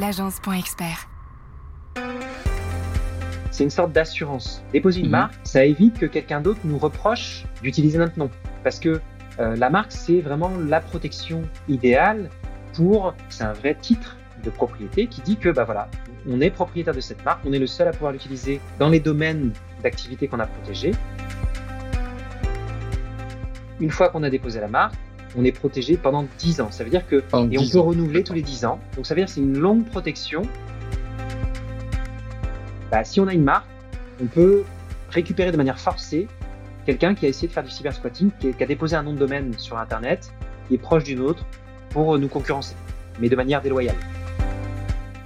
l'agence.expert. 0.00 1.08
C'est 3.50 3.64
une 3.64 3.70
sorte 3.70 3.92
d'assurance. 3.92 4.62
Déposer 4.72 5.00
une 5.00 5.06
Mhm. 5.06 5.12
marque, 5.12 5.34
ça 5.44 5.64
évite 5.64 5.98
que 5.98 6.06
quelqu'un 6.06 6.40
d'autre 6.40 6.60
nous 6.64 6.78
reproche 6.78 7.44
d'utiliser 7.62 7.98
notre 7.98 8.18
nom. 8.18 8.30
Parce 8.64 8.80
que 8.80 9.00
euh, 9.38 9.56
la 9.56 9.68
marque, 9.70 9.92
c'est 9.92 10.20
vraiment 10.20 10.50
la 10.68 10.80
protection 10.80 11.42
idéale 11.68 12.30
pour. 12.74 13.14
C'est 13.28 13.44
un 13.44 13.52
vrai 13.52 13.74
titre 13.74 14.16
de 14.42 14.48
propriété 14.50 15.06
qui 15.06 15.20
dit 15.20 15.36
que, 15.36 15.50
bah 15.50 15.64
voilà, 15.64 15.88
on 16.28 16.40
est 16.40 16.50
propriétaire 16.50 16.94
de 16.94 17.00
cette 17.00 17.22
marque, 17.24 17.40
on 17.44 17.52
est 17.52 17.58
le 17.58 17.66
seul 17.66 17.86
à 17.88 17.90
pouvoir 17.92 18.12
l'utiliser 18.12 18.60
dans 18.78 18.88
les 18.88 19.00
domaines 19.00 19.52
d'activité 19.82 20.28
qu'on 20.28 20.40
a 20.40 20.46
protégés. 20.46 20.92
Une 23.80 23.90
fois 23.90 24.08
qu'on 24.08 24.22
a 24.22 24.30
déposé 24.30 24.60
la 24.60 24.68
marque, 24.68 24.94
on 25.36 25.44
est 25.44 25.52
protégé 25.52 25.96
pendant 25.96 26.26
10 26.38 26.60
ans. 26.60 26.70
Ça 26.70 26.84
veut 26.84 26.90
dire 26.90 27.06
que 27.06 27.16
Pendant 27.20 27.50
et 27.50 27.58
on 27.58 27.62
10 27.62 27.72
peut 27.72 27.78
ans. 27.78 27.84
renouveler 27.84 28.24
tous 28.24 28.32
les 28.34 28.42
10 28.42 28.64
ans. 28.64 28.80
Donc 28.96 29.06
ça 29.06 29.14
veut 29.14 29.20
dire 29.20 29.26
que 29.26 29.32
c'est 29.32 29.40
une 29.40 29.58
longue 29.58 29.84
protection. 29.86 30.42
Bah, 32.90 33.04
si 33.04 33.20
on 33.20 33.28
a 33.28 33.34
une 33.34 33.44
marque, 33.44 33.66
on 34.20 34.26
peut 34.26 34.64
récupérer 35.10 35.52
de 35.52 35.56
manière 35.56 35.78
forcée 35.78 36.26
quelqu'un 36.86 37.14
qui 37.14 37.26
a 37.26 37.28
essayé 37.28 37.46
de 37.48 37.52
faire 37.52 37.62
du 37.62 37.70
cybersquatting, 37.70 38.30
qui, 38.40 38.52
qui 38.52 38.62
a 38.62 38.66
déposé 38.66 38.96
un 38.96 39.02
nom 39.02 39.12
de 39.12 39.18
domaine 39.18 39.56
sur 39.58 39.78
Internet, 39.78 40.32
qui 40.68 40.74
est 40.74 40.78
proche 40.78 41.04
d'une 41.04 41.20
autre, 41.20 41.44
pour 41.90 42.18
nous 42.18 42.28
concurrencer, 42.28 42.74
mais 43.20 43.28
de 43.28 43.36
manière 43.36 43.60
déloyale. 43.62 43.96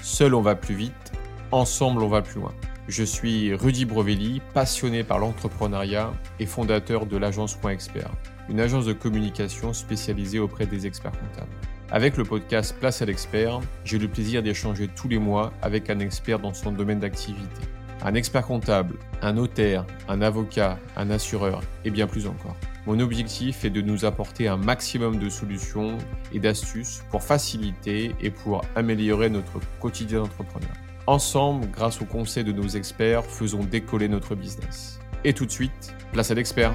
Seul 0.01 0.35
on 0.35 0.43
va 0.43 0.55
plus 0.55 0.75
vite, 0.75 1.13
ensemble 1.53 2.03
on 2.03 2.09
va 2.09 2.21
plus 2.23 2.41
loin. 2.41 2.53
Je 2.89 3.03
suis 3.03 3.55
Rudy 3.55 3.87
Brovelli, 3.87 4.43
passionné 4.53 5.05
par 5.05 5.19
l'entrepreneuriat 5.19 6.13
et 6.39 6.45
fondateur 6.45 7.07
de 7.07 7.17
l'agence 7.17 7.55
Point 7.55 7.71
Expert, 7.73 8.11
une 8.49 8.61
agence 8.61 8.87
de 8.87 8.93
communication 8.93 9.73
spécialisée 9.73 10.39
auprès 10.39 10.67
des 10.67 10.87
experts 10.87 11.13
comptables. 11.13 11.53
Avec 11.91 12.17
le 12.17 12.25
podcast 12.25 12.77
Place 12.79 13.03
à 13.03 13.05
l'expert, 13.05 13.61
j'ai 13.85 13.99
le 13.99 14.09
plaisir 14.09 14.43
d'échanger 14.43 14.89
tous 14.89 15.09
les 15.09 15.19
mois 15.19 15.53
avec 15.63 15.91
un 15.91 15.99
expert 16.01 16.39
dans 16.39 16.55
son 16.55 16.73
domaine 16.73 17.01
d'activité. 17.01 17.63
Un 18.03 18.15
expert 18.15 18.47
comptable, 18.47 18.97
un 19.23 19.35
notaire, 19.35 19.87
un 20.09 20.21
avocat, 20.21 20.79
un 20.97 21.11
assureur 21.11 21.63
et 21.85 21.91
bien 21.91 22.07
plus 22.07 22.27
encore. 22.27 22.57
Mon 22.87 23.01
objectif 23.01 23.65
est 23.65 23.71
de 23.71 23.81
nous 23.81 24.05
apporter 24.05 24.47
un 24.47 24.59
maximum 24.59 25.19
de 25.19 25.31
solutions 25.31 25.97
et 26.33 26.39
d'astuces 26.39 27.03
pour 27.11 27.23
faciliter 27.23 28.15
et 28.21 28.31
pour 28.31 28.63
améliorer 28.77 29.31
notre 29.31 29.59
quotidien 29.81 30.21
d'entrepreneur. 30.21 30.73
Ensemble, 31.07 31.67
grâce 31.71 32.03
aux 32.03 32.07
conseils 32.07 32.45
de 32.45 32.53
nos 32.53 32.69
experts, 32.69 33.25
faisons 33.25 33.63
décoller 33.63 34.09
notre 34.09 34.35
business. 34.35 34.99
Et 35.23 35.33
tout 35.33 35.47
de 35.47 35.51
suite, 35.51 35.95
place 36.13 36.31
à 36.31 36.35
l'expert. 36.35 36.75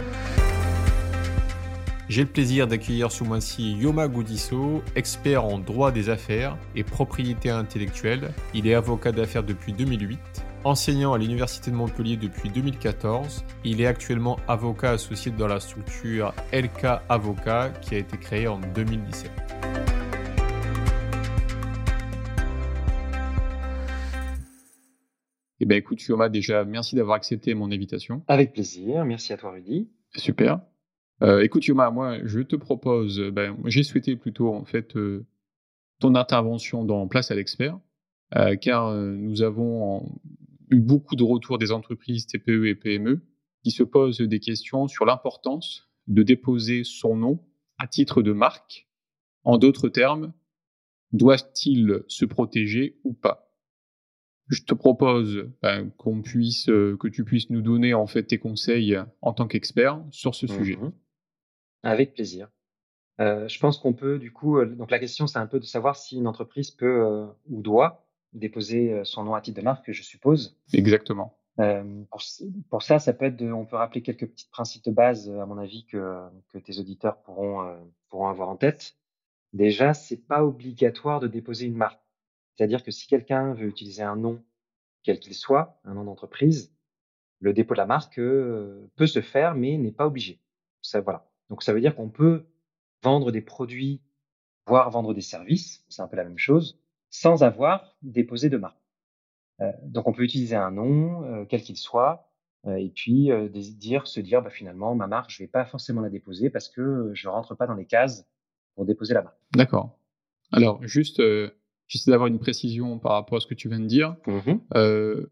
J'ai 2.10 2.24
le 2.24 2.28
plaisir 2.28 2.66
d'accueillir 2.66 3.12
ce 3.12 3.24
mois-ci 3.24 3.74
Yoma 3.74 4.08
Goudisso, 4.08 4.82
expert 4.96 5.46
en 5.46 5.60
droit 5.60 5.92
des 5.92 6.10
affaires 6.10 6.58
et 6.76 6.84
propriété 6.84 7.52
intellectuelle. 7.52 8.32
Il 8.56 8.66
est 8.66 8.74
avocat 8.74 9.12
d'affaires 9.12 9.44
depuis 9.44 9.74
2008. 9.74 10.18
Enseignant 10.64 11.14
à 11.14 11.20
l'Université 11.20 11.70
de 11.70 11.76
Montpellier 11.76 12.18
depuis 12.18 12.50
2014, 12.50 13.46
il 13.64 13.80
est 13.80 13.86
actuellement 13.86 14.40
avocat 14.48 14.94
associé 14.94 15.32
dans 15.32 15.46
la 15.46 15.60
structure 15.60 16.34
LK 16.52 17.00
Avocat 17.10 17.70
qui 17.80 17.94
a 17.94 18.00
été 18.00 18.18
créée 18.18 18.48
en 18.48 18.60
2017. 18.60 19.30
Eh 25.60 25.66
ben 25.66 25.78
écoute, 25.78 26.02
Yoma, 26.02 26.30
déjà, 26.30 26.66
merci 26.66 26.96
d'avoir 26.96 27.18
accepté 27.18 27.54
mon 27.54 27.72
invitation. 27.72 28.24
Avec 28.28 28.54
plaisir. 28.54 29.06
Merci 29.06 29.32
à 29.32 29.38
toi, 29.38 29.52
Rudy. 29.52 29.90
Super. 30.16 30.60
Euh, 31.22 31.42
écoute, 31.42 31.66
Yoma, 31.66 31.92
moi, 31.92 32.18
je 32.24 32.40
te 32.40 32.56
propose, 32.56 33.20
euh, 33.20 33.32
ben, 33.32 33.58
j'ai 33.66 33.84
souhaité 33.84 34.16
plutôt, 34.16 34.54
en 34.54 34.64
fait, 34.64 34.96
euh, 34.96 35.26
ton 36.00 36.16
intervention 36.16 36.86
dans 36.86 37.08
Place 37.08 37.32
à 37.32 37.36
l'expert, 37.36 37.80
car 38.62 38.94
nous 38.94 39.42
avons 39.42 40.22
eu 40.70 40.80
beaucoup 40.80 41.16
de 41.16 41.24
retours 41.24 41.58
des 41.58 41.72
entreprises 41.72 42.28
TPE 42.28 42.68
et 42.68 42.76
PME 42.76 43.22
qui 43.64 43.72
se 43.72 43.82
posent 43.82 44.20
des 44.20 44.40
questions 44.40 44.88
sur 44.88 45.04
l'importance 45.04 45.90
de 46.08 46.22
déposer 46.22 46.84
son 46.84 47.18
nom 47.18 47.44
à 47.80 47.88
titre 47.88 48.22
de 48.22 48.32
marque. 48.32 48.88
En 49.44 49.58
d'autres 49.58 49.90
termes, 49.90 50.32
doit-il 51.12 52.04
se 52.08 52.24
protéger 52.24 53.00
ou 53.04 53.14
pas? 53.14 53.52
Je 54.48 54.62
te 54.62 54.76
propose 54.76 55.50
ben, 55.62 55.90
qu'on 55.98 56.22
puisse, 56.22 56.68
que 56.68 57.08
tu 57.08 57.26
puisses 57.26 57.50
nous 57.50 57.62
donner 57.62 57.94
en 57.94 58.06
fait 58.06 58.24
tes 58.24 58.38
conseils 58.38 58.98
en 59.22 59.34
tant 59.34 59.48
qu'expert 59.48 60.02
sur 60.12 60.36
ce 60.36 60.48
sujet. 60.48 60.78
Avec 61.84 62.14
plaisir. 62.14 62.50
Euh, 63.20 63.48
je 63.48 63.60
pense 63.60 63.78
qu'on 63.78 63.94
peut, 63.94 64.18
du 64.18 64.32
coup, 64.32 64.58
euh, 64.60 64.66
donc 64.66 64.92
la 64.92 65.00
question, 65.00 65.28
c'est 65.28 65.40
un 65.40 65.48
peu 65.48 65.60
de 65.60 65.66
savoir 65.66 65.96
si 65.96 66.18
une 66.18 66.28
entreprise 66.28 66.72
peut 66.72 67.06
euh, 67.06 67.28
ou 67.50 67.62
doit 67.62 68.06
déposer 68.34 68.94
euh, 68.94 69.04
son 69.04 69.24
nom 69.24 69.34
à 69.34 69.42
titre 69.42 69.60
de 69.60 69.64
marque, 69.66 69.92
je 69.92 70.04
suppose. 70.04 70.58
Exactement. 70.74 71.36
Euh, 71.60 72.04
pour, 72.10 72.22
pour 72.70 72.84
ça, 72.84 73.00
ça 73.00 73.12
peut 73.12 73.26
être, 73.26 73.36
de- 73.36 73.52
on 73.52 73.66
peut 73.66 73.76
rappeler 73.76 74.02
quelques 74.02 74.28
petits 74.28 74.48
principes 74.50 74.86
de 74.86 74.92
base, 74.92 75.30
euh, 75.30 75.42
à 75.42 75.46
mon 75.46 75.58
avis, 75.58 75.86
que, 75.86 76.20
que 76.54 76.58
tes 76.58 76.80
auditeurs 76.80 77.18
pourront, 77.24 77.62
euh, 77.68 77.78
pourront 78.10 78.28
avoir 78.30 78.48
en 78.50 78.56
tête. 78.56 78.96
Déjà, 79.52 79.94
c'est 79.94 80.26
pas 80.28 80.46
obligatoire 80.46 81.20
de 81.20 81.28
déposer 81.28 81.66
une 81.66 81.76
marque. 81.76 82.02
C'est-à-dire 82.56 82.84
que 82.84 82.92
si 82.92 83.08
quelqu'un 83.08 83.54
veut 83.54 83.68
utiliser 83.68 84.04
un 84.04 84.16
nom, 84.16 84.42
quel 85.04 85.20
qu'il 85.20 85.34
soit, 85.34 85.80
un 85.84 85.94
nom 85.96 86.04
d'entreprise, 86.06 86.72
le 87.42 87.52
dépôt 87.52 87.74
de 87.74 87.80
la 87.80 87.86
marque 87.86 88.20
euh, 88.20 88.90
peut 88.96 89.08
se 89.08 89.22
faire, 89.22 89.56
mais 89.56 89.78
n'est 89.78 89.92
pas 89.92 90.06
obligé. 90.08 90.40
Ça, 90.82 91.02
voilà. 91.02 91.29
Donc, 91.50 91.64
ça 91.64 91.74
veut 91.74 91.82
dire 91.82 91.96
qu'on 91.96 92.10
peut 92.10 92.46
vendre 93.04 93.32
des 93.32 93.42
produits, 93.42 94.02
voire 94.68 94.90
vendre 94.90 95.14
des 95.14 95.22
services, 95.22 95.84
c'est 95.90 96.02
un 96.02 96.08
peu 96.08 96.18
la 96.18 96.24
même 96.24 96.38
chose, 96.38 96.80
sans 97.10 97.44
avoir 97.44 97.96
déposé 98.02 98.50
de 98.50 98.58
marque. 98.58 98.78
Euh, 99.62 99.72
donc, 99.84 100.08
on 100.08 100.14
peut 100.14 100.24
utiliser 100.24 100.56
un 100.56 100.72
nom, 100.72 101.24
euh, 101.24 101.46
quel 101.46 101.62
qu'il 101.62 101.78
soit, 101.78 102.30
euh, 102.66 102.76
et 102.76 102.90
puis 102.90 103.30
dire, 103.52 104.08
se 104.08 104.20
dire, 104.20 104.42
bah, 104.42 104.50
finalement, 104.50 104.96
ma 104.96 105.08
marque, 105.08 105.32
je 105.32 105.42
vais 105.42 105.48
pas 105.48 105.66
forcément 105.66 106.02
la 106.02 106.10
déposer 106.10 106.50
parce 106.50 106.70
que 106.70 107.12
je 107.14 107.28
rentre 107.28 107.56
pas 107.56 107.68
dans 107.68 107.76
les 107.76 107.86
cases 107.86 108.28
pour 108.76 108.86
déposer 108.86 109.14
la 109.14 109.24
marque. 109.24 109.38
D'accord. 109.56 109.98
Alors, 110.52 110.82
juste, 110.86 111.22
j'essaie 111.88 112.12
d'avoir 112.12 112.28
une 112.28 112.40
précision 112.40 113.00
par 113.00 113.14
rapport 113.14 113.38
à 113.38 113.42
ce 113.42 113.48
que 113.48 113.54
tu 113.54 113.68
viens 113.68 113.80
de 113.80 113.86
dire. 113.86 114.16
Euh, 114.76 115.28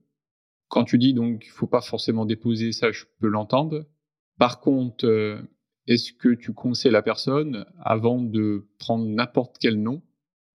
quand 0.68 0.84
tu 0.84 0.98
dis 0.98 1.14
donc 1.14 1.40
qu'il 1.40 1.52
faut 1.52 1.68
pas 1.68 1.82
forcément 1.82 2.26
déposer, 2.26 2.74
ça, 2.74 2.92
je 2.92 3.06
peux 3.20 3.28
l'entendre. 3.28 3.86
Par 4.38 4.60
contre, 4.60 5.06
est-ce 5.88 6.14
que 6.14 6.30
tu 6.30 6.54
conseilles 6.54 6.92
la 6.92 7.02
personne, 7.02 7.66
avant 7.80 8.22
de 8.22 8.68
prendre 8.78 9.06
n'importe 9.06 9.58
quel 9.60 9.82
nom, 9.82 10.02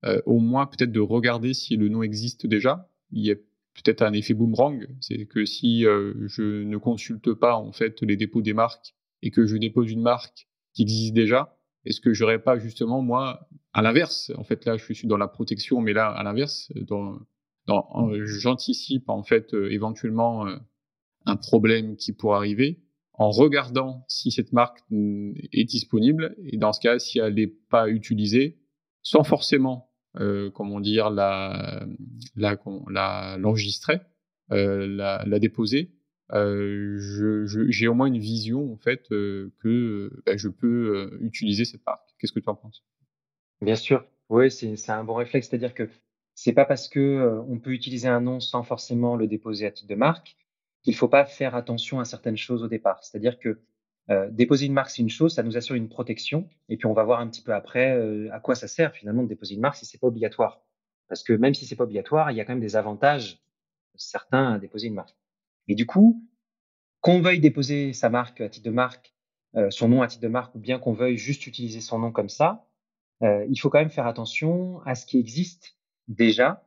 euh, 0.05 0.21
au 0.27 0.39
moins 0.39 0.67
peut-être 0.67 0.93
de 0.93 1.01
regarder 1.01 1.55
si 1.55 1.77
le 1.77 1.89
nom 1.89 2.03
existe 2.03 2.47
déjà? 2.47 2.89
Il 3.11 3.25
y 3.25 3.31
a 3.31 3.35
peut-être 3.35 4.03
un 4.03 4.13
effet 4.13 4.35
boomerang, 4.35 4.87
c'est 5.01 5.27
que 5.27 5.45
si 5.45 5.87
euh, 5.87 6.15
je 6.27 6.63
ne 6.63 6.77
consulte 6.77 7.33
pas 7.33 7.57
en 7.57 7.73
fait 7.73 8.03
les 8.03 8.17
dépôts 8.17 8.43
des 8.43 8.53
marques 8.53 8.95
et 9.23 9.31
que 9.31 9.47
je 9.47 9.57
dépose 9.57 9.91
une 9.91 10.03
marque 10.03 10.47
qui 10.75 10.83
existe 10.83 11.15
déjà, 11.15 11.57
est-ce 11.85 12.01
que 12.01 12.13
j'aurais 12.13 12.43
pas 12.43 12.59
justement 12.59 13.03
moi 13.03 13.49
à 13.73 13.83
l'inverse 13.83 14.31
En 14.37 14.45
fait, 14.45 14.65
là, 14.65 14.77
je 14.77 14.93
suis 14.93 15.09
dans 15.09 15.17
la 15.17 15.29
protection, 15.29 15.81
mais 15.81 15.93
là, 15.93 16.09
à 16.09 16.23
l'inverse, 16.23 16.71
dans, 16.77 17.19
dans, 17.67 18.11
j'anticipe 18.25 19.09
en 19.09 19.23
fait 19.23 19.55
euh, 19.55 19.73
éventuellement 19.73 20.47
euh, 20.47 20.57
un 21.27 21.37
problème 21.37 21.97
qui 21.97 22.13
pourrait 22.13 22.37
arriver 22.37 22.82
en 23.15 23.31
regardant 23.31 24.05
si 24.09 24.31
cette 24.31 24.53
marque 24.53 24.81
est 24.91 25.65
disponible. 25.65 26.37
Et 26.47 26.57
dans 26.57 26.73
ce 26.73 26.81
cas, 26.81 26.99
si 26.99 27.19
elle 27.19 27.35
n'est 27.35 27.47
pas 27.47 27.89
utilisée, 27.89 28.59
sans 29.03 29.25
forcément, 29.25 29.91
euh, 30.19 30.51
comment 30.51 30.81
dire, 30.81 31.11
la, 31.11 31.85
la, 32.37 32.57
la- 32.91 33.37
l'enregistrer, 33.39 34.01
euh, 34.53 34.87
la, 34.87 35.25
la 35.27 35.39
déposer, 35.39 35.93
euh, 36.33 36.97
j'ai 37.69 37.89
au 37.89 37.95
moins 37.95 38.07
une 38.07 38.19
vision 38.19 38.73
en 38.73 38.77
fait 38.79 39.11
euh, 39.13 39.53
que 39.61 40.11
ben, 40.25 40.39
je 40.39 40.49
peux 40.49 40.97
euh, 40.97 41.19
utiliser 41.21 41.65
cette 41.65 41.85
marque. 41.87 42.09
Qu'est-ce 42.19 42.33
que 42.33 42.41
tu 42.41 42.49
en 42.49 42.55
penses? 42.55 42.85
Bien 43.63 43.77
sûr, 43.77 44.05
oui, 44.29 44.51
c'est 44.51 44.77
c'est 44.77 44.93
un 44.93 45.05
bon 45.05 45.15
réflexe, 45.15 45.49
c'est-à-dire 45.49 45.75
que 45.75 45.89
c'est 46.35 46.53
pas 46.53 46.65
parce 46.67 46.89
que 46.89 47.01
euh, 47.01 47.43
on 47.49 47.59
peut 47.59 47.71
utiliser 47.73 48.09
un 48.09 48.21
nom 48.21 48.41
sans 48.41 48.63
forcément 48.63 49.17
le 49.17 49.27
déposer 49.27 49.67
à 49.67 49.71
titre 49.71 49.89
de 49.89 49.95
marque 49.95 50.37
qu'il 50.83 50.95
faut 50.95 51.09
pas 51.09 51.25
faire 51.25 51.55
attention 51.55 52.01
à 52.01 52.05
certaines 52.05 52.37
choses 52.37 52.63
au 52.63 52.69
départ. 52.69 53.03
C'est-à-dire 53.05 53.39
que 53.39 53.61
euh, 54.11 54.29
déposer 54.31 54.67
une 54.67 54.73
marque, 54.73 54.91
c'est 54.91 55.03
une 55.03 55.11
chose, 55.11 55.35
ça 55.35 55.43
nous 55.43 55.57
assure 55.57 55.77
une 55.77 55.89
protection, 55.89 56.49
et 56.69 56.77
puis 56.77 56.87
on 56.87 56.93
va 56.93 57.05
voir 57.05 57.21
un 57.21 57.29
petit 57.29 57.43
peu 57.43 57.55
après 57.55 57.97
euh, 57.97 58.33
à 58.33 58.41
quoi 58.41 58.55
ça 58.55 58.67
sert 58.67 58.93
finalement 58.93 59.23
de 59.23 59.29
déposer 59.29 59.55
une 59.55 59.61
marque 59.61 59.77
si 59.77 59.87
c'est 59.87 59.99
pas 59.99 60.09
obligatoire. 60.09 60.61
Parce 61.09 61.23
que 61.23 61.33
même 61.33 61.55
si 61.55 61.67
c'est 61.67 61.77
pas 61.77 61.85
obligatoire, 61.85 62.31
il 62.31 62.37
y 62.37 62.41
a 62.41 62.45
quand 62.45 62.53
même 62.53 62.61
des 62.61 62.77
avantages 62.77 63.41
certains 63.95 64.55
à 64.55 64.59
déposer 64.59 64.89
une 64.89 64.95
marque. 64.95 65.17
Et 65.69 65.75
du 65.75 65.87
coup, 65.87 66.27
qu'on 67.01 67.21
veuille 67.21 67.41
déposer 67.41 67.93
sa 67.93 68.11
marque 68.11 68.41
à 68.41 68.49
titre 68.49 68.67
de 68.67 68.75
marque, 68.75 69.15
euh, 69.55 69.71
son 69.71 69.89
nom 69.89 70.03
à 70.03 70.09
titre 70.09 70.23
de 70.23 70.29
marque, 70.29 70.55
ou 70.55 70.59
bien 70.59 70.79
qu'on 70.79 70.95
veuille 70.95 71.19
juste 71.19 71.47
utiliser 71.47 71.81
son 71.81 71.99
nom 71.99 72.11
comme 72.13 72.29
ça, 72.29 72.67
il 73.49 73.57
faut 73.61 73.71
quand 73.71 73.79
même 73.79 73.89
faire 73.89 74.09
attention 74.09 74.81
à 74.81 74.97
ce 74.97 75.07
qui 75.07 75.17
existe 75.17 75.77
déjà 76.09 76.67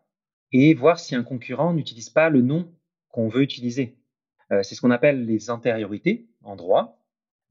et 0.54 0.74
voir 0.74 1.00
si 1.00 1.14
un 1.14 1.22
concurrent 1.22 1.74
n'utilise 1.74 2.10
pas 2.10 2.30
le 2.30 2.42
nom 2.42 2.72
qu'on 3.10 3.28
veut 3.28 3.42
utiliser. 3.42 3.98
Euh, 4.52 4.64
c'est 4.64 4.76
ce 4.76 4.82
qu'on 4.82 4.92
appelle 4.92 5.26
les 5.26 5.50
antériorités 5.50 6.28
en 6.44 6.56
droit. 6.56 7.00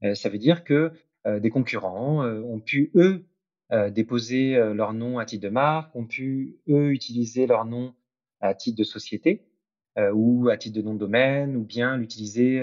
Euh, 0.03 0.15
ça 0.15 0.29
veut 0.29 0.37
dire 0.37 0.63
que 0.63 0.91
euh, 1.27 1.39
des 1.39 1.49
concurrents 1.49 2.25
ont 2.25 2.59
pu, 2.59 2.91
eux, 2.95 3.25
déposer 3.89 4.55
leur 4.75 4.93
nom 4.93 5.17
à 5.17 5.25
titre 5.25 5.43
de 5.43 5.49
marque, 5.49 5.95
ont 5.95 6.05
pu, 6.05 6.59
eux, 6.69 6.91
utiliser 6.91 7.47
leur 7.47 7.65
nom 7.65 7.95
à 8.39 8.53
titre 8.53 8.77
de 8.77 8.83
société 8.83 9.47
ou 10.13 10.49
à 10.49 10.57
titre 10.57 10.75
de 10.75 10.83
nom 10.83 10.93
de 10.93 10.99
domaine, 10.99 11.55
ou 11.55 11.63
bien 11.63 11.97
l'utiliser 11.97 12.61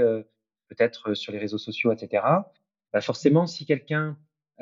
peut-être 0.69 1.15
sur 1.15 1.33
les 1.33 1.39
réseaux 1.39 1.59
sociaux, 1.59 1.91
etc. 1.91 2.23
Bah 2.93 3.01
forcément, 3.01 3.49
si 3.49 3.67
quelqu'un 3.67 4.17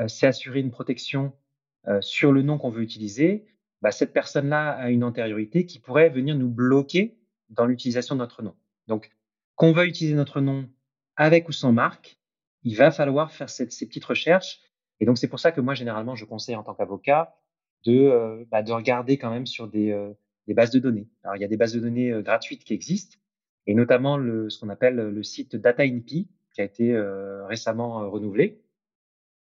s'est 0.06 0.26
assuré 0.26 0.60
une 0.60 0.70
protection 0.70 1.34
sur 2.00 2.32
le 2.32 2.40
nom 2.40 2.56
qu'on 2.56 2.70
veut 2.70 2.82
utiliser, 2.82 3.44
bah 3.82 3.90
cette 3.90 4.14
personne-là 4.14 4.70
a 4.70 4.88
une 4.88 5.04
antériorité 5.04 5.66
qui 5.66 5.78
pourrait 5.78 6.08
venir 6.08 6.36
nous 6.36 6.48
bloquer 6.48 7.18
dans 7.50 7.66
l'utilisation 7.66 8.14
de 8.14 8.20
notre 8.20 8.42
nom. 8.42 8.54
Donc, 8.86 9.10
qu'on 9.60 9.72
veuille 9.72 9.90
utiliser 9.90 10.16
notre 10.16 10.40
nom 10.40 10.66
avec 11.16 11.50
ou 11.50 11.52
sans 11.52 11.70
marque, 11.70 12.18
il 12.62 12.78
va 12.78 12.90
falloir 12.90 13.30
faire 13.30 13.50
ces 13.50 13.66
petites 13.66 14.06
recherches. 14.06 14.62
Et 15.00 15.04
donc, 15.04 15.18
c'est 15.18 15.28
pour 15.28 15.38
ça 15.38 15.52
que 15.52 15.60
moi, 15.60 15.74
généralement, 15.74 16.14
je 16.14 16.24
conseille 16.24 16.56
en 16.56 16.62
tant 16.62 16.72
qu'avocat 16.72 17.36
de, 17.84 17.92
euh, 17.92 18.42
bah, 18.50 18.62
de 18.62 18.72
regarder 18.72 19.18
quand 19.18 19.28
même 19.28 19.44
sur 19.44 19.68
des, 19.68 19.90
euh, 19.90 20.14
des, 20.46 20.54
bases 20.54 20.70
de 20.70 20.78
données. 20.78 21.10
Alors, 21.24 21.36
il 21.36 21.42
y 21.42 21.44
a 21.44 21.48
des 21.48 21.58
bases 21.58 21.74
de 21.74 21.80
données 21.80 22.10
euh, 22.10 22.22
gratuites 22.22 22.64
qui 22.64 22.72
existent, 22.72 23.18
et 23.66 23.74
notamment 23.74 24.16
le, 24.16 24.48
ce 24.48 24.58
qu'on 24.58 24.70
appelle 24.70 24.94
le 24.94 25.22
site 25.22 25.56
DataInP, 25.56 26.06
qui 26.06 26.26
a 26.56 26.64
été 26.64 26.98
récemment 27.46 28.10
renouvelé, 28.10 28.62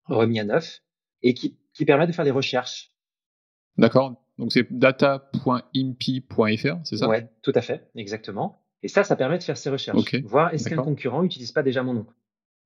remis 0.06 0.40
à 0.40 0.46
neuf, 0.46 0.82
et 1.24 1.34
qui, 1.34 1.60
qui 1.74 1.84
permet 1.84 2.08
de 2.08 2.14
faire 2.14 2.24
des 2.24 2.32
recherches. 2.32 2.96
D'accord. 3.78 4.16
Donc, 4.38 4.54
c'est 4.54 4.72
data.impi.fr, 4.72 6.78
c'est 6.86 6.96
ça? 6.96 7.10
Ouais, 7.10 7.30
tout 7.42 7.52
à 7.54 7.62
fait, 7.62 7.90
exactement. 7.96 8.65
Et 8.84 8.88
ça, 8.88 9.04
ça 9.04 9.16
permet 9.16 9.38
de 9.38 9.44
faire 9.44 9.58
ces 9.58 9.70
recherches. 9.70 10.16
Voir 10.24 10.54
est-ce 10.54 10.70
qu'un 10.70 10.82
concurrent 10.82 11.24
n'utilise 11.24 11.52
pas 11.52 11.64
déjà 11.64 11.84
mon 11.84 11.94
nom? 11.94 12.06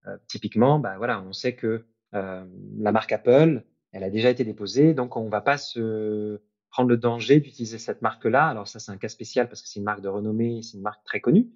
Euh, 0.08 0.18
typiquement, 0.28 0.80
bah, 0.80 0.98
voilà, 0.98 1.22
on 1.22 1.34
sait 1.34 1.56
que 1.56 1.86
euh, 2.14 2.46
la 2.78 2.92
marque 2.92 3.12
Apple, 3.12 3.64
elle 3.92 4.04
a 4.04 4.10
déjà 4.10 4.30
été 4.30 4.44
déposée, 4.44 4.94
donc 4.94 5.16
on 5.16 5.26
ne 5.26 5.30
va 5.30 5.42
pas 5.42 5.58
se 5.58 6.42
prendre 6.70 6.90
le 6.90 6.98
danger 6.98 7.40
d'utiliser 7.40 7.80
cette 7.80 8.02
marque-là. 8.02 8.48
Alors 8.48 8.68
ça, 8.68 8.80
c'est 8.80 8.92
un 8.92 8.98
cas 8.98 9.10
spécial 9.10 9.48
parce 9.48 9.62
que 9.62 9.68
c'est 9.68 9.80
une 9.80 9.86
marque 9.86 10.02
de 10.02 10.08
renommée, 10.08 10.62
c'est 10.62 10.78
une 10.78 10.84
marque 10.84 11.04
très 11.04 11.20
connue. 11.20 11.50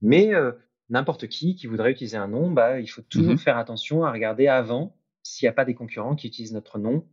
Mais 0.00 0.34
euh, 0.34 0.52
n'importe 0.90 1.28
qui 1.28 1.54
qui 1.54 1.66
voudrait 1.66 1.92
utiliser 1.92 2.16
un 2.16 2.28
nom, 2.28 2.50
bah, 2.50 2.80
il 2.80 2.86
faut 2.86 3.02
toujours 3.02 3.34
mmh 3.34 3.38
faire 3.38 3.58
attention 3.58 4.04
à 4.04 4.12
regarder 4.12 4.48
avant 4.48 4.96
s'il 5.22 5.46
n'y 5.46 5.50
a 5.50 5.54
pas 5.54 5.64
des 5.64 5.74
concurrents 5.74 6.14
qui 6.14 6.26
utilisent 6.26 6.52
notre 6.52 6.78
nom 6.78 7.06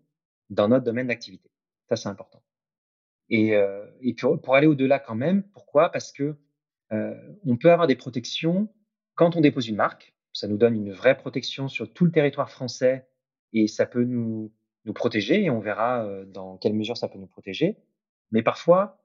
dans 0.49 0.67
notre 0.67 0.85
domaine 0.85 1.07
d'activité. 1.07 1.49
Ça, 1.89 1.95
c'est 1.95 2.09
important. 2.09 2.41
Et, 3.29 3.55
euh, 3.55 3.85
et 4.01 4.13
pour, 4.13 4.39
pour, 4.39 4.55
aller 4.55 4.67
au-delà 4.67 4.99
quand 4.99 5.15
même, 5.15 5.43
pourquoi? 5.43 5.91
Parce 5.91 6.11
que 6.11 6.37
euh, 6.91 7.15
on 7.45 7.57
peut 7.57 7.71
avoir 7.71 7.87
des 7.87 7.95
protections 7.95 8.69
quand 9.15 9.35
on 9.35 9.41
dépose 9.41 9.67
une 9.67 9.75
marque. 9.75 10.13
Ça 10.33 10.47
nous 10.47 10.57
donne 10.57 10.75
une 10.75 10.91
vraie 10.91 11.17
protection 11.17 11.67
sur 11.67 11.91
tout 11.91 12.05
le 12.05 12.11
territoire 12.11 12.49
français 12.49 13.07
et 13.53 13.67
ça 13.67 13.85
peut 13.85 14.03
nous, 14.03 14.51
nous 14.83 14.93
protéger 14.93 15.43
et 15.43 15.49
on 15.49 15.59
verra 15.59 16.05
euh, 16.05 16.25
dans 16.25 16.57
quelle 16.57 16.73
mesure 16.73 16.97
ça 16.97 17.07
peut 17.07 17.17
nous 17.17 17.27
protéger. 17.27 17.77
Mais 18.31 18.43
parfois, 18.43 19.01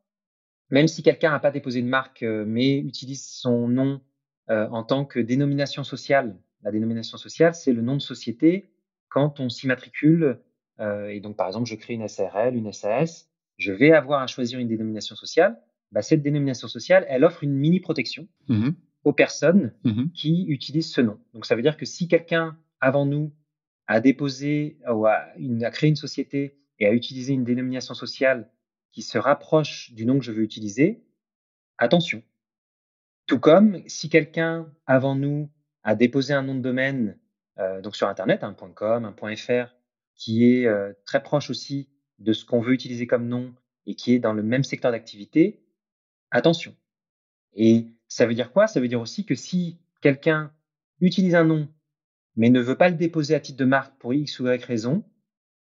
même 0.70 0.88
si 0.88 1.02
quelqu'un 1.02 1.30
n'a 1.30 1.40
pas 1.40 1.50
déposé 1.50 1.82
de 1.82 1.86
marque 1.86 2.22
euh, 2.22 2.44
mais 2.46 2.78
utilise 2.78 3.26
son 3.26 3.68
nom 3.68 4.00
en 4.48 4.82
tant 4.82 5.04
que 5.04 5.20
dénomination 5.20 5.84
sociale, 5.84 6.36
la 6.64 6.72
dénomination 6.72 7.16
sociale, 7.16 7.54
c'est 7.54 7.72
le 7.72 7.82
nom 7.82 7.94
de 7.94 8.02
société 8.02 8.72
quand 9.08 9.38
on 9.38 9.48
s'immatricule. 9.48 10.40
et 10.80 11.20
donc, 11.20 11.36
par 11.36 11.46
exemple, 11.46 11.68
je 11.68 11.76
crée 11.76 11.94
une 11.94 12.08
SARL, 12.08 12.56
une 12.56 12.72
SAS, 12.72 13.30
je 13.58 13.70
vais 13.70 13.92
avoir 13.92 14.22
à 14.22 14.26
choisir 14.26 14.58
une 14.58 14.66
dénomination 14.66 15.14
sociale 15.14 15.56
bah, 15.92 16.02
cette 16.02 16.22
dénomination 16.22 16.68
sociale, 16.68 17.04
elle 17.08 17.24
offre 17.24 17.42
une 17.44 17.54
mini 17.54 17.80
protection 17.80 18.28
mmh 18.48 18.70
aux 19.02 19.14
personnes 19.14 19.72
mmh 19.84 20.10
qui 20.14 20.44
utilisent 20.48 20.92
ce 20.92 21.00
nom. 21.00 21.18
Donc 21.32 21.46
ça 21.46 21.56
veut 21.56 21.62
dire 21.62 21.78
que 21.78 21.86
si 21.86 22.06
quelqu'un 22.06 22.58
avant 22.80 23.06
nous 23.06 23.32
a 23.86 23.98
déposé 24.00 24.78
ou 24.86 25.06
a, 25.06 25.32
créé 25.70 25.88
une 25.88 25.96
société 25.96 26.58
et 26.78 26.86
a 26.86 26.92
utilisé 26.92 27.32
une 27.32 27.44
dénomination 27.44 27.94
sociale 27.94 28.50
qui 28.92 29.00
se 29.00 29.16
rapproche 29.16 29.92
du 29.92 30.04
nom 30.04 30.18
que 30.18 30.24
je 30.24 30.32
veux 30.32 30.42
utiliser, 30.42 31.02
attention. 31.78 32.22
Tout 33.26 33.38
comme 33.38 33.82
si 33.86 34.10
quelqu'un 34.10 34.70
avant 34.84 35.14
nous 35.14 35.50
a 35.82 35.94
déposé 35.94 36.34
un 36.34 36.42
nom 36.42 36.54
de 36.54 36.60
domaine 36.60 37.18
euh, 37.58 37.80
donc 37.80 37.96
sur 37.96 38.06
Internet, 38.06 38.44
un 38.44 38.54
.com, 38.54 39.04
un 39.04 39.36
.fr, 39.36 39.74
qui 40.14 40.44
est 40.44 40.66
euh, 40.66 40.92
très 41.04 41.22
proche 41.22 41.50
aussi 41.50 41.88
de 42.18 42.32
ce 42.32 42.44
qu'on 42.44 42.60
veut 42.60 42.74
utiliser 42.74 43.06
comme 43.06 43.26
nom 43.28 43.54
et 43.86 43.94
qui 43.94 44.12
est 44.12 44.18
dans 44.18 44.34
le 44.34 44.42
même 44.42 44.62
secteur 44.62 44.92
d'activité, 44.92 45.64
attention. 46.30 46.74
Et 47.54 47.86
ça 48.08 48.26
veut 48.26 48.34
dire 48.34 48.52
quoi? 48.52 48.66
Ça 48.66 48.80
veut 48.80 48.88
dire 48.88 49.00
aussi 49.00 49.24
que 49.24 49.34
si 49.34 49.78
quelqu'un 50.00 50.52
utilise 51.00 51.34
un 51.34 51.44
nom, 51.44 51.68
mais 52.36 52.50
ne 52.50 52.60
veut 52.60 52.76
pas 52.76 52.88
le 52.88 52.96
déposer 52.96 53.34
à 53.34 53.40
titre 53.40 53.58
de 53.58 53.64
marque 53.64 53.98
pour 53.98 54.14
X 54.14 54.38
ou 54.40 54.48
Y 54.48 54.64
raison, 54.64 55.04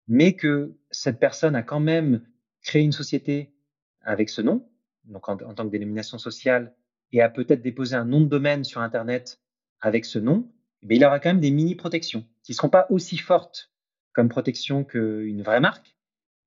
mais 0.07 0.33
que 0.33 0.75
cette 0.92 1.19
personne 1.19 1.56
a 1.56 1.63
quand 1.63 1.80
même 1.80 2.25
créé 2.62 2.81
une 2.81 2.92
société 2.92 3.54
avec 4.01 4.30
ce 4.30 4.42
nom, 4.42 4.68
donc 5.06 5.27
en, 5.30 5.38
tant 5.38 5.65
que 5.65 5.71
dénomination 5.71 6.18
sociale, 6.18 6.75
et 7.12 7.21
a 7.21 7.30
peut-être 7.30 7.62
déposé 7.62 7.95
un 7.95 8.06
nom 8.06 8.21
de 8.21 8.27
domaine 8.27 8.63
sur 8.63 8.81
Internet 8.81 9.39
avec 9.81 10.06
ce 10.06 10.19
nom, 10.19 10.51
eh 10.81 10.95
il 10.95 11.06
aura 11.06 11.19
quand 11.19 11.30
même 11.30 11.39
des 11.39 11.51
mini-protections 11.51 12.25
qui 12.44 12.51
ne 12.51 12.56
seront 12.56 12.69
pas 12.69 12.88
aussi 12.89 13.18
fortes 13.18 13.71
comme 14.13 14.30
protection 14.30 14.83
qu'une 14.83 15.42
vraie 15.42 15.59
marque, 15.59 15.95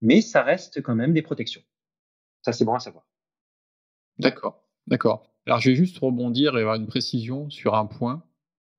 mais 0.02 0.20
ça 0.20 0.42
reste 0.42 0.82
quand 0.82 0.94
même 0.94 1.12
des 1.12 1.22
protections. 1.22 1.62
Ça, 2.42 2.52
c'est 2.52 2.64
bon 2.64 2.74
à 2.74 2.80
savoir. 2.80 3.06
D'accord, 4.18 4.64
d'accord. 4.86 5.32
Alors 5.46 5.60
je 5.60 5.70
vais 5.70 5.76
juste 5.76 5.98
rebondir 5.98 6.56
et 6.56 6.60
avoir 6.60 6.76
une 6.76 6.86
précision 6.86 7.48
sur 7.50 7.74
un 7.74 7.86
point. 7.86 8.24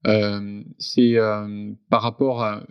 Euh, 0.05 0.63
c'est 0.77 1.17
euh, 1.17 1.71
par 1.89 2.01
rapport 2.01 2.43
à 2.43 2.65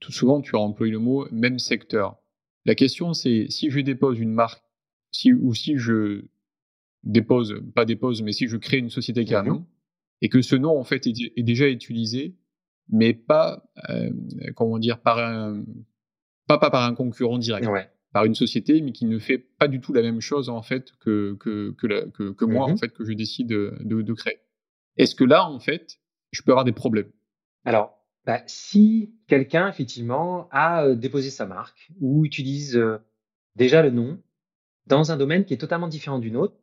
tout 0.00 0.12
souvent 0.12 0.40
tu 0.40 0.56
as 0.56 0.58
employé 0.58 0.92
le 0.92 0.98
mot 0.98 1.26
même 1.30 1.58
secteur. 1.58 2.16
La 2.64 2.74
question 2.74 3.12
c'est 3.12 3.46
si 3.50 3.70
je 3.70 3.80
dépose 3.80 4.18
une 4.18 4.32
marque, 4.32 4.64
si 5.10 5.32
ou 5.32 5.54
si 5.54 5.76
je 5.76 6.24
dépose, 7.04 7.60
pas 7.74 7.84
dépose, 7.84 8.22
mais 8.22 8.32
si 8.32 8.46
je 8.46 8.56
crée 8.56 8.78
une 8.78 8.90
société 8.90 9.24
qui 9.24 9.34
a 9.34 9.40
un 9.40 9.44
nom 9.44 9.66
et 10.20 10.28
que 10.28 10.42
ce 10.42 10.56
nom 10.56 10.78
en 10.78 10.84
fait 10.84 11.06
est, 11.06 11.42
déjà 11.42 11.68
utilisé, 11.68 12.36
mais 12.88 13.12
pas 13.12 13.64
euh, 13.90 14.10
comment 14.54 14.78
dire 14.78 15.00
par 15.00 15.18
un 15.18 15.64
pas, 16.46 16.58
pas 16.58 16.70
par 16.70 16.84
un 16.84 16.94
concurrent 16.94 17.38
direct. 17.38 17.66
Ouais 17.66 17.88
par 18.12 18.24
une 18.26 18.34
société, 18.34 18.80
mais 18.82 18.92
qui 18.92 19.06
ne 19.06 19.18
fait 19.18 19.38
pas 19.38 19.68
du 19.68 19.80
tout 19.80 19.92
la 19.92 20.02
même 20.02 20.20
chose 20.20 20.48
en 20.48 20.62
fait 20.62 20.92
que 21.00 21.36
que 21.40 21.70
que, 21.70 22.30
que, 22.30 22.44
moi 22.44 22.66
en 22.66 22.72
mmh 22.72 22.78
fait 22.78 22.88
que 22.88 23.04
je 23.04 23.12
décide 23.12 23.48
de, 23.48 23.78
de, 23.80 24.12
créer. 24.12 24.40
Est-ce 24.98 25.14
que 25.14 25.24
là 25.24 25.48
en 25.48 25.58
fait, 25.58 25.98
je 26.30 26.42
peux 26.42 26.52
avoir 26.52 26.64
des 26.64 26.72
problèmes? 26.72 27.10
Alors, 27.64 27.98
bah, 28.26 28.42
si 28.46 29.14
quelqu'un 29.26 29.68
effectivement 29.68 30.48
a 30.50 30.84
euh, 30.84 30.94
déposé 30.94 31.30
sa 31.30 31.46
marque 31.46 31.90
ou 32.00 32.24
utilise 32.24 32.76
euh, 32.76 32.98
déjà 33.56 33.82
le 33.82 33.90
nom 33.90 34.20
dans 34.86 35.10
un 35.10 35.16
domaine 35.16 35.44
qui 35.44 35.54
est 35.54 35.58
totalement 35.58 35.88
différent 35.88 36.18
du 36.18 36.30
nôtre, 36.30 36.56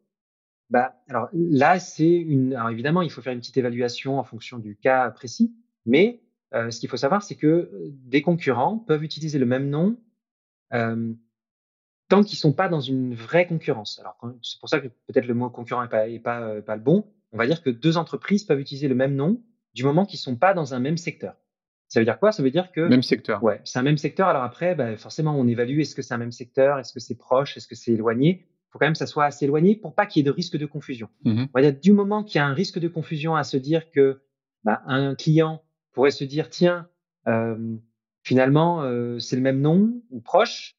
bah 0.69 1.01
alors 1.07 1.29
là 1.33 1.79
c'est 1.79 2.13
une. 2.13 2.53
Alors 2.53 2.69
évidemment, 2.69 3.01
il 3.01 3.09
faut 3.09 3.23
faire 3.23 3.33
une 3.33 3.39
petite 3.39 3.57
évaluation 3.57 4.19
en 4.19 4.23
fonction 4.23 4.59
du 4.59 4.75
cas 4.75 5.09
précis, 5.09 5.51
mais 5.87 6.21
euh, 6.53 6.69
ce 6.69 6.79
qu'il 6.79 6.89
faut 6.89 6.97
savoir, 6.97 7.23
c'est 7.23 7.35
que 7.35 7.71
des 7.89 8.21
concurrents 8.21 8.77
peuvent 8.77 9.03
utiliser 9.03 9.39
le 9.39 9.47
même 9.47 9.69
nom 9.69 9.97
tant 12.09 12.23
qu'ils 12.23 12.37
sont 12.37 12.53
pas 12.53 12.67
dans 12.67 12.81
une 12.81 13.13
vraie 13.13 13.47
concurrence. 13.47 13.99
Alors 13.99 14.17
c'est 14.41 14.59
pour 14.59 14.67
ça 14.67 14.79
que 14.79 14.87
peut-être 14.87 15.27
le 15.27 15.33
mot 15.33 15.49
concurrent 15.49 15.83
est 15.83 15.89
pas, 15.89 16.09
est 16.09 16.19
pas, 16.19 16.41
euh, 16.41 16.61
pas 16.61 16.75
le 16.75 16.81
bon. 16.81 17.05
On 17.31 17.37
va 17.37 17.45
dire 17.45 17.61
que 17.61 17.69
deux 17.69 17.97
entreprises 17.97 18.43
peuvent 18.43 18.59
utiliser 18.59 18.87
le 18.87 18.95
même 18.95 19.15
nom 19.15 19.41
du 19.75 19.83
moment 19.83 20.05
qu'ils 20.05 20.19
sont 20.19 20.35
pas 20.35 20.53
dans 20.53 20.73
un 20.73 20.79
même 20.79 20.97
secteur. 20.97 21.35
Ça 21.87 21.99
veut 21.99 22.05
dire 22.05 22.19
quoi? 22.19 22.31
Ça 22.31 22.43
veut 22.43 22.51
dire 22.51 22.71
que 22.71 22.81
même 22.81 23.03
secteur. 23.03 23.43
Ouais, 23.43 23.61
c'est 23.63 23.79
un 23.79 23.83
même 23.83 23.97
secteur. 23.97 24.27
Alors 24.27 24.43
après, 24.43 24.75
bah, 24.75 24.97
forcément, 24.97 25.39
on 25.39 25.47
évalue 25.47 25.79
est-ce 25.79 25.95
que 25.95 26.01
c'est 26.01 26.13
un 26.13 26.19
même 26.19 26.31
secteur, 26.31 26.79
est-ce 26.79 26.93
que 26.93 26.99
c'est 26.99 27.17
proche, 27.17 27.57
est-ce 27.57 27.67
que 27.67 27.75
c'est 27.75 27.91
éloigné? 27.91 28.45
Il 28.45 28.71
faut 28.71 28.79
quand 28.79 28.85
même 28.85 28.93
que 28.93 28.99
ça 28.99 29.07
soit 29.07 29.25
assez 29.25 29.45
éloigné 29.45 29.75
pour 29.75 29.95
pas 29.95 30.05
qu'il 30.05 30.19
y 30.19 30.21
ait 30.21 30.29
de 30.29 30.35
risque 30.35 30.57
de 30.57 30.65
confusion. 30.67 31.09
Mmh 31.25 31.45
on 31.45 31.59
va 31.59 31.61
dire 31.61 31.79
du 31.79 31.91
moment 31.91 32.23
qu'il 32.23 32.37
y 32.37 32.41
a 32.41 32.45
un 32.45 32.53
risque 32.53 32.77
de 32.77 32.87
confusion 32.87 33.35
à 33.35 33.43
se 33.43 33.57
dire 33.57 33.89
que 33.91 34.21
bah, 34.63 34.81
un 34.85 35.15
client 35.15 35.63
pourrait 35.93 36.11
se 36.11 36.23
dire 36.23 36.49
tiens 36.49 36.87
euh, 37.27 37.75
finalement 38.21 38.83
euh, 38.83 39.17
c'est 39.17 39.35
le 39.35 39.41
même 39.41 39.59
nom 39.59 40.01
ou 40.11 40.21
proche, 40.21 40.75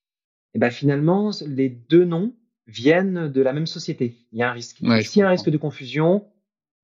et 0.54 0.59
ben 0.59 0.71
finalement, 0.71 1.30
les 1.47 1.69
deux 1.69 2.04
noms 2.04 2.35
viennent 2.66 3.28
de 3.28 3.42
la 3.42 3.52
même 3.52 3.66
société. 3.66 4.16
Il 4.33 4.38
y 4.38 4.42
a 4.42 4.50
un 4.50 4.52
risque. 4.52 4.78
S'il 5.02 5.21
y 5.21 5.23
a 5.23 5.26
un 5.26 5.30
risque 5.30 5.50
de 5.50 5.57
confusion, 5.57 6.26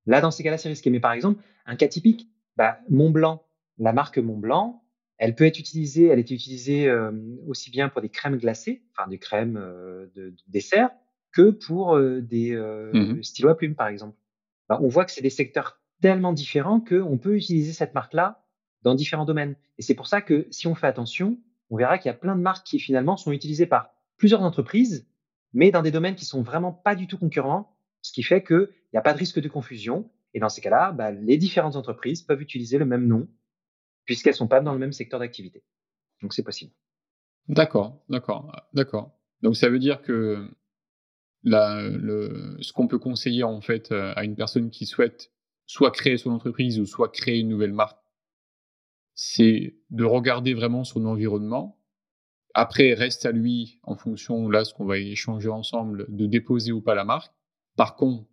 là, 0.06 0.20
dans 0.20 0.30
ces 0.30 0.42
cas-là, 0.42 0.58
c'est 0.58 0.68
risqué. 0.68 0.90
Mais 0.90 1.00
par 1.00 1.12
exemple, 1.12 1.42
un 1.66 1.76
cas 1.76 1.88
typique, 1.88 2.28
bah, 2.56 2.78
Montblanc, 2.88 3.44
la 3.78 3.92
marque 3.92 4.18
Montblanc, 4.18 4.82
elle 5.18 5.34
peut 5.34 5.44
être 5.44 5.58
utilisée, 5.58 6.06
elle 6.06 6.18
est 6.18 6.30
utilisée 6.30 6.88
euh, 6.88 7.10
aussi 7.46 7.70
bien 7.70 7.88
pour 7.88 8.02
des 8.02 8.08
crèmes 8.08 8.36
glacées, 8.36 8.82
enfin 8.92 9.08
des 9.08 9.18
crèmes 9.18 9.56
euh, 9.56 10.06
de, 10.14 10.34
dessert, 10.48 10.90
que 11.32 11.50
pour 11.50 11.96
euh, 11.96 12.20
des 12.20 12.54
mmh 12.54 13.22
stylos 13.22 13.50
à 13.50 13.56
plumes, 13.56 13.74
par 13.74 13.88
exemple. 13.88 14.16
Bah, 14.68 14.78
on 14.82 14.88
voit 14.88 15.04
que 15.04 15.12
c'est 15.12 15.22
des 15.22 15.30
secteurs 15.30 15.80
tellement 16.02 16.32
différents 16.32 16.80
qu'on 16.80 17.18
peut 17.18 17.36
utiliser 17.36 17.72
cette 17.72 17.94
marque-là 17.94 18.44
dans 18.82 18.94
différents 18.94 19.24
domaines. 19.24 19.56
Et 19.78 19.82
c'est 19.82 19.94
pour 19.94 20.06
ça 20.06 20.20
que 20.20 20.46
si 20.50 20.66
on 20.66 20.74
fait 20.74 20.86
attention, 20.86 21.38
on 21.70 21.76
verra 21.76 21.98
qu'il 21.98 22.08
y 22.08 22.14
a 22.14 22.16
plein 22.16 22.36
de 22.36 22.40
marques 22.40 22.66
qui 22.66 22.78
finalement 22.78 23.16
sont 23.16 23.32
utilisées 23.32 23.66
par 23.66 23.90
plusieurs 24.16 24.42
entreprises, 24.42 25.06
mais 25.52 25.70
dans 25.70 25.82
des 25.82 25.90
domaines 25.90 26.14
qui 26.14 26.24
sont 26.24 26.42
vraiment 26.42 26.72
pas 26.72 26.94
du 26.94 27.06
tout 27.06 27.18
concurrents, 27.18 27.76
ce 28.02 28.12
qui 28.12 28.22
fait 28.22 28.42
qu'il 28.42 28.68
n'y 28.92 28.98
a 28.98 29.02
pas 29.02 29.12
de 29.12 29.18
risque 29.18 29.40
de 29.40 29.48
confusion. 29.48 30.10
Et 30.34 30.40
dans 30.40 30.48
ces 30.48 30.60
cas-là, 30.60 30.92
bah, 30.92 31.10
les 31.10 31.38
différentes 31.38 31.76
entreprises 31.76 32.22
peuvent 32.22 32.42
utiliser 32.42 32.78
le 32.78 32.84
même 32.84 33.06
nom, 33.06 33.28
puisqu'elles 34.04 34.34
sont 34.34 34.48
pas 34.48 34.60
dans 34.60 34.72
le 34.72 34.78
même 34.78 34.92
secteur 34.92 35.18
d'activité. 35.18 35.64
Donc 36.22 36.34
c'est 36.34 36.42
possible. 36.42 36.72
D'accord, 37.48 38.02
d'accord, 38.08 38.68
d'accord. 38.72 39.12
Donc 39.42 39.56
ça 39.56 39.68
veut 39.68 39.78
dire 39.78 40.02
que 40.02 40.48
ce 41.44 42.72
qu'on 42.72 42.88
peut 42.88 42.98
conseiller 42.98 43.44
en 43.44 43.60
fait 43.60 43.92
euh, 43.92 44.12
à 44.16 44.24
une 44.24 44.34
personne 44.34 44.70
qui 44.70 44.84
souhaite 44.84 45.30
soit 45.66 45.90
créer 45.90 46.16
son 46.16 46.30
entreprise 46.30 46.80
ou 46.80 46.86
soit 46.86 47.08
créer 47.08 47.38
une 47.38 47.48
nouvelle 47.48 47.72
marque, 47.72 47.98
c'est 49.16 49.74
de 49.90 50.04
regarder 50.04 50.54
vraiment 50.54 50.84
son 50.84 51.06
environnement. 51.06 51.80
Après, 52.54 52.94
reste 52.94 53.26
à 53.26 53.32
lui, 53.32 53.80
en 53.82 53.96
fonction, 53.96 54.48
là, 54.48 54.64
ce 54.64 54.72
qu'on 54.74 54.84
va 54.84 54.98
échanger 54.98 55.48
ensemble, 55.48 56.06
de 56.08 56.26
déposer 56.26 56.70
ou 56.70 56.82
pas 56.82 56.94
la 56.94 57.04
marque. 57.04 57.32
Par 57.76 57.96
contre, 57.96 58.28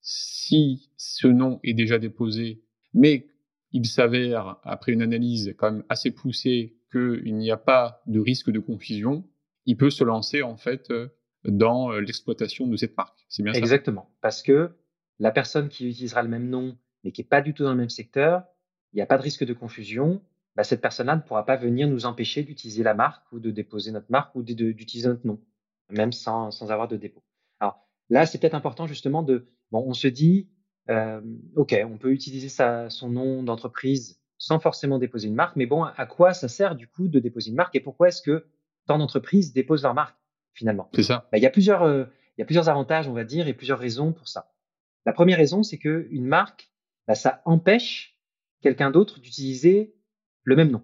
si 0.00 0.90
ce 0.96 1.26
nom 1.26 1.60
est 1.64 1.74
déjà 1.74 1.98
déposé, 1.98 2.62
mais 2.94 3.26
il 3.72 3.86
s'avère, 3.86 4.58
après 4.64 4.92
une 4.92 5.02
analyse 5.02 5.54
quand 5.58 5.72
même 5.72 5.84
assez 5.88 6.10
poussée, 6.10 6.76
qu'il 6.92 7.34
n'y 7.36 7.50
a 7.50 7.56
pas 7.56 8.02
de 8.06 8.20
risque 8.20 8.50
de 8.50 8.60
confusion, 8.60 9.28
il 9.66 9.76
peut 9.76 9.90
se 9.90 10.04
lancer 10.04 10.42
en 10.42 10.56
fait 10.56 10.90
euh, 10.90 11.08
dans 11.44 11.92
euh, 11.92 12.00
l'exploitation 12.00 12.66
de 12.66 12.76
cette 12.76 12.96
marque. 12.96 13.18
C'est 13.28 13.42
bien 13.42 13.52
ça? 13.52 13.58
Exactement. 13.58 14.14
Parce 14.20 14.42
que 14.42 14.70
la 15.18 15.30
personne 15.30 15.68
qui 15.68 15.88
utilisera 15.88 16.22
le 16.22 16.28
même 16.28 16.48
nom, 16.48 16.78
mais 17.04 17.12
qui 17.12 17.22
n'est 17.22 17.28
pas 17.28 17.42
du 17.42 17.52
tout 17.52 17.64
dans 17.64 17.72
le 17.72 17.76
même 17.76 17.90
secteur, 17.90 18.44
il 18.92 18.96
n'y 18.96 19.02
a 19.02 19.06
pas 19.06 19.18
de 19.18 19.22
risque 19.22 19.44
de 19.44 19.52
confusion. 19.52 20.22
Bah, 20.56 20.64
cette 20.64 20.80
personne-là 20.80 21.16
ne 21.16 21.20
pourra 21.20 21.44
pas 21.44 21.56
venir 21.56 21.88
nous 21.88 22.06
empêcher 22.06 22.42
d'utiliser 22.42 22.82
la 22.82 22.94
marque 22.94 23.30
ou 23.32 23.38
de 23.38 23.50
déposer 23.50 23.92
notre 23.92 24.10
marque 24.10 24.34
ou 24.34 24.42
d'utiliser 24.42 25.08
notre 25.08 25.26
nom, 25.26 25.40
même 25.90 26.12
sans, 26.12 26.50
sans 26.50 26.70
avoir 26.70 26.88
de 26.88 26.96
dépôt. 26.96 27.22
Alors 27.60 27.86
là, 28.10 28.26
c'est 28.26 28.38
peut-être 28.38 28.54
important 28.54 28.86
justement 28.86 29.22
de, 29.22 29.46
bon, 29.70 29.84
on 29.86 29.94
se 29.94 30.08
dit, 30.08 30.48
euh, 30.90 31.20
OK, 31.54 31.76
on 31.84 31.98
peut 31.98 32.12
utiliser 32.12 32.48
sa, 32.48 32.90
son 32.90 33.08
nom 33.10 33.42
d'entreprise 33.42 34.20
sans 34.38 34.58
forcément 34.58 34.98
déposer 34.98 35.28
une 35.28 35.34
marque, 35.34 35.56
mais 35.56 35.66
bon, 35.66 35.82
à 35.82 36.06
quoi 36.06 36.32
ça 36.32 36.48
sert 36.48 36.76
du 36.76 36.86
coup 36.86 37.08
de 37.08 37.18
déposer 37.18 37.50
une 37.50 37.56
marque 37.56 37.74
et 37.74 37.80
pourquoi 37.80 38.08
est-ce 38.08 38.22
que 38.22 38.46
tant 38.86 38.98
d'entreprises 38.98 39.52
déposent 39.52 39.82
leur 39.82 39.94
marque 39.94 40.16
finalement? 40.54 40.88
C'est 40.94 41.02
ça. 41.02 41.28
Bah, 41.30 41.38
il, 41.38 41.42
y 41.42 41.46
a 41.46 41.50
plusieurs, 41.50 41.82
euh, 41.82 42.04
il 42.36 42.40
y 42.40 42.42
a 42.42 42.44
plusieurs 42.44 42.68
avantages, 42.68 43.08
on 43.08 43.12
va 43.12 43.24
dire, 43.24 43.48
et 43.48 43.54
plusieurs 43.54 43.78
raisons 43.78 44.12
pour 44.12 44.28
ça. 44.28 44.52
La 45.06 45.12
première 45.12 45.38
raison, 45.38 45.62
c'est 45.62 45.78
qu'une 45.78 46.26
marque, 46.26 46.70
bah, 47.06 47.14
ça 47.14 47.42
empêche 47.44 48.17
quelqu'un 48.60 48.90
d'autre 48.90 49.20
d'utiliser 49.20 49.94
le 50.44 50.56
même 50.56 50.70
nom 50.70 50.82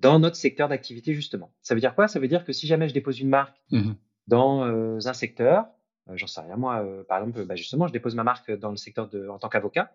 dans 0.00 0.18
notre 0.18 0.36
secteur 0.36 0.68
d'activité, 0.68 1.14
justement. 1.14 1.52
Ça 1.60 1.74
veut 1.74 1.80
dire 1.80 1.94
quoi? 1.94 2.08
Ça 2.08 2.18
veut 2.18 2.28
dire 2.28 2.44
que 2.44 2.52
si 2.52 2.66
jamais 2.66 2.88
je 2.88 2.94
dépose 2.94 3.20
une 3.20 3.28
marque 3.28 3.56
mmh 3.70 3.92
dans 4.26 4.64
euh, 4.64 4.98
un 5.06 5.12
secteur, 5.12 5.66
euh, 6.08 6.12
j'en 6.14 6.28
sais 6.28 6.40
rien, 6.40 6.54
moi, 6.54 6.86
par 7.08 7.18
exemple, 7.18 7.44
bah, 7.46 7.56
justement, 7.56 7.88
je 7.88 7.92
dépose 7.92 8.14
ma 8.14 8.22
marque 8.22 8.52
dans 8.52 8.70
le 8.70 8.76
secteur 8.76 9.08
de, 9.08 9.26
en 9.28 9.40
tant 9.40 9.48
qu'avocat, 9.48 9.92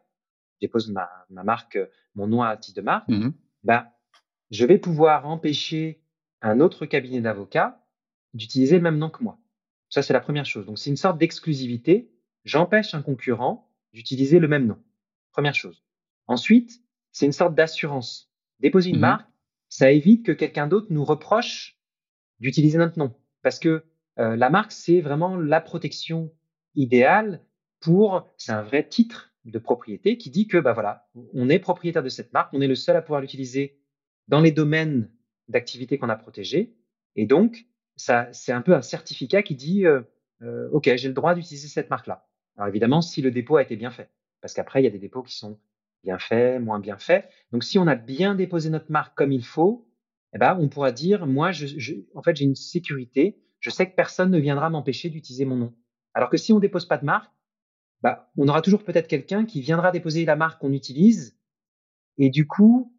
je 0.55 0.67
dépose 0.67 0.89
ma, 0.89 1.09
ma, 1.29 1.43
marque, 1.43 1.79
mon 2.15 2.27
nom 2.27 2.41
à 2.41 2.57
titre 2.57 2.75
de 2.75 2.81
marque, 2.81 3.07
mmh 3.07 3.29
bah, 3.63 3.93
je 4.51 4.65
vais 4.65 4.77
pouvoir 4.77 5.27
empêcher 5.27 6.01
un 6.41 6.59
autre 6.59 6.85
cabinet 6.85 7.21
d'avocats 7.21 7.81
d'utiliser 8.33 8.75
le 8.75 8.83
même 8.83 8.97
nom 8.97 9.09
que 9.09 9.23
moi. 9.23 9.39
Ça, 9.89 10.01
c'est 10.01 10.13
la 10.13 10.19
première 10.19 10.45
chose. 10.45 10.65
Donc, 10.65 10.77
c'est 10.77 10.89
une 10.89 10.97
sorte 10.97 11.17
d'exclusivité. 11.17 12.11
J'empêche 12.43 12.93
un 12.93 13.01
concurrent 13.01 13.71
d'utiliser 13.93 14.39
le 14.39 14.47
même 14.47 14.67
nom. 14.67 14.77
Première 15.31 15.55
chose. 15.55 15.83
Ensuite, 16.27 16.81
c'est 17.15 17.25
une 17.25 17.31
sorte 17.31 17.55
d'assurance. 17.55 18.29
Déposer 18.59 18.89
une 18.89 18.97
mmh 18.97 18.99
marque, 18.99 19.29
ça 19.69 19.89
évite 19.89 20.25
que 20.25 20.33
quelqu'un 20.33 20.67
d'autre 20.67 20.87
nous 20.89 21.05
reproche 21.05 21.79
d'utiliser 22.41 22.77
notre 22.77 22.99
nom. 22.99 23.15
Parce 23.41 23.57
que 23.57 23.85
euh, 24.19 24.35
la 24.35 24.49
marque, 24.49 24.73
c'est 24.73 24.99
vraiment 24.99 25.37
la 25.37 25.61
protection 25.61 26.33
idéale 26.75 27.41
pour, 27.79 28.29
c'est 28.35 28.51
un 28.51 28.63
vrai 28.63 28.85
titre 28.85 29.33
de 29.45 29.57
propriété 29.59 30.17
qui 30.17 30.29
dit 30.29 30.47
que, 30.47 30.57
bah 30.57 30.73
voilà, 30.73 31.07
on 31.33 31.47
est 31.47 31.59
propriétaire 31.59 32.03
de 32.03 32.09
cette 32.09 32.33
marque, 32.33 32.49
on 32.51 32.59
est 32.59 32.67
le 32.67 32.75
seul 32.75 32.97
à 32.97 33.01
pouvoir 33.01 33.21
l'utiliser 33.21 33.79
dans 34.27 34.41
les 34.41 34.51
domaines 34.51 35.09
d'activité 35.47 35.97
qu'on 35.97 36.09
a 36.09 36.17
protégés. 36.17 36.75
Et 37.15 37.25
donc, 37.25 37.65
ça, 37.95 38.27
c'est 38.33 38.51
un 38.51 38.61
peu 38.61 38.75
un 38.75 38.81
certificat 38.81 39.41
qui 39.41 39.55
dit, 39.55 39.85
euh, 39.85 40.01
euh, 40.41 40.67
OK, 40.71 40.93
j'ai 40.93 41.07
le 41.07 41.13
droit 41.13 41.33
d'utiliser 41.33 41.69
cette 41.69 41.89
marque-là. 41.89 42.27
Alors 42.57 42.67
évidemment, 42.67 43.01
si 43.01 43.21
le 43.21 43.31
dépôt 43.31 43.55
a 43.55 43.61
été 43.61 43.77
bien 43.77 43.91
fait, 43.91 44.09
parce 44.41 44.53
qu'après, 44.53 44.81
il 44.81 44.83
y 44.83 44.87
a 44.87 44.91
des 44.91 44.99
dépôts 44.99 45.23
qui 45.23 45.37
sont 45.37 45.57
bien 46.03 46.19
faits, 46.19 46.61
moins 46.61 46.79
bien 46.79 46.97
faits. 46.97 47.29
Donc, 47.51 47.63
si 47.63 47.79
on 47.79 47.87
a 47.87 47.95
bien 47.95 48.35
déposé 48.35 48.69
notre 48.69 48.91
marque 48.91 49.17
comme 49.17 49.31
il 49.31 49.43
faut, 49.43 49.87
eh 50.33 50.37
ben, 50.37 50.57
on 50.59 50.69
pourra 50.69 50.91
dire, 50.91 51.25
moi, 51.25 51.51
je, 51.51 51.65
je, 51.65 51.93
en 52.13 52.21
fait, 52.21 52.35
j'ai 52.35 52.45
une 52.45 52.55
sécurité. 52.55 53.41
Je 53.59 53.69
sais 53.69 53.89
que 53.89 53.95
personne 53.95 54.31
ne 54.31 54.39
viendra 54.39 54.69
m'empêcher 54.69 55.09
d'utiliser 55.09 55.45
mon 55.45 55.55
nom. 55.55 55.73
Alors 56.13 56.29
que 56.29 56.37
si 56.37 56.53
on 56.53 56.59
dépose 56.59 56.85
pas 56.87 56.97
de 56.97 57.05
marque, 57.05 57.31
bah, 58.01 58.31
on 58.37 58.47
aura 58.47 58.61
toujours 58.61 58.83
peut-être 58.83 59.07
quelqu'un 59.07 59.45
qui 59.45 59.61
viendra 59.61 59.91
déposer 59.91 60.25
la 60.25 60.35
marque 60.35 60.61
qu'on 60.61 60.73
utilise 60.73 61.35
et 62.17 62.29
du 62.29 62.47
coup, 62.47 62.93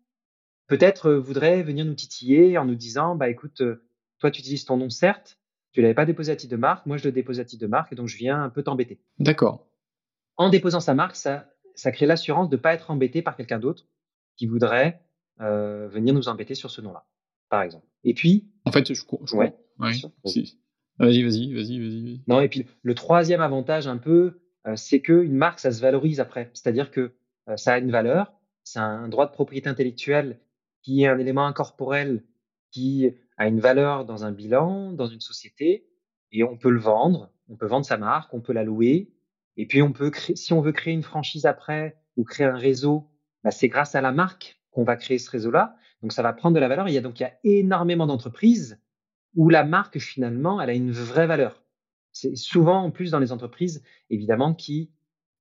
peut-être 0.66 1.10
euh, 1.10 1.18
voudrait 1.18 1.62
venir 1.62 1.84
nous 1.84 1.94
titiller 1.94 2.58
en 2.58 2.64
nous 2.64 2.74
disant, 2.74 3.16
bah 3.16 3.28
écoute, 3.28 3.60
euh, 3.60 3.86
toi, 4.18 4.30
tu 4.30 4.40
utilises 4.40 4.64
ton 4.64 4.76
nom, 4.76 4.90
certes, 4.90 5.38
tu 5.72 5.82
l'avais 5.82 5.94
pas 5.94 6.06
déposé 6.06 6.32
à 6.32 6.36
titre 6.36 6.52
de 6.52 6.56
marque, 6.56 6.86
moi, 6.86 6.96
je 6.96 7.04
le 7.04 7.12
dépose 7.12 7.40
à 7.40 7.44
titre 7.44 7.62
de 7.62 7.66
marque, 7.66 7.92
et 7.92 7.96
donc 7.96 8.08
je 8.08 8.16
viens 8.16 8.42
un 8.42 8.50
peu 8.50 8.62
t'embêter. 8.62 9.00
D'accord. 9.18 9.66
En 10.36 10.50
déposant 10.50 10.80
sa 10.80 10.94
marque, 10.94 11.16
ça, 11.16 11.50
ça 11.76 11.92
crée 11.92 12.06
l'assurance 12.06 12.48
de 12.48 12.56
ne 12.56 12.60
pas 12.60 12.74
être 12.74 12.90
embêté 12.90 13.22
par 13.22 13.36
quelqu'un 13.36 13.58
d'autre 13.58 13.86
qui 14.36 14.46
voudrait 14.46 15.00
euh, 15.40 15.88
venir 15.88 16.14
nous 16.14 16.28
embêter 16.28 16.54
sur 16.54 16.70
ce 16.70 16.80
nom-là, 16.80 17.06
par 17.48 17.62
exemple. 17.62 17.86
Et 18.04 18.14
puis. 18.14 18.50
En 18.64 18.72
fait, 18.72 18.92
je, 18.92 18.94
je 18.94 19.36
ouais, 19.36 19.54
Vas-y, 20.98 21.22
vas-y, 21.22 21.52
vas-y, 21.52 21.78
vas-y. 21.78 22.22
Non, 22.26 22.40
et 22.40 22.48
puis 22.48 22.66
le 22.82 22.94
troisième 22.94 23.42
avantage 23.42 23.86
un 23.86 23.98
peu, 23.98 24.40
euh, 24.66 24.76
c'est 24.76 25.00
qu'une 25.00 25.34
marque, 25.34 25.60
ça 25.60 25.70
se 25.70 25.80
valorise 25.80 26.20
après. 26.20 26.50
C'est-à-dire 26.54 26.90
que 26.90 27.12
euh, 27.48 27.56
ça 27.56 27.74
a 27.74 27.78
une 27.78 27.90
valeur, 27.90 28.32
c'est 28.64 28.78
un 28.78 29.08
droit 29.08 29.26
de 29.26 29.32
propriété 29.32 29.68
intellectuelle 29.68 30.40
qui 30.82 31.02
est 31.02 31.06
un 31.06 31.18
élément 31.18 31.46
incorporel 31.46 32.24
qui 32.70 33.10
a 33.36 33.46
une 33.46 33.60
valeur 33.60 34.06
dans 34.06 34.24
un 34.24 34.32
bilan, 34.32 34.92
dans 34.92 35.06
une 35.06 35.20
société, 35.20 35.86
et 36.32 36.42
on 36.42 36.56
peut 36.56 36.70
le 36.70 36.80
vendre, 36.80 37.30
on 37.48 37.56
peut 37.56 37.66
vendre 37.66 37.84
sa 37.84 37.96
marque, 37.96 38.32
on 38.32 38.40
peut 38.40 38.52
la 38.52 38.64
louer, 38.64 39.12
et 39.56 39.66
puis 39.66 39.82
on 39.82 39.92
peut 39.92 40.10
créer, 40.10 40.36
si 40.36 40.52
on 40.52 40.60
veut 40.60 40.72
créer 40.72 40.94
une 40.94 41.02
franchise 41.02 41.46
après 41.46 41.96
ou 42.16 42.24
créer 42.24 42.46
un 42.46 42.56
réseau, 42.56 43.10
bah 43.42 43.50
c'est 43.50 43.68
grâce 43.68 43.94
à 43.94 44.00
la 44.00 44.12
marque 44.12 44.60
qu'on 44.70 44.84
va 44.84 44.96
créer 44.96 45.18
ce 45.18 45.30
réseau-là. 45.30 45.76
Donc 46.02 46.12
ça 46.12 46.22
va 46.22 46.32
prendre 46.32 46.54
de 46.54 46.60
la 46.60 46.68
valeur. 46.68 46.88
Il 46.88 46.94
y 46.94 46.98
a 46.98 47.00
donc 47.00 47.18
il 47.18 47.22
y 47.22 47.26
a 47.26 47.34
énormément 47.44 48.06
d'entreprises 48.06 48.80
où 49.34 49.48
la 49.48 49.64
marque 49.64 49.98
finalement 49.98 50.60
elle 50.60 50.70
a 50.70 50.74
une 50.74 50.90
vraie 50.90 51.26
valeur. 51.26 51.64
C'est 52.12 52.36
souvent 52.36 52.82
en 52.82 52.90
plus 52.90 53.10
dans 53.10 53.18
les 53.18 53.32
entreprises 53.32 53.82
évidemment 54.10 54.54
qui 54.54 54.92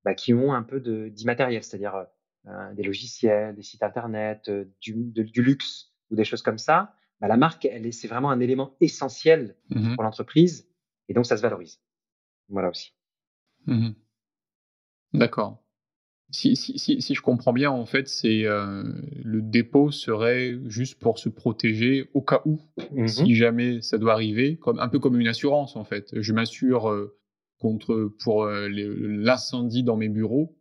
bah, 0.04 0.14
qui 0.14 0.34
ont 0.34 0.54
un 0.54 0.64
peu 0.64 0.80
d'immatériel, 1.10 1.64
c'est-à-dire 1.64 2.06
euh, 2.48 2.74
des 2.74 2.84
logiciels, 2.84 3.56
des 3.56 3.64
sites 3.64 3.82
internet, 3.82 4.50
euh, 4.50 4.66
du, 4.80 4.94
du 4.94 5.42
luxe 5.42 5.92
ou 6.12 6.16
des 6.16 6.26
choses 6.26 6.44
comme 6.44 6.60
ça. 6.60 6.94
Bah, 7.20 7.28
la 7.28 7.38
marque, 7.38 7.66
elle 7.66 7.92
c'est 7.92 8.08
vraiment 8.08 8.30
un 8.30 8.40
élément 8.40 8.76
essentiel 8.82 9.58
mmh 9.70 9.96
pour 9.96 10.04
l'entreprise 10.04 10.70
et 11.10 11.14
donc 11.14 11.26
ça 11.26 11.38
se 11.38 11.42
valorise. 11.42 11.82
Voilà 12.50 12.70
aussi. 12.70 12.94
Mmh 13.66 13.94
D'accord. 15.18 15.62
Si, 16.32 16.56
si, 16.56 16.80
si, 16.80 17.02
si, 17.02 17.14
je 17.14 17.22
comprends 17.22 17.54
bien, 17.54 17.70
en 17.70 17.86
fait, 17.86 18.08
c'est 18.08 18.46
euh, 18.46 18.84
le 19.24 19.42
dépôt 19.42 19.92
serait 19.92 20.58
juste 20.66 21.00
pour 21.00 21.20
se 21.20 21.30
protéger 21.30 22.10
au 22.14 22.22
cas 22.22 22.42
où, 22.46 22.60
mmh 22.92 23.08
si 23.08 23.36
jamais 23.36 23.82
ça 23.82 23.98
doit 23.98 24.14
arriver, 24.14 24.58
comme 24.58 24.80
un 24.80 24.90
peu 24.90 25.00
comme 25.00 25.20
une 25.20 25.28
assurance 25.28 25.76
en 25.76 25.84
fait. 25.84 26.10
Je 26.20 26.34
m'assure 26.34 26.90
euh, 26.90 27.16
contre 27.60 28.12
pour 28.24 28.44
euh, 28.44 28.68
l'incendie 28.70 29.84
dans 29.84 29.98
mes 29.98 30.10
bureaux. 30.10 30.58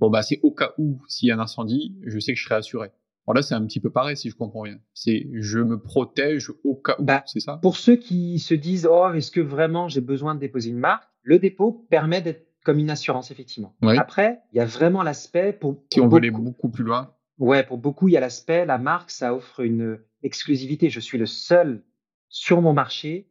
Bon 0.00 0.10
bah 0.10 0.22
c'est 0.22 0.40
au 0.42 0.50
cas 0.50 0.74
où 0.76 1.00
s'il 1.08 1.28
y 1.28 1.30
a 1.30 1.36
un 1.36 1.40
incendie, 1.40 1.96
je 2.04 2.18
sais 2.18 2.34
que 2.34 2.38
je 2.38 2.44
serai 2.44 2.56
assuré. 2.56 2.90
Bon, 3.26 3.32
là, 3.32 3.42
c'est 3.42 3.54
un 3.54 3.66
petit 3.66 3.80
peu 3.80 3.90
pareil, 3.90 4.16
si 4.16 4.30
je 4.30 4.36
comprends 4.36 4.62
bien. 4.62 4.78
C'est 4.94 5.26
je 5.32 5.58
me 5.58 5.80
protège 5.80 6.52
au 6.62 6.76
cas 6.76 6.94
où, 6.98 7.04
bah, 7.04 7.24
c'est 7.26 7.40
ça? 7.40 7.58
Pour 7.60 7.76
ceux 7.76 7.96
qui 7.96 8.38
se 8.38 8.54
disent, 8.54 8.88
oh, 8.90 9.10
est-ce 9.12 9.32
que 9.32 9.40
vraiment 9.40 9.88
j'ai 9.88 10.00
besoin 10.00 10.34
de 10.34 10.40
déposer 10.40 10.70
une 10.70 10.78
marque? 10.78 11.08
Le 11.22 11.40
dépôt 11.40 11.86
permet 11.90 12.22
d'être 12.22 12.45
comme 12.66 12.80
une 12.80 12.90
assurance, 12.90 13.30
effectivement. 13.30 13.76
Après, 13.96 14.40
il 14.52 14.56
y 14.56 14.60
a 14.60 14.66
vraiment 14.66 15.04
l'aspect 15.04 15.52
pour. 15.52 15.84
Si 15.92 16.00
on 16.00 16.08
veut 16.08 16.16
aller 16.16 16.32
beaucoup 16.32 16.68
plus 16.68 16.82
loin. 16.82 17.14
Ouais, 17.38 17.62
pour 17.62 17.78
beaucoup, 17.78 18.08
il 18.08 18.12
y 18.12 18.16
a 18.16 18.20
l'aspect, 18.20 18.66
la 18.66 18.76
marque, 18.76 19.10
ça 19.10 19.34
offre 19.34 19.60
une 19.60 20.00
exclusivité. 20.22 20.90
Je 20.90 20.98
suis 20.98 21.16
le 21.16 21.26
seul 21.26 21.84
sur 22.28 22.60
mon 22.62 22.72
marché 22.72 23.30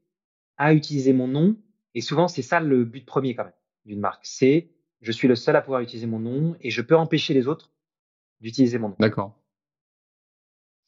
à 0.57 0.73
utiliser 0.73 1.11
mon 1.11 1.27
nom. 1.27 1.57
Et 1.95 2.01
souvent, 2.01 2.27
c'est 2.29 2.43
ça 2.43 2.61
le 2.61 2.85
but 2.85 3.05
premier, 3.05 3.35
quand 3.35 3.43
même, 3.43 3.53
d'une 3.83 3.99
marque. 3.99 4.25
C'est 4.25 4.71
je 5.01 5.11
suis 5.11 5.27
le 5.27 5.35
seul 5.35 5.55
à 5.55 5.61
pouvoir 5.61 5.81
utiliser 5.81 6.07
mon 6.07 6.19
nom 6.19 6.55
et 6.61 6.69
je 6.71 6.81
peux 6.81 6.95
empêcher 6.95 7.33
les 7.33 7.47
autres 7.47 7.71
d'utiliser 8.39 8.79
mon 8.79 8.89
nom. 8.89 8.95
D'accord. 8.99 9.37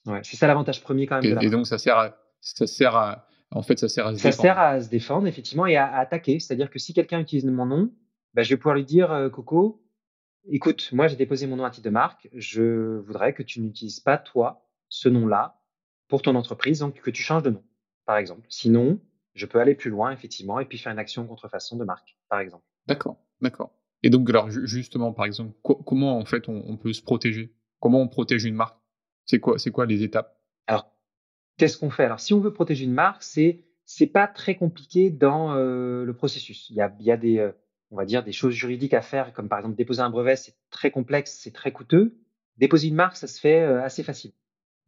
Ouais, 0.05 0.21
c'est 0.23 0.37
ça 0.37 0.47
l'avantage 0.47 0.81
premier 0.81 1.05
quand 1.05 1.21
même. 1.21 1.37
Et, 1.41 1.49
donc 1.49 1.67
ça 1.67 1.77
sert 1.77 1.97
à, 1.97 2.17
ça 2.39 2.65
sert 2.65 2.95
à, 2.95 3.27
en 3.51 3.61
fait, 3.61 3.77
ça 3.77 3.89
sert 3.89 4.07
à 4.07 4.13
se 4.13 4.19
ça 4.19 4.29
défendre. 4.29 4.41
sert 4.41 4.59
à 4.59 4.81
se 4.81 4.89
défendre 4.89 5.27
effectivement 5.27 5.65
et 5.65 5.75
à, 5.75 5.93
attaquer. 5.97 6.39
C'est-à-dire 6.39 6.69
que 6.69 6.79
si 6.79 6.93
quelqu'un 6.93 7.19
utilise 7.19 7.45
mon 7.45 7.65
nom, 7.65 7.91
bah, 8.37 8.43
je 8.43 8.49
vais 8.51 8.57
pouvoir 8.57 8.75
lui 8.75 8.85
dire, 8.85 9.31
Coco, 9.33 9.83
écoute, 10.47 10.91
moi 10.93 11.07
j'ai 11.07 11.15
déposé 11.15 11.47
mon 11.47 11.55
nom 11.55 11.65
à 11.65 11.71
titre 11.71 11.85
de 11.85 11.89
marque, 11.89 12.29
je 12.33 12.99
voudrais 12.99 13.33
que 13.33 13.41
tu 13.41 13.59
n'utilises 13.61 13.99
pas 13.99 14.19
toi 14.19 14.69
ce 14.89 15.09
nom-là 15.09 15.59
pour 16.07 16.21
ton 16.21 16.35
entreprise, 16.35 16.79
donc 16.79 17.01
que 17.01 17.09
tu 17.09 17.23
changes 17.23 17.41
de 17.41 17.49
nom, 17.49 17.63
par 18.05 18.17
exemple. 18.17 18.45
Sinon, 18.47 18.99
je 19.33 19.47
peux 19.47 19.59
aller 19.59 19.73
plus 19.73 19.89
loin 19.89 20.11
effectivement 20.11 20.59
et 20.59 20.65
puis 20.65 20.77
faire 20.77 20.91
une 20.91 20.99
action 20.99 21.25
contrefaçon 21.25 21.77
de 21.77 21.83
marque, 21.83 22.15
par 22.29 22.39
exemple. 22.39 22.63
D'accord, 22.85 23.17
d'accord. 23.41 23.71
Et 24.03 24.11
donc 24.11 24.29
alors 24.29 24.51
justement, 24.51 25.13
par 25.13 25.25
exemple, 25.25 25.53
comment 25.63 26.19
en 26.19 26.25
fait 26.25 26.47
on 26.47 26.77
peut 26.77 26.93
se 26.93 27.01
protéger? 27.01 27.55
Comment 27.79 28.01
on 28.01 28.07
protège 28.07 28.45
une 28.45 28.53
marque? 28.53 28.77
C'est 29.25 29.39
quoi, 29.39 29.57
c'est 29.57 29.71
quoi 29.71 29.87
les 29.87 30.03
étapes? 30.03 30.39
Alors, 30.67 30.95
qu'est-ce 31.57 31.79
qu'on 31.79 31.89
fait? 31.89 32.05
Alors, 32.05 32.19
si 32.19 32.35
on 32.35 32.39
veut 32.39 32.53
protéger 32.53 32.85
une 32.85 32.93
marque, 32.93 33.23
c'est 33.23 33.63
c'est 33.85 34.05
pas 34.05 34.27
très 34.27 34.55
compliqué 34.55 35.09
dans 35.09 35.55
euh, 35.55 36.05
le 36.05 36.13
processus. 36.13 36.69
Il 36.69 36.75
y 36.75 36.81
a, 36.81 36.95
il 36.99 37.05
y 37.05 37.11
a 37.11 37.17
des, 37.17 37.39
euh, 37.39 37.51
on 37.91 37.95
va 37.95 38.05
dire, 38.05 38.23
des 38.23 38.31
choses 38.31 38.53
juridiques 38.53 38.93
à 38.93 39.01
faire, 39.01 39.33
comme 39.33 39.49
par 39.49 39.59
exemple 39.59 39.75
déposer 39.75 40.01
un 40.01 40.09
brevet, 40.09 40.35
c'est 40.35 40.55
très 40.69 40.91
complexe, 40.91 41.39
c'est 41.41 41.53
très 41.53 41.71
coûteux. 41.71 42.17
Déposer 42.57 42.87
une 42.87 42.95
marque, 42.95 43.15
ça 43.15 43.27
se 43.27 43.39
fait 43.39 43.61
euh, 43.61 43.83
assez 43.83 44.03
facile. 44.03 44.31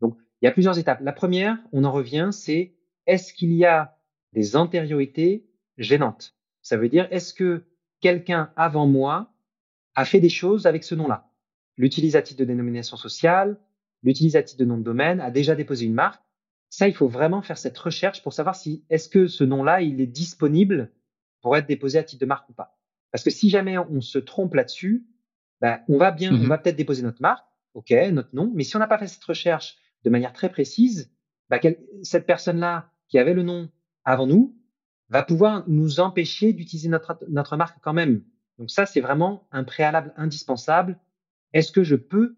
Donc, 0.01 0.17
il 0.41 0.45
y 0.45 0.47
a 0.47 0.51
plusieurs 0.51 0.79
étapes. 0.79 0.99
La 1.01 1.13
première, 1.13 1.57
on 1.71 1.83
en 1.83 1.91
revient, 1.91 2.29
c'est 2.31 2.75
est-ce 3.05 3.33
qu'il 3.33 3.53
y 3.53 3.65
a 3.65 3.97
des 4.33 4.55
antériorités 4.55 5.49
gênantes? 5.77 6.35
Ça 6.61 6.77
veut 6.77 6.89
dire, 6.89 7.07
est-ce 7.11 7.33
que 7.33 7.63
quelqu'un 8.01 8.51
avant 8.55 8.87
moi 8.87 9.33
a 9.95 10.05
fait 10.05 10.19
des 10.19 10.29
choses 10.29 10.65
avec 10.65 10.83
ce 10.83 10.95
nom-là? 10.95 11.29
L'utilisatif 11.77 12.35
de 12.37 12.45
dénomination 12.45 12.97
sociale, 12.97 13.59
l'utilisatif 14.03 14.57
de 14.57 14.65
nom 14.65 14.77
de 14.77 14.83
domaine, 14.83 15.21
a 15.21 15.31
déjà 15.31 15.55
déposé 15.55 15.85
une 15.85 15.93
marque. 15.93 16.21
Ça, 16.69 16.87
il 16.87 16.93
faut 16.93 17.07
vraiment 17.07 17.41
faire 17.41 17.57
cette 17.57 17.77
recherche 17.77 18.21
pour 18.21 18.33
savoir 18.33 18.55
si 18.55 18.85
est-ce 18.89 19.09
que 19.09 19.27
ce 19.27 19.43
nom-là, 19.43 19.81
il 19.81 20.01
est 20.01 20.07
disponible 20.07 20.91
pour 21.41 21.55
être 21.55 21.67
déposé 21.67 21.97
à 21.97 22.03
titre 22.03 22.21
de 22.21 22.25
marque 22.25 22.49
ou 22.49 22.53
pas. 22.53 22.78
Parce 23.11 23.23
que 23.23 23.29
si 23.29 23.49
jamais 23.49 23.77
on 23.77 24.01
se 24.01 24.19
trompe 24.19 24.53
là-dessus, 24.53 25.05
ben, 25.61 25.81
on 25.87 25.97
va 25.97 26.11
bien, 26.11 26.33
on 26.33 26.37
Mhm. 26.37 26.47
va 26.47 26.57
peut-être 26.57 26.75
déposer 26.75 27.01
notre 27.03 27.21
marque, 27.21 27.45
ok, 27.73 27.91
notre 28.11 28.33
nom, 28.33 28.51
mais 28.53 28.63
si 28.63 28.75
on 28.75 28.79
n'a 28.79 28.87
pas 28.87 28.97
fait 28.97 29.07
cette 29.07 29.23
recherche 29.23 29.77
de 30.03 30.09
manière 30.09 30.33
très 30.33 30.49
précise, 30.49 31.11
quel- 31.61 31.79
cette 32.03 32.25
personne-là 32.25 32.91
qui 33.07 33.17
avait 33.19 33.33
le 33.33 33.43
nom 33.43 33.69
avant 34.05 34.27
nous 34.27 34.55
va 35.09 35.23
pouvoir 35.23 35.67
nous 35.67 35.99
empêcher 35.99 36.53
d'utiliser 36.53 36.89
notre, 36.89 37.17
notre 37.27 37.57
marque 37.57 37.79
quand 37.81 37.93
même. 37.93 38.23
Donc 38.59 38.69
ça, 38.69 38.85
c'est 38.85 39.01
vraiment 39.01 39.47
un 39.51 39.63
préalable 39.63 40.13
indispensable. 40.17 40.99
Est-ce 41.53 41.71
que 41.71 41.83
je 41.83 41.95
peux 41.95 42.35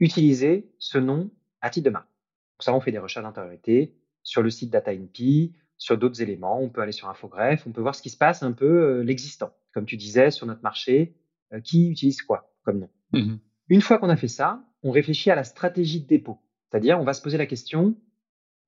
utiliser 0.00 0.72
ce 0.78 0.98
nom 0.98 1.30
à 1.60 1.70
titre 1.70 1.84
de 1.84 1.90
marque? 1.90 2.08
Pour 2.56 2.64
ça, 2.64 2.74
on 2.74 2.80
fait 2.80 2.90
des 2.92 2.98
recherches 2.98 3.24
d'antériorité 3.24 3.94
sur 4.22 4.42
le 4.42 4.50
site 4.50 4.70
DataNP, 4.70 5.52
sur 5.82 5.98
d'autres 5.98 6.22
éléments. 6.22 6.60
On 6.62 6.68
peut 6.68 6.80
aller 6.80 6.92
sur 6.92 7.08
Infogreffe, 7.08 7.66
on 7.66 7.72
peut 7.72 7.80
voir 7.80 7.94
ce 7.96 8.02
qui 8.02 8.10
se 8.10 8.16
passe 8.16 8.42
un 8.44 8.52
peu 8.52 8.66
euh, 9.00 9.02
l'existant. 9.02 9.52
Comme 9.74 9.84
tu 9.84 9.96
disais, 9.96 10.30
sur 10.30 10.46
notre 10.46 10.62
marché, 10.62 11.16
euh, 11.52 11.60
qui 11.60 11.90
utilise 11.90 12.22
quoi 12.22 12.52
comme 12.62 12.78
nom 12.80 12.90
Mhm. 13.12 13.40
une 13.68 13.80
fois 13.82 13.98
qu'on 13.98 14.08
a 14.08 14.16
fait 14.16 14.28
ça, 14.28 14.64
on 14.84 14.90
réfléchit 14.92 15.30
à 15.30 15.34
la 15.34 15.44
stratégie 15.44 16.00
de 16.00 16.06
dépôt. 16.06 16.38
C'est-à-dire, 16.70 17.00
on 17.00 17.04
va 17.04 17.12
se 17.14 17.20
poser 17.20 17.36
la 17.36 17.46
question, 17.46 17.96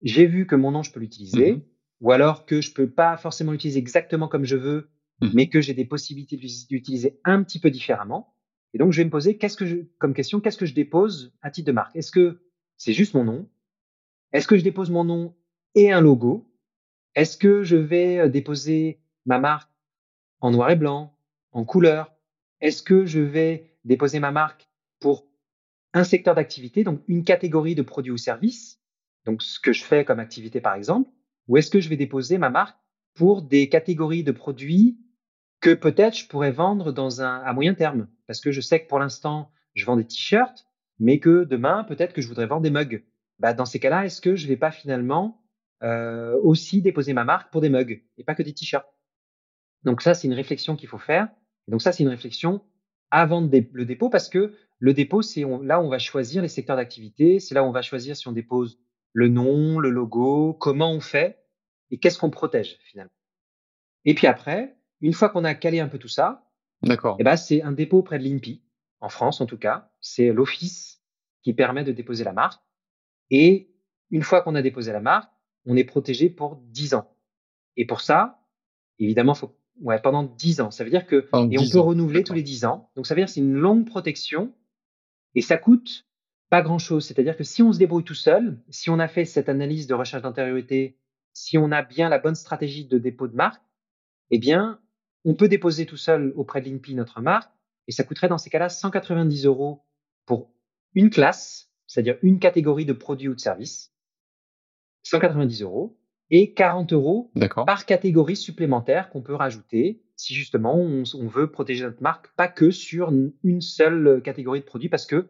j'ai 0.02 0.26
vu 0.26 0.46
que 0.46 0.56
mon 0.56 0.72
nom, 0.72 0.82
je 0.82 0.90
peux 0.92 1.00
l'utiliser, 1.00 1.52
Mhm. 1.52 1.62
ou 2.00 2.10
alors 2.12 2.44
que 2.46 2.60
je 2.60 2.72
peux 2.74 2.90
pas 2.90 3.16
forcément 3.16 3.52
l'utiliser 3.52 3.78
exactement 3.78 4.26
comme 4.28 4.44
je 4.44 4.56
veux, 4.56 4.90
Mhm. 5.22 5.30
mais 5.34 5.48
que 5.48 5.60
j'ai 5.60 5.72
des 5.74 5.84
possibilités 5.84 6.36
d'utiliser- 6.36 6.66
d'utiliser 6.68 7.20
un 7.24 7.42
petit 7.44 7.60
peu 7.60 7.70
différemment. 7.70 8.34
Et 8.74 8.78
donc, 8.78 8.92
je 8.92 8.98
vais 9.00 9.04
me 9.04 9.10
poser 9.10 9.38
qu'est-ce 9.38 9.56
que 9.56 9.66
je, 9.66 9.76
comme 9.98 10.14
question, 10.14 10.40
qu'est-ce 10.40 10.58
que 10.58 10.66
je 10.66 10.74
dépose 10.74 11.32
à 11.42 11.50
titre 11.52 11.68
de 11.68 11.72
marque? 11.72 11.94
Est-ce 11.94 12.10
que 12.10 12.40
c'est 12.76 12.92
juste 12.92 13.14
mon 13.14 13.22
nom? 13.24 13.48
Est-ce 14.32 14.48
que 14.48 14.56
je 14.56 14.64
dépose 14.64 14.90
mon 14.90 15.04
nom 15.04 15.36
et 15.76 15.92
un 15.92 16.00
logo? 16.00 16.50
Est-ce 17.14 17.36
que 17.36 17.62
je 17.62 17.76
vais 17.76 18.18
euh, 18.18 18.28
déposer 18.28 19.00
ma 19.26 19.38
marque 19.38 19.70
en 20.40 20.50
noir 20.50 20.70
et 20.70 20.76
blanc, 20.76 21.16
en 21.52 21.64
couleur? 21.64 22.12
Est-ce 22.60 22.82
que 22.82 23.04
je 23.04 23.20
vais 23.20 23.78
déposer 23.84 24.20
ma 24.20 24.30
marque 24.30 24.68
pour 25.00 25.26
un 25.92 26.04
secteur 26.04 26.34
d'activité, 26.34 26.82
donc 26.82 27.02
une 27.06 27.24
catégorie 27.24 27.76
de 27.76 27.82
produits 27.82 28.10
ou 28.10 28.16
services, 28.16 28.80
donc 29.24 29.42
ce 29.42 29.60
que 29.60 29.72
je 29.72 29.84
fais 29.84 30.04
comme 30.04 30.18
activité 30.18 30.60
par 30.60 30.74
exemple, 30.74 31.08
ou 31.46 31.56
est-ce 31.56 31.70
que 31.70 31.80
je 31.80 31.88
vais 31.88 31.96
déposer 31.96 32.36
ma 32.36 32.50
marque 32.50 32.78
pour 33.14 33.42
des 33.42 33.68
catégories 33.68 34.24
de 34.24 34.32
produits 34.32 34.98
que 35.60 35.72
peut-être 35.72 36.18
je 36.18 36.26
pourrais 36.26 36.50
vendre 36.50 36.92
dans 36.92 37.22
un, 37.22 37.38
à 37.42 37.52
moyen 37.52 37.74
terme? 37.74 38.08
Parce 38.26 38.40
que 38.40 38.50
je 38.50 38.60
sais 38.60 38.82
que 38.82 38.88
pour 38.88 38.98
l'instant, 38.98 39.52
je 39.74 39.84
vends 39.86 39.96
des 39.96 40.06
t-shirts, 40.06 40.66
mais 40.98 41.20
que 41.20 41.44
demain, 41.44 41.84
peut-être 41.84 42.12
que 42.12 42.22
je 42.22 42.28
voudrais 42.28 42.46
vendre 42.46 42.62
des 42.62 42.70
mugs. 42.70 43.04
Bah, 43.38 43.52
dans 43.52 43.66
ces 43.66 43.78
cas-là, 43.78 44.04
est-ce 44.04 44.20
que 44.20 44.36
je 44.36 44.48
vais 44.48 44.56
pas 44.56 44.70
finalement 44.70 45.43
euh, 45.82 46.38
aussi 46.42 46.80
déposer 46.80 47.12
ma 47.12 47.24
marque 47.24 47.52
pour 47.52 47.60
des 47.60 47.68
mugs 47.68 48.02
et 48.16 48.24
pas 48.24 48.34
que 48.34 48.42
des 48.42 48.54
t-shirts 48.54 48.86
Donc 49.82 50.02
ça, 50.02 50.14
c'est 50.14 50.26
une 50.28 50.34
réflexion 50.34 50.76
qu'il 50.76 50.88
faut 50.88 50.98
faire. 50.98 51.28
Donc 51.68 51.82
ça, 51.82 51.92
c'est 51.92 52.02
une 52.02 52.08
réflexion 52.08 52.62
avant 53.10 53.40
le 53.40 53.84
dépôt 53.84 54.10
parce 54.10 54.28
que 54.28 54.54
le 54.78 54.92
dépôt, 54.92 55.22
c'est 55.22 55.44
là 55.62 55.80
où 55.80 55.84
on 55.84 55.88
va 55.88 55.98
choisir 55.98 56.42
les 56.42 56.48
secteurs 56.48 56.76
d'activité, 56.76 57.40
c'est 57.40 57.54
là 57.54 57.62
où 57.62 57.66
on 57.66 57.72
va 57.72 57.82
choisir 57.82 58.16
si 58.16 58.28
on 58.28 58.32
dépose 58.32 58.78
le 59.12 59.28
nom, 59.28 59.78
le 59.78 59.90
logo, 59.90 60.52
comment 60.54 60.92
on 60.92 61.00
fait 61.00 61.44
et 61.90 61.98
qu'est-ce 61.98 62.18
qu'on 62.18 62.30
protège 62.30 62.78
finalement. 62.84 63.12
Et 64.04 64.14
puis 64.14 64.26
après, 64.26 64.76
une 65.00 65.12
fois 65.12 65.28
qu'on 65.28 65.44
a 65.44 65.54
calé 65.54 65.80
un 65.80 65.88
peu 65.88 65.98
tout 65.98 66.08
ça, 66.08 66.50
D'accord. 66.82 67.16
eh 67.20 67.24
ben, 67.24 67.36
c'est 67.36 67.62
un 67.62 67.72
dépôt 67.72 67.98
auprès 67.98 68.18
de 68.18 68.24
l'INPI, 68.24 68.62
en 69.00 69.08
France 69.08 69.40
en 69.40 69.46
tout 69.46 69.58
cas. 69.58 69.90
C'est 70.00 70.32
l'office 70.32 71.02
qui 71.42 71.54
permet 71.54 71.84
de 71.84 71.92
déposer 71.92 72.24
la 72.24 72.32
marque. 72.32 72.62
Et 73.30 73.70
une 74.10 74.22
fois 74.22 74.42
qu'on 74.42 74.54
a 74.54 74.62
déposé 74.62 74.92
la 74.92 75.00
marque, 75.00 75.30
on 75.66 75.76
est 75.76 75.84
protégé 75.84 76.30
pour 76.30 76.56
10 76.56 76.94
ans. 76.94 77.10
Et 77.76 77.86
pour 77.86 78.00
ça, 78.00 78.40
évidemment, 78.98 79.34
faut, 79.34 79.56
ouais, 79.80 80.00
pendant 80.00 80.22
10 80.22 80.60
ans. 80.60 80.70
Ça 80.70 80.84
veut 80.84 80.90
dire 80.90 81.06
que, 81.06 81.16
Pendant 81.16 81.50
et 81.50 81.58
on 81.58 81.62
10 81.62 81.72
peut 81.72 81.78
ans, 81.78 81.84
renouveler 81.84 82.24
tous 82.24 82.34
les 82.34 82.42
10 82.42 82.64
ans. 82.64 82.90
Donc 82.96 83.06
ça 83.06 83.14
veut 83.14 83.20
dire 83.20 83.26
que 83.26 83.32
c'est 83.32 83.40
une 83.40 83.54
longue 83.54 83.86
protection 83.86 84.52
et 85.34 85.40
ça 85.40 85.56
coûte 85.56 86.06
pas 86.50 86.62
grand 86.62 86.78
chose. 86.78 87.06
C'est-à-dire 87.06 87.36
que 87.36 87.44
si 87.44 87.62
on 87.62 87.72
se 87.72 87.78
débrouille 87.78 88.04
tout 88.04 88.14
seul, 88.14 88.60
si 88.68 88.90
on 88.90 88.98
a 88.98 89.08
fait 89.08 89.24
cette 89.24 89.48
analyse 89.48 89.86
de 89.86 89.94
recherche 89.94 90.22
d'antériorité, 90.22 90.98
si 91.32 91.58
on 91.58 91.72
a 91.72 91.82
bien 91.82 92.08
la 92.08 92.18
bonne 92.18 92.36
stratégie 92.36 92.86
de 92.86 92.98
dépôt 92.98 93.26
de 93.26 93.34
marque, 93.34 93.62
eh 94.30 94.38
bien, 94.38 94.80
on 95.24 95.34
peut 95.34 95.48
déposer 95.48 95.86
tout 95.86 95.96
seul 95.96 96.32
auprès 96.36 96.60
de 96.60 96.68
l'INPI 96.68 96.94
notre 96.94 97.20
marque 97.20 97.52
et 97.88 97.92
ça 97.92 98.04
coûterait 98.04 98.28
dans 98.28 98.38
ces 98.38 98.50
cas-là 98.50 98.68
190 98.68 99.46
euros 99.46 99.84
pour 100.26 100.50
une 100.94 101.10
classe, 101.10 101.70
c'est-à-dire 101.86 102.18
une 102.22 102.38
catégorie 102.38 102.86
de 102.86 102.92
produits 102.92 103.28
ou 103.28 103.34
de 103.34 103.40
services, 103.40 103.93
190 105.04 105.62
euros 105.62 105.96
et 106.30 106.52
40 106.52 106.92
euros 106.92 107.30
par 107.66 107.86
catégorie 107.86 108.36
supplémentaire 108.36 109.10
qu'on 109.10 109.22
peut 109.22 109.34
rajouter 109.34 110.02
si 110.16 110.34
justement 110.34 110.74
on, 110.76 111.04
on 111.14 111.26
veut 111.26 111.50
protéger 111.50 111.84
notre 111.84 112.02
marque, 112.02 112.34
pas 112.36 112.48
que 112.48 112.70
sur 112.70 113.10
une 113.10 113.60
seule 113.60 114.22
catégorie 114.22 114.60
de 114.60 114.64
produits 114.64 114.88
parce 114.88 115.06
que 115.06 115.28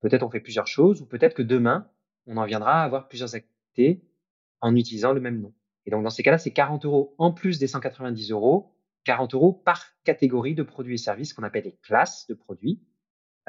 peut-être 0.00 0.22
on 0.22 0.30
fait 0.30 0.40
plusieurs 0.40 0.66
choses 0.66 1.00
ou 1.00 1.06
peut-être 1.06 1.34
que 1.34 1.42
demain 1.42 1.88
on 2.26 2.36
en 2.36 2.44
viendra 2.46 2.82
à 2.82 2.84
avoir 2.84 3.08
plusieurs 3.08 3.34
activités 3.34 4.02
en 4.60 4.76
utilisant 4.76 5.12
le 5.12 5.20
même 5.20 5.40
nom. 5.40 5.52
Et 5.86 5.90
donc 5.90 6.04
dans 6.04 6.10
ces 6.10 6.22
cas-là, 6.22 6.38
c'est 6.38 6.52
40 6.52 6.84
euros 6.84 7.14
en 7.18 7.32
plus 7.32 7.58
des 7.58 7.66
190 7.66 8.30
euros, 8.30 8.72
40 9.04 9.34
euros 9.34 9.52
par 9.52 9.84
catégorie 10.04 10.54
de 10.54 10.62
produits 10.62 10.94
et 10.94 10.98
services 10.98 11.32
qu'on 11.34 11.42
appelle 11.42 11.64
les 11.64 11.76
classes 11.82 12.26
de 12.28 12.34
produits. 12.34 12.80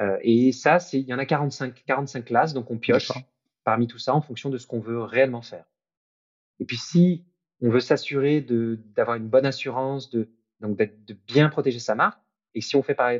Euh, 0.00 0.18
et 0.22 0.50
ça, 0.50 0.80
c'est 0.80 1.00
il 1.00 1.06
y 1.06 1.14
en 1.14 1.18
a 1.18 1.26
45, 1.26 1.84
45 1.86 2.24
classes, 2.24 2.54
donc 2.54 2.70
on 2.70 2.78
pioche. 2.78 3.12
Parmi 3.64 3.86
tout 3.86 3.98
ça 3.98 4.14
en 4.14 4.20
fonction 4.20 4.50
de 4.50 4.58
ce 4.58 4.66
qu'on 4.66 4.80
veut 4.80 5.02
réellement 5.02 5.42
faire. 5.42 5.64
Et 6.60 6.64
puis 6.64 6.76
si 6.76 7.24
on 7.60 7.70
veut 7.70 7.80
s'assurer 7.80 8.40
d'avoir 8.40 9.16
une 9.16 9.28
bonne 9.28 9.46
assurance, 9.46 10.10
de 10.10 10.28
donc 10.60 10.76
de 10.78 11.16
bien 11.26 11.48
protéger 11.48 11.78
sa 11.78 11.94
marque, 11.94 12.20
et 12.54 12.60
si 12.60 12.76
on 12.76 12.82
fait 12.82 12.94
par, 12.94 13.10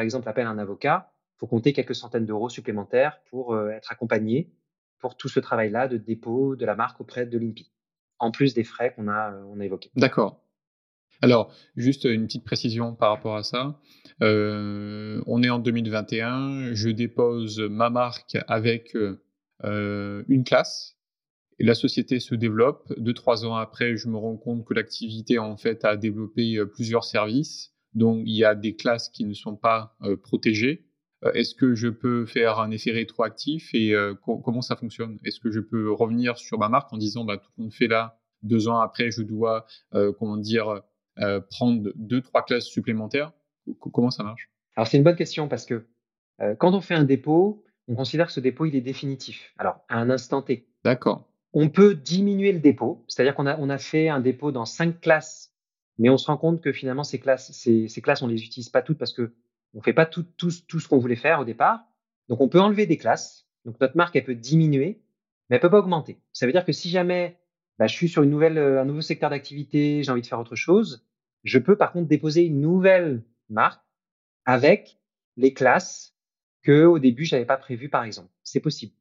exemple 0.00 0.28
appel 0.28 0.46
à 0.46 0.50
un 0.50 0.58
avocat, 0.58 1.10
faut 1.36 1.46
compter 1.46 1.72
quelques 1.72 1.94
centaines 1.94 2.26
d'euros 2.26 2.48
supplémentaires 2.48 3.20
pour 3.30 3.54
euh, 3.54 3.70
être 3.70 3.90
accompagné 3.90 4.52
pour 4.98 5.16
tout 5.16 5.28
ce 5.28 5.40
travail-là 5.40 5.88
de 5.88 5.96
dépôt 5.96 6.56
de 6.56 6.64
la 6.64 6.76
marque 6.76 7.00
auprès 7.00 7.26
de 7.26 7.38
l'INPI, 7.38 7.70
en 8.18 8.30
plus 8.30 8.54
des 8.54 8.64
frais 8.64 8.94
qu'on 8.94 9.08
a, 9.08 9.32
euh, 9.32 9.60
a 9.60 9.64
évoqués. 9.64 9.90
D'accord. 9.96 10.40
Alors, 11.22 11.52
juste 11.76 12.04
une 12.04 12.26
petite 12.26 12.44
précision 12.44 12.94
par 12.94 13.10
rapport 13.10 13.36
à 13.36 13.42
ça. 13.42 13.80
Euh, 14.22 15.22
on 15.26 15.42
est 15.42 15.50
en 15.50 15.58
2021, 15.58 16.74
je 16.74 16.90
dépose 16.90 17.60
ma 17.60 17.88
marque 17.88 18.36
avec 18.48 18.96
une 19.62 20.44
classe 20.44 20.96
et 21.58 21.64
la 21.64 21.74
société 21.74 22.20
se 22.20 22.34
développe. 22.34 22.92
Deux, 22.98 23.14
trois 23.14 23.44
ans 23.44 23.54
après, 23.54 23.96
je 23.96 24.08
me 24.08 24.16
rends 24.16 24.36
compte 24.36 24.64
que 24.64 24.74
l'activité 24.74 25.38
en 25.38 25.56
fait 25.56 25.84
a 25.84 25.96
développé 25.96 26.56
euh, 26.56 26.66
plusieurs 26.66 27.04
services. 27.04 27.72
Donc, 27.92 28.22
il 28.26 28.34
y 28.34 28.44
a 28.44 28.54
des 28.56 28.74
classes 28.74 29.08
qui 29.08 29.24
ne 29.24 29.34
sont 29.34 29.54
pas 29.56 29.96
euh, 30.02 30.16
protégées. 30.16 30.84
Euh, 31.24 31.32
Est-ce 31.32 31.54
que 31.54 31.74
je 31.74 31.86
peux 31.88 32.26
faire 32.26 32.58
un 32.58 32.72
effet 32.72 32.90
rétroactif 32.90 33.70
et 33.72 33.94
euh, 33.94 34.14
co- 34.14 34.38
comment 34.38 34.62
ça 34.62 34.74
fonctionne? 34.74 35.18
Est-ce 35.24 35.38
que 35.38 35.52
je 35.52 35.60
peux 35.60 35.92
revenir 35.92 36.36
sur 36.36 36.58
ma 36.58 36.68
marque 36.68 36.92
en 36.92 36.96
disant 36.96 37.24
bah, 37.24 37.38
tout 37.38 37.50
le 37.56 37.62
monde 37.64 37.72
fait 37.72 37.86
là, 37.86 38.18
deux 38.42 38.66
ans 38.66 38.80
après, 38.80 39.12
je 39.12 39.22
dois, 39.22 39.64
euh, 39.94 40.12
comment 40.18 40.36
dire, 40.36 40.82
euh, 41.20 41.40
prendre 41.40 41.92
deux, 41.94 42.20
trois 42.20 42.44
classes 42.44 42.66
supplémentaires 42.66 43.32
Comment 43.80 44.10
ça 44.10 44.24
marche? 44.24 44.50
Alors 44.76 44.88
c'est 44.88 44.98
une 44.98 45.04
bonne 45.04 45.16
question 45.16 45.48
parce 45.48 45.64
que 45.64 45.86
euh, 46.42 46.54
quand 46.56 46.74
on 46.74 46.80
fait 46.82 46.94
un 46.94 47.04
dépôt, 47.04 47.64
on 47.88 47.94
considère 47.94 48.26
que 48.26 48.32
ce 48.32 48.40
dépôt 48.40 48.66
il 48.66 48.76
est 48.76 48.80
définitif. 48.80 49.52
Alors 49.58 49.84
à 49.88 49.98
un 49.98 50.10
instant 50.10 50.42
T, 50.42 50.66
D'accord. 50.84 51.28
on 51.52 51.68
peut 51.68 51.94
diminuer 51.94 52.52
le 52.52 52.60
dépôt, 52.60 53.04
c'est-à-dire 53.08 53.34
qu'on 53.34 53.46
a, 53.46 53.58
on 53.58 53.70
a 53.70 53.78
fait 53.78 54.08
un 54.08 54.20
dépôt 54.20 54.52
dans 54.52 54.64
cinq 54.64 55.00
classes, 55.00 55.52
mais 55.98 56.10
on 56.10 56.16
se 56.16 56.26
rend 56.26 56.36
compte 56.36 56.60
que 56.60 56.72
finalement 56.72 57.04
ces 57.04 57.18
classes, 57.18 57.52
ces, 57.52 57.88
ces 57.88 58.00
classes, 58.00 58.22
on 58.22 58.26
les 58.26 58.44
utilise 58.44 58.68
pas 58.68 58.82
toutes 58.82 58.98
parce 58.98 59.12
que 59.12 59.34
on 59.74 59.82
fait 59.82 59.92
pas 59.92 60.06
tout, 60.06 60.24
tout, 60.36 60.50
tout 60.68 60.80
ce 60.80 60.88
qu'on 60.88 60.98
voulait 60.98 61.16
faire 61.16 61.40
au 61.40 61.44
départ. 61.44 61.84
Donc 62.28 62.40
on 62.40 62.48
peut 62.48 62.60
enlever 62.60 62.86
des 62.86 62.96
classes. 62.96 63.48
Donc 63.64 63.80
notre 63.80 63.96
marque 63.96 64.16
elle 64.16 64.24
peut 64.24 64.34
diminuer, 64.34 65.02
mais 65.48 65.56
elle 65.56 65.60
peut 65.60 65.70
pas 65.70 65.78
augmenter. 65.78 66.20
Ça 66.32 66.46
veut 66.46 66.52
dire 66.52 66.64
que 66.64 66.72
si 66.72 66.90
jamais 66.90 67.38
bah, 67.78 67.86
je 67.86 67.94
suis 67.94 68.08
sur 68.08 68.22
une 68.22 68.30
nouvelle, 68.30 68.58
euh, 68.58 68.80
un 68.80 68.84
nouveau 68.84 69.00
secteur 69.00 69.30
d'activité, 69.30 70.02
j'ai 70.02 70.10
envie 70.10 70.22
de 70.22 70.26
faire 70.26 70.38
autre 70.38 70.54
chose, 70.54 71.06
je 71.42 71.58
peux 71.58 71.76
par 71.76 71.92
contre 71.92 72.08
déposer 72.08 72.44
une 72.44 72.60
nouvelle 72.60 73.24
marque 73.50 73.82
avec 74.44 74.98
les 75.36 75.52
classes 75.52 76.13
que 76.64 76.84
au 76.84 76.98
début 76.98 77.24
j'avais 77.24 77.44
pas 77.44 77.56
prévu 77.56 77.88
par 77.88 78.02
exemple. 78.04 78.30
C'est 78.42 78.60
possible. 78.60 78.92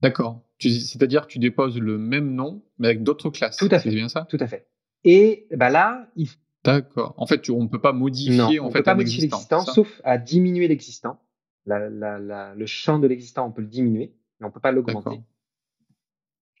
D'accord. 0.00 0.42
C'est-à-dire 0.58 1.26
que 1.26 1.32
tu 1.32 1.38
déposes 1.38 1.78
le 1.78 1.98
même 1.98 2.34
nom, 2.34 2.62
mais 2.78 2.88
avec 2.88 3.02
d'autres 3.02 3.28
classes. 3.28 3.58
Tout 3.58 3.68
à 3.70 3.78
fait. 3.78 3.90
C'est 3.90 3.94
bien 3.94 4.08
ça? 4.08 4.26
Tout 4.30 4.38
à 4.40 4.46
fait. 4.46 4.66
Et 5.04 5.46
bah 5.54 5.68
là, 5.70 6.10
il... 6.16 6.28
D'accord. 6.64 7.14
En 7.16 7.26
fait, 7.26 7.48
on 7.50 7.62
ne 7.62 7.68
peut 7.68 7.80
pas 7.80 7.92
modifier 7.92 8.60
on 8.60 8.66
en 8.66 8.68
peut 8.68 8.78
fait, 8.78 8.82
pas 8.82 8.92
un 8.92 8.96
modifier 8.96 9.24
existant, 9.24 9.56
l'existant, 9.58 9.72
sauf 9.72 10.00
à 10.04 10.18
diminuer 10.18 10.68
l'existant. 10.68 11.20
La- 11.66 11.88
la- 11.90 12.18
la- 12.18 12.54
le 12.54 12.66
champ 12.66 12.98
de 12.98 13.06
l'existant, 13.06 13.46
on 13.46 13.50
peut 13.52 13.62
le 13.62 13.68
diminuer, 13.68 14.14
mais 14.38 14.46
on 14.46 14.50
peut 14.50 14.60
pas 14.60 14.72
l'augmenter. 14.72 15.20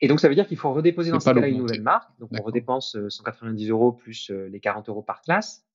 Et 0.02 0.08
donc, 0.08 0.20
ça 0.20 0.28
veut 0.28 0.34
dire 0.34 0.46
qu'il 0.46 0.56
faut 0.56 0.72
redéposer 0.72 1.10
dans 1.10 1.20
ce 1.20 1.26
pas 1.26 1.34
cas-là 1.34 1.48
une 1.48 1.58
nouvelle 1.58 1.82
marque. 1.82 2.10
Donc, 2.18 2.30
on 2.38 2.42
redépense 2.42 2.96
euh, 2.96 3.10
190 3.10 3.68
euros 3.68 3.92
plus 3.92 4.30
euh, 4.30 4.48
les 4.48 4.60
40 4.60 4.88
euros 4.88 5.02
par 5.02 5.20
classe. 5.20 5.66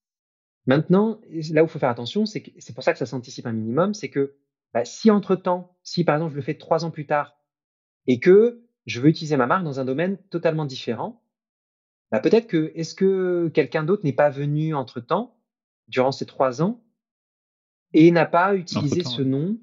Maintenant, 0.65 1.21
là 1.51 1.61
où 1.61 1.65
il 1.65 1.69
faut 1.69 1.79
faire 1.79 1.89
attention, 1.89 2.25
c'est 2.25 2.41
que 2.41 2.51
c'est 2.57 2.73
pour 2.73 2.83
ça 2.83 2.91
que 2.91 2.99
ça 2.99 3.05
s'anticipe 3.05 3.45
un 3.45 3.51
minimum, 3.51 3.93
c'est 3.93 4.09
que 4.09 4.35
bah, 4.73 4.83
si 4.83 5.11
entre-temps, 5.11 5.77
si 5.83 6.03
par 6.03 6.15
exemple 6.15 6.31
je 6.31 6.37
le 6.37 6.41
fais 6.41 6.55
trois 6.55 6.85
ans 6.85 6.91
plus 6.91 7.05
tard 7.05 7.37
et 8.07 8.19
que 8.19 8.63
je 8.85 8.99
veux 8.99 9.09
utiliser 9.09 9.37
ma 9.37 9.47
marque 9.47 9.63
dans 9.63 9.79
un 9.79 9.85
domaine 9.85 10.17
totalement 10.29 10.65
différent, 10.65 11.21
bah, 12.11 12.19
peut-être 12.19 12.47
que 12.47 12.71
est-ce 12.75 12.95
que 12.95 13.49
quelqu'un 13.53 13.83
d'autre 13.83 14.03
n'est 14.03 14.13
pas 14.13 14.29
venu 14.29 14.73
entre-temps, 14.73 15.37
durant 15.87 16.11
ces 16.11 16.25
trois 16.25 16.61
ans, 16.61 16.83
et 17.93 18.11
n'a 18.11 18.25
pas 18.25 18.55
utilisé 18.55 19.03
ce 19.03 19.21
nom 19.21 19.57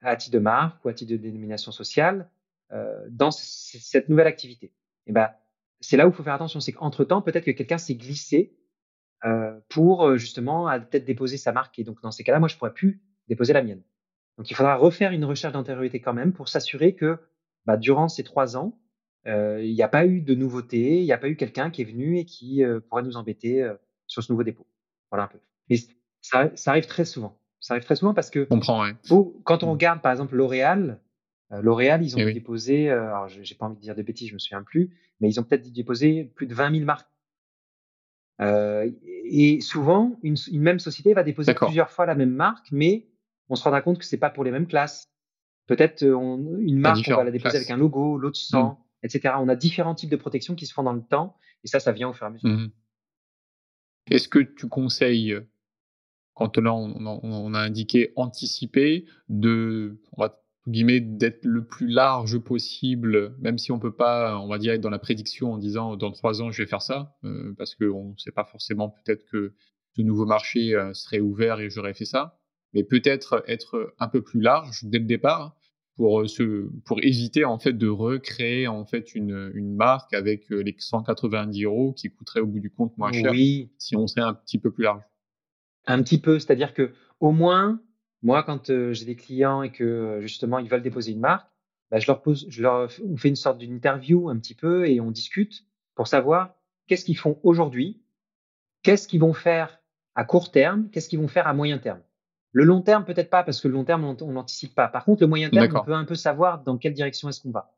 à 0.00 0.16
titre 0.16 0.34
de 0.34 0.40
marque 0.40 0.84
ou 0.84 0.88
à 0.88 0.92
titre 0.92 1.12
de 1.12 1.16
dénomination 1.16 1.72
sociale 1.72 2.28
euh, 2.72 3.06
dans 3.10 3.30
cette 3.30 4.08
nouvelle 4.08 4.26
activité? 4.26 4.72
Et 5.06 5.12
ben, 5.12 5.30
c'est 5.80 5.96
là 5.96 6.06
où 6.06 6.10
il 6.10 6.14
faut 6.14 6.22
faire 6.22 6.34
attention, 6.34 6.60
c'est 6.60 6.72
qu'entre-temps, 6.72 7.22
peut-être 7.22 7.44
que 7.44 7.52
quelqu'un 7.52 7.78
s'est 7.78 7.94
glissé 7.94 8.56
euh, 9.24 9.58
pour 9.68 10.06
euh, 10.06 10.16
justement 10.16 10.68
peut-être 10.80 11.04
déposer 11.04 11.36
sa 11.36 11.52
marque. 11.52 11.78
Et 11.78 11.84
donc, 11.84 12.00
dans 12.02 12.10
ces 12.10 12.24
cas-là, 12.24 12.38
moi, 12.38 12.48
je 12.48 12.56
pourrais 12.56 12.72
plus 12.72 13.00
déposer 13.28 13.52
la 13.52 13.62
mienne. 13.62 13.82
Donc, 14.36 14.50
il 14.50 14.54
faudra 14.54 14.76
refaire 14.76 15.12
une 15.12 15.24
recherche 15.24 15.52
d'antériorité 15.52 16.00
quand 16.00 16.14
même 16.14 16.32
pour 16.32 16.48
s'assurer 16.48 16.94
que 16.94 17.18
bah, 17.66 17.76
durant 17.76 18.08
ces 18.08 18.22
trois 18.24 18.56
ans, 18.56 18.78
euh, 19.26 19.62
il 19.62 19.74
n'y 19.74 19.82
a 19.82 19.88
pas 19.88 20.06
eu 20.06 20.20
de 20.20 20.34
nouveauté, 20.34 20.98
il 21.00 21.04
n'y 21.04 21.12
a 21.12 21.18
pas 21.18 21.28
eu 21.28 21.36
quelqu'un 21.36 21.70
qui 21.70 21.82
est 21.82 21.84
venu 21.84 22.18
et 22.18 22.24
qui 22.24 22.62
euh, 22.64 22.80
pourrait 22.80 23.02
nous 23.02 23.16
embêter 23.16 23.62
euh, 23.62 23.74
sur 24.06 24.22
ce 24.22 24.32
nouveau 24.32 24.44
dépôt. 24.44 24.66
Voilà 25.10 25.24
un 25.24 25.28
peu. 25.28 25.38
Mais 25.68 25.76
ça, 26.22 26.50
ça 26.54 26.70
arrive 26.70 26.86
très 26.86 27.04
souvent. 27.04 27.38
Ça 27.60 27.74
arrive 27.74 27.84
très 27.84 27.96
souvent 27.96 28.14
parce 28.14 28.30
que 28.30 28.44
comprends, 28.44 28.82
ouais. 28.84 28.92
faut- 29.04 29.40
quand 29.44 29.64
on 29.64 29.68
Mm. 29.68 29.72
regarde 29.72 30.00
par 30.02 30.12
exemple 30.12 30.36
L'Oréal, 30.36 31.00
euh, 31.52 31.60
L'Oréal, 31.60 32.02
ils 32.04 32.14
ont 32.16 32.20
Eh 32.20 32.26
oui. 32.26 32.32
déposé, 32.32 32.88
euh, 32.90 33.08
alors 33.08 33.28
j'ai 33.28 33.54
pas 33.56 33.66
envie 33.66 33.74
de 33.76 33.80
dire 33.80 33.96
de 33.96 34.02
bêtises, 34.02 34.28
je 34.28 34.34
me 34.34 34.38
souviens 34.38 34.62
plus, 34.62 34.96
mais 35.20 35.28
ils 35.28 35.40
ont 35.40 35.42
peut-être 35.42 35.70
déposé 35.72 36.24
plus 36.36 36.46
de 36.46 36.54
20 36.54 36.70
000 36.72 36.84
marques. 36.84 37.10
Euh, 38.40 38.90
et 39.24 39.60
souvent, 39.60 40.18
une, 40.22 40.36
une 40.52 40.62
même 40.62 40.78
société 40.78 41.12
va 41.14 41.22
déposer 41.24 41.52
plusieurs 41.66 41.90
fois 41.90 42.06
la 42.06 42.14
même 42.14 42.30
marque, 42.30 42.68
mais 42.70 43.08
on 43.48 43.56
se 43.56 43.64
rendra 43.64 43.82
compte 43.82 43.98
que 43.98 44.04
c'est 44.04 44.16
pas 44.18 44.30
pour 44.30 44.44
les 44.44 44.50
mêmes 44.50 44.66
classes. 44.66 45.10
Peut-être 45.66 46.02
euh, 46.02 46.16
une 46.60 46.78
marque, 46.78 46.98
on 47.08 47.16
va 47.16 47.24
la 47.24 47.30
déposer 47.30 47.50
classes. 47.50 47.54
avec 47.56 47.70
un 47.70 47.76
logo, 47.76 48.16
l'autre 48.16 48.36
sans, 48.38 48.84
etc. 49.02 49.34
On 49.38 49.48
a 49.48 49.56
différents 49.56 49.94
types 49.94 50.10
de 50.10 50.16
protection 50.16 50.54
qui 50.54 50.66
se 50.66 50.72
font 50.72 50.82
dans 50.84 50.92
le 50.92 51.02
temps, 51.02 51.36
et 51.64 51.68
ça, 51.68 51.80
ça 51.80 51.92
vient 51.92 52.08
au 52.08 52.12
fur 52.12 52.24
et 52.24 52.28
à 52.28 52.30
mesure. 52.30 52.48
Mhm. 52.48 52.70
Est-ce 54.10 54.28
que 54.28 54.38
tu 54.38 54.68
conseilles, 54.68 55.36
quand 56.34 56.56
là 56.58 56.72
on, 56.72 56.94
on- 57.04 57.20
on 57.22 57.54
a 57.54 57.58
indiqué 57.60 58.12
anticiper, 58.16 59.04
de, 59.28 60.00
on 60.16 60.22
va, 60.22 60.40
guillemets, 60.70 61.00
d'être 61.00 61.44
le 61.44 61.64
plus 61.64 61.88
large 61.88 62.38
possible, 62.38 63.34
même 63.40 63.58
si 63.58 63.72
on 63.72 63.78
peut 63.78 63.94
pas, 63.94 64.38
on 64.38 64.48
va 64.48 64.58
dire, 64.58 64.72
être 64.72 64.80
dans 64.80 64.90
la 64.90 64.98
prédiction 64.98 65.52
en 65.52 65.58
disant 65.58 65.96
dans 65.96 66.12
trois 66.12 66.42
ans 66.42 66.50
je 66.50 66.62
vais 66.62 66.68
faire 66.68 66.82
ça, 66.82 67.16
euh, 67.24 67.54
parce 67.56 67.74
qu'on 67.74 68.10
ne 68.10 68.16
sait 68.18 68.32
pas 68.32 68.44
forcément 68.44 68.90
peut-être 68.90 69.24
que 69.30 69.54
ce 69.96 70.02
nouveau 70.02 70.26
marché 70.26 70.74
euh, 70.74 70.92
serait 70.94 71.20
ouvert 71.20 71.60
et 71.60 71.70
j'aurais 71.70 71.94
fait 71.94 72.04
ça, 72.04 72.38
mais 72.72 72.84
peut-être 72.84 73.42
être 73.46 73.94
un 73.98 74.08
peu 74.08 74.22
plus 74.22 74.40
large 74.40 74.84
dès 74.84 74.98
le 74.98 75.06
départ 75.06 75.56
pour, 75.98 76.20
euh, 76.20 76.28
se, 76.28 76.70
pour 76.84 77.02
éviter 77.02 77.44
en 77.44 77.58
fait 77.58 77.72
de 77.72 77.88
recréer 77.88 78.68
en 78.68 78.86
fait 78.86 79.14
une, 79.14 79.50
une 79.54 79.74
marque 79.74 80.14
avec 80.14 80.50
euh, 80.52 80.62
les 80.62 80.74
190 80.78 81.64
euros 81.64 81.92
qui 81.92 82.08
coûterait 82.08 82.40
au 82.40 82.46
bout 82.46 82.60
du 82.60 82.70
compte 82.70 82.96
moins 82.96 83.12
cher 83.12 83.32
Oui, 83.32 83.72
si 83.78 83.96
on 83.96 84.06
serait 84.06 84.22
un 84.22 84.34
petit 84.34 84.58
peu 84.58 84.70
plus 84.70 84.84
large. 84.84 85.02
Un 85.86 86.02
petit 86.02 86.18
peu, 86.18 86.38
c'est-à-dire 86.38 86.72
que 86.72 86.92
au 87.18 87.32
moins, 87.32 87.82
moi, 88.22 88.42
quand 88.42 88.70
euh, 88.70 88.92
j'ai 88.92 89.04
des 89.04 89.16
clients 89.16 89.62
et 89.62 89.70
que 89.70 89.84
euh, 89.84 90.20
justement 90.20 90.58
ils 90.58 90.68
veulent 90.68 90.82
déposer 90.82 91.12
une 91.12 91.20
marque, 91.20 91.48
bah, 91.90 91.98
je 91.98 92.06
leur 92.06 92.20
pose, 92.20 92.46
je 92.48 92.62
leur, 92.62 92.90
on 93.04 93.16
fait 93.16 93.28
une 93.28 93.36
sorte 93.36 93.58
d'une 93.58 93.72
interview 93.72 94.28
un 94.28 94.38
petit 94.38 94.54
peu 94.54 94.88
et 94.88 95.00
on 95.00 95.10
discute 95.10 95.64
pour 95.94 96.06
savoir 96.06 96.54
qu'est-ce 96.86 97.04
qu'ils 97.04 97.16
font 97.16 97.38
aujourd'hui, 97.42 98.02
qu'est-ce 98.82 99.08
qu'ils 99.08 99.20
vont 99.20 99.32
faire 99.32 99.80
à 100.14 100.24
court 100.24 100.50
terme, 100.50 100.88
qu'est-ce 100.90 101.08
qu'ils 101.08 101.20
vont 101.20 101.28
faire 101.28 101.46
à 101.46 101.54
moyen 101.54 101.78
terme. 101.78 102.00
Le 102.52 102.64
long 102.64 102.80
terme, 102.82 103.04
peut-être 103.04 103.30
pas, 103.30 103.44
parce 103.44 103.60
que 103.60 103.68
le 103.68 103.74
long 103.74 103.84
terme, 103.84 104.04
on 104.04 104.32
n'anticipe 104.32 104.74
pas. 104.74 104.88
Par 104.88 105.04
contre, 105.04 105.22
le 105.22 105.28
moyen 105.28 105.50
terme, 105.50 105.76
on 105.76 105.84
peut 105.84 105.92
un 105.92 106.04
peu 106.04 106.14
savoir 106.14 106.62
dans 106.64 106.78
quelle 106.78 106.94
direction 106.94 107.28
est-ce 107.28 107.40
qu'on 107.40 107.50
va. 107.50 107.74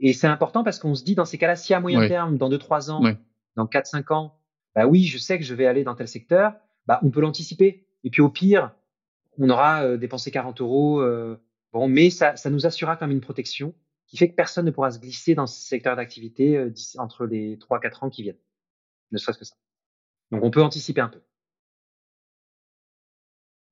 Et 0.00 0.12
c'est 0.12 0.26
important 0.26 0.64
parce 0.64 0.78
qu'on 0.78 0.94
se 0.94 1.04
dit 1.04 1.14
dans 1.14 1.24
ces 1.24 1.38
cas-là, 1.38 1.56
si 1.56 1.72
à 1.74 1.80
moyen 1.80 2.08
terme, 2.08 2.36
dans 2.36 2.50
2-3 2.50 2.90
ans, 2.90 3.02
dans 3.56 3.66
4-5 3.66 4.12
ans, 4.12 4.38
bah 4.74 4.86
oui, 4.86 5.04
je 5.04 5.18
sais 5.18 5.38
que 5.38 5.44
je 5.44 5.54
vais 5.54 5.66
aller 5.66 5.84
dans 5.84 5.94
tel 5.94 6.08
secteur, 6.08 6.54
bah 6.86 6.98
on 7.02 7.10
peut 7.10 7.20
l'anticiper. 7.20 7.86
Et 8.02 8.10
puis 8.10 8.22
au 8.22 8.28
pire, 8.28 8.72
on 9.38 9.50
aura 9.50 9.84
euh, 9.84 9.96
dépensé 9.96 10.30
40 10.30 10.60
euros, 10.60 11.00
euh, 11.00 11.36
bon, 11.72 11.88
mais 11.88 12.10
ça, 12.10 12.36
ça 12.36 12.50
nous 12.50 12.66
assurera 12.66 12.96
quand 12.96 13.06
même 13.06 13.16
une 13.16 13.20
protection 13.22 13.74
qui 14.06 14.16
fait 14.16 14.28
que 14.28 14.34
personne 14.34 14.66
ne 14.66 14.70
pourra 14.70 14.90
se 14.90 14.98
glisser 14.98 15.34
dans 15.34 15.46
ce 15.46 15.60
secteur 15.60 15.96
d'activité 15.96 16.56
euh, 16.56 16.72
entre 16.98 17.26
les 17.26 17.56
3-4 17.56 18.04
ans 18.04 18.10
qui 18.10 18.22
viennent. 18.22 18.38
Ne 19.12 19.18
serait-ce 19.18 19.38
que 19.38 19.44
ça. 19.44 19.54
Donc 20.30 20.42
on 20.44 20.50
peut 20.50 20.62
anticiper 20.62 21.00
un 21.00 21.08
peu. 21.08 21.20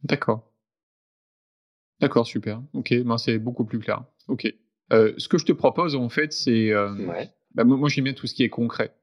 D'accord. 0.02 0.50
D'accord, 2.00 2.26
super. 2.26 2.62
Ok, 2.72 2.92
ben 3.04 3.18
c'est 3.18 3.38
beaucoup 3.38 3.64
plus 3.64 3.78
clair. 3.78 4.04
Ok. 4.28 4.52
Euh, 4.92 5.14
ce 5.18 5.28
que 5.28 5.38
je 5.38 5.44
te 5.44 5.52
propose 5.52 5.94
en 5.94 6.08
fait, 6.08 6.32
c'est 6.32 6.70
euh, 6.72 6.94
Ouais. 7.06 7.30
bah, 7.54 7.64
moi 7.64 7.88
j'aime 7.88 8.04
bien 8.04 8.12
tout 8.12 8.26
ce 8.26 8.34
qui 8.34 8.42
est 8.42 8.48
concret. 8.48 8.94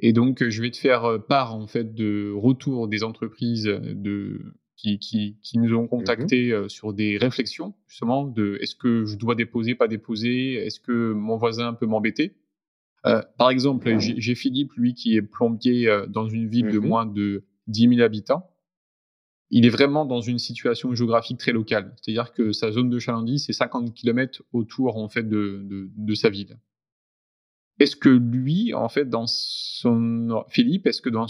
Et 0.00 0.12
donc 0.12 0.42
je 0.48 0.62
vais 0.62 0.70
te 0.70 0.78
faire 0.78 1.18
part 1.28 1.54
en 1.54 1.66
fait 1.66 1.94
de 1.94 2.32
retour 2.34 2.88
des 2.88 3.04
entreprises 3.04 3.64
de 3.64 4.54
qui, 4.78 4.98
qui, 4.98 5.36
qui 5.42 5.58
nous 5.58 5.74
ont 5.74 5.86
contactés 5.88 6.52
euh, 6.52 6.68
sur 6.68 6.92
des 6.94 7.18
réflexions 7.18 7.74
justement 7.88 8.24
de 8.24 8.56
est-ce 8.62 8.76
que 8.76 9.04
je 9.04 9.16
dois 9.16 9.34
déposer, 9.34 9.74
pas 9.74 9.88
déposer, 9.88 10.54
est-ce 10.54 10.80
que 10.80 11.12
mon 11.12 11.36
voisin 11.36 11.74
peut 11.74 11.86
m'embêter? 11.86 12.36
Euh, 13.04 13.22
par 13.36 13.50
exemple, 13.50 13.98
j'ai 13.98 14.14
j'ai 14.20 14.34
Philippe, 14.34 14.72
lui, 14.76 14.94
qui 14.94 15.16
est 15.16 15.22
plombier 15.22 15.88
euh, 15.88 16.06
dans 16.06 16.28
une 16.28 16.48
ville 16.48 16.68
de 16.68 16.78
Mhm. 16.78 16.86
moins 16.86 17.06
de 17.06 17.44
10 17.66 17.88
000 17.96 18.00
habitants. 18.00 18.50
Il 19.50 19.66
est 19.66 19.70
vraiment 19.70 20.04
dans 20.04 20.20
une 20.20 20.38
situation 20.38 20.94
géographique 20.94 21.38
très 21.38 21.52
locale. 21.52 21.94
C'est-à-dire 22.00 22.32
que 22.32 22.52
sa 22.52 22.70
zone 22.70 22.90
de 22.90 22.98
chalandise, 22.98 23.46
c'est 23.46 23.52
50 23.52 23.94
km 23.94 24.42
autour, 24.52 24.96
en 24.98 25.08
fait, 25.08 25.22
de, 25.22 25.62
de, 25.64 25.90
de 25.96 26.14
sa 26.14 26.28
ville. 26.28 26.58
Est-ce 27.78 27.96
que 27.96 28.10
lui, 28.10 28.74
en 28.74 28.88
fait, 28.88 29.08
dans 29.08 29.26
son... 29.26 30.44
Philippe, 30.48 30.86
est-ce 30.86 31.00
que 31.00 31.08
dans, 31.08 31.26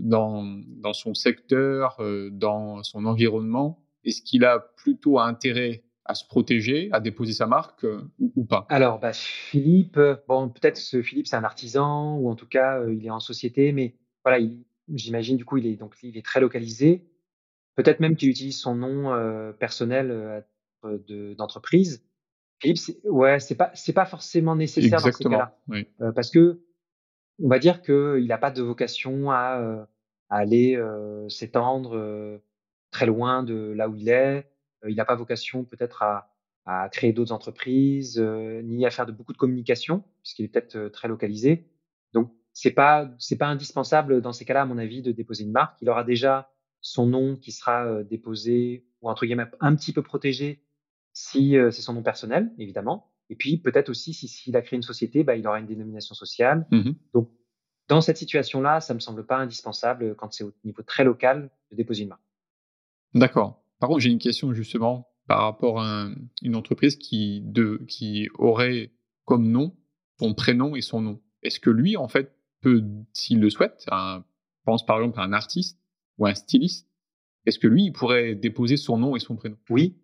dans, 0.00 0.44
dans 0.66 0.92
son 0.92 1.14
secteur, 1.14 1.96
euh, 2.00 2.30
dans 2.30 2.82
son 2.82 3.04
environnement, 3.06 3.84
est-ce 4.04 4.22
qu'il 4.22 4.44
a 4.44 4.58
plutôt 4.58 5.18
intérêt 5.18 5.84
à 6.04 6.14
se 6.14 6.26
protéger, 6.26 6.88
à 6.92 7.00
déposer 7.00 7.32
sa 7.32 7.46
marque 7.46 7.84
euh, 7.84 8.02
ou, 8.18 8.32
ou 8.34 8.44
pas? 8.44 8.66
Alors, 8.68 8.98
bah, 8.98 9.12
Philippe, 9.12 9.96
euh, 9.96 10.16
bon, 10.26 10.48
peut-être 10.48 10.80
que 10.90 11.02
Philippe, 11.02 11.28
c'est 11.28 11.36
un 11.36 11.44
artisan, 11.44 12.16
ou 12.16 12.28
en 12.28 12.34
tout 12.34 12.48
cas, 12.48 12.80
euh, 12.80 12.92
il 12.92 13.06
est 13.06 13.10
en 13.10 13.20
société, 13.20 13.72
mais 13.72 13.94
voilà, 14.24 14.40
il- 14.40 14.64
j'imagine, 14.92 15.36
du 15.36 15.44
coup, 15.44 15.58
il 15.58 15.66
est, 15.66 15.76
donc, 15.76 15.94
il 16.02 16.16
est 16.16 16.24
très 16.24 16.40
localisé. 16.40 17.06
Peut-être 17.76 18.00
même 18.00 18.16
qu'il 18.16 18.28
utilise 18.28 18.58
son 18.58 18.74
nom 18.74 19.12
euh, 19.14 19.52
personnel 19.52 20.44
de- 20.84 21.34
d'entreprise. 21.34 22.04
Philippe, 22.58 22.78
ouais, 23.04 23.40
c'est 23.40 23.54
pas, 23.54 23.70
c'est 23.74 23.92
pas 23.92 24.04
forcément 24.04 24.54
nécessaire 24.56 25.00
dans 25.00 25.12
ces 25.12 25.24
cas-là. 25.24 25.58
Oui. 25.68 25.86
Parce 26.14 26.30
que, 26.30 26.60
on 27.42 27.48
va 27.48 27.58
dire 27.58 27.82
qu'il 27.82 28.26
n'a 28.26 28.38
pas 28.38 28.50
de 28.50 28.62
vocation 28.62 29.30
à, 29.30 29.58
euh, 29.60 29.84
à 30.30 30.36
aller 30.36 30.76
euh, 30.76 31.28
s'étendre 31.28 31.96
euh, 31.96 32.38
très 32.90 33.06
loin 33.06 33.42
de 33.42 33.72
là 33.76 33.88
où 33.88 33.96
il 33.96 34.08
est. 34.08 34.48
Euh, 34.84 34.90
il 34.90 34.96
n'a 34.96 35.04
pas 35.04 35.16
vocation 35.16 35.64
peut-être 35.64 36.02
à, 36.02 36.32
à 36.66 36.88
créer 36.88 37.12
d'autres 37.12 37.32
entreprises, 37.32 38.18
euh, 38.18 38.62
ni 38.62 38.86
à 38.86 38.90
faire 38.90 39.06
de 39.06 39.12
beaucoup 39.12 39.32
de 39.32 39.38
communication, 39.38 40.04
puisqu'il 40.22 40.44
est 40.44 40.48
peut-être 40.48 40.88
très 40.88 41.08
localisé. 41.08 41.68
Donc, 42.12 42.32
c'est 42.52 42.70
pas, 42.70 43.10
c'est 43.18 43.38
pas 43.38 43.48
indispensable 43.48 44.20
dans 44.20 44.32
ces 44.32 44.44
cas-là, 44.44 44.62
à 44.62 44.66
mon 44.66 44.78
avis, 44.78 45.02
de 45.02 45.12
déposer 45.12 45.44
une 45.44 45.52
marque. 45.52 45.80
Il 45.82 45.90
aura 45.90 46.04
déjà 46.04 46.52
son 46.80 47.06
nom 47.06 47.36
qui 47.36 47.52
sera 47.52 48.02
déposé 48.02 48.86
ou 49.00 49.08
entre 49.08 49.24
guillemets 49.24 49.46
un 49.60 49.74
petit 49.74 49.92
peu 49.92 50.02
protégé 50.02 50.62
si 51.12 51.56
c'est 51.70 51.82
son 51.82 51.94
nom 51.94 52.02
personnel, 52.02 52.52
évidemment. 52.58 53.11
Et 53.32 53.34
puis 53.34 53.56
peut-être 53.56 53.88
aussi 53.88 54.12
si 54.12 54.28
s'il 54.28 54.54
a 54.56 54.60
créé 54.60 54.76
une 54.76 54.82
société, 54.82 55.24
bah, 55.24 55.36
il 55.36 55.46
aura 55.46 55.58
une 55.58 55.66
dénomination 55.66 56.14
sociale. 56.14 56.66
Mhm. 56.70 56.94
Donc 57.14 57.30
dans 57.88 58.02
cette 58.02 58.18
situation-là, 58.18 58.82
ça 58.82 58.92
me 58.92 59.00
semble 59.00 59.24
pas 59.24 59.38
indispensable 59.38 60.14
quand 60.16 60.30
c'est 60.34 60.44
au 60.44 60.52
niveau 60.64 60.82
très 60.82 61.02
local 61.02 61.50
de 61.70 61.76
déposer 61.76 62.02
une 62.02 62.10
marque. 62.10 62.20
D'accord. 63.14 63.64
Par 63.80 63.88
contre, 63.88 64.00
j'ai 64.00 64.10
une 64.10 64.18
question 64.18 64.52
justement 64.52 65.08
par 65.28 65.40
rapport 65.44 65.80
à 65.80 66.02
un- 66.02 66.14
une 66.42 66.54
entreprise 66.56 66.96
qui, 66.96 67.40
de, 67.40 67.80
qui 67.88 68.28
aurait 68.34 68.92
comme 69.24 69.50
nom 69.50 69.74
son 70.18 70.34
prénom 70.34 70.76
et 70.76 70.82
son 70.82 71.00
nom. 71.00 71.22
Est-ce 71.42 71.58
que 71.58 71.70
lui, 71.70 71.96
en 71.96 72.08
fait, 72.08 72.36
peut, 72.60 72.84
s'il 73.14 73.40
le 73.40 73.48
souhaite, 73.48 73.86
un, 73.90 74.24
pense 74.66 74.84
par 74.84 74.98
exemple 74.98 75.18
à 75.20 75.22
un 75.22 75.32
artiste 75.32 75.80
ou 76.18 76.26
un 76.26 76.34
styliste, 76.34 76.86
est-ce 77.46 77.58
que 77.58 77.66
lui, 77.66 77.86
il 77.86 77.92
pourrait 77.92 78.34
déposer 78.34 78.76
son 78.76 78.98
nom 78.98 79.16
et 79.16 79.20
son 79.20 79.36
prénom? 79.36 79.56
Oui, 79.70 79.96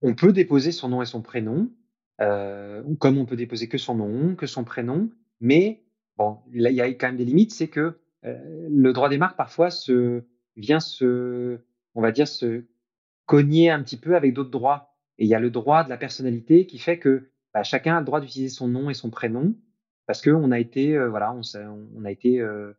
on 0.00 0.14
peut 0.14 0.32
déposer 0.32 0.72
son 0.72 0.88
nom 0.88 1.02
et 1.02 1.06
son 1.06 1.20
prénom. 1.20 1.70
Euh, 2.20 2.82
comme 2.98 3.18
on 3.18 3.24
peut 3.24 3.36
déposer 3.36 3.68
que 3.68 3.78
son 3.78 3.94
nom, 3.94 4.34
que 4.34 4.46
son 4.46 4.64
prénom, 4.64 5.10
mais 5.40 5.82
bon, 6.18 6.38
il 6.52 6.60
y 6.60 6.80
a 6.80 6.88
quand 6.88 7.08
même 7.08 7.16
des 7.16 7.24
limites, 7.24 7.52
c'est 7.52 7.68
que 7.68 7.98
euh, 8.26 8.68
le 8.68 8.92
droit 8.92 9.08
des 9.08 9.16
marques 9.18 9.36
parfois 9.36 9.70
se 9.70 10.22
vient 10.56 10.80
se, 10.80 11.60
on 11.94 12.02
va 12.02 12.12
dire, 12.12 12.28
se 12.28 12.64
cogner 13.24 13.70
un 13.70 13.82
petit 13.82 13.96
peu 13.96 14.16
avec 14.16 14.34
d'autres 14.34 14.50
droits. 14.50 14.94
Et 15.18 15.24
il 15.24 15.28
y 15.28 15.34
a 15.34 15.40
le 15.40 15.50
droit 15.50 15.84
de 15.84 15.88
la 15.88 15.96
personnalité 15.96 16.66
qui 16.66 16.78
fait 16.78 16.98
que 16.98 17.30
bah, 17.54 17.62
chacun 17.62 17.96
a 17.96 18.00
le 18.00 18.06
droit 18.06 18.20
d'utiliser 18.20 18.50
son 18.50 18.68
nom 18.68 18.90
et 18.90 18.94
son 18.94 19.10
prénom 19.10 19.54
parce 20.06 20.20
que 20.20 20.30
on 20.30 20.50
a 20.50 20.58
été, 20.58 20.96
euh, 20.96 21.08
voilà, 21.08 21.32
on, 21.32 21.40
on, 21.94 22.04
a 22.04 22.10
été 22.10 22.40
euh, 22.40 22.72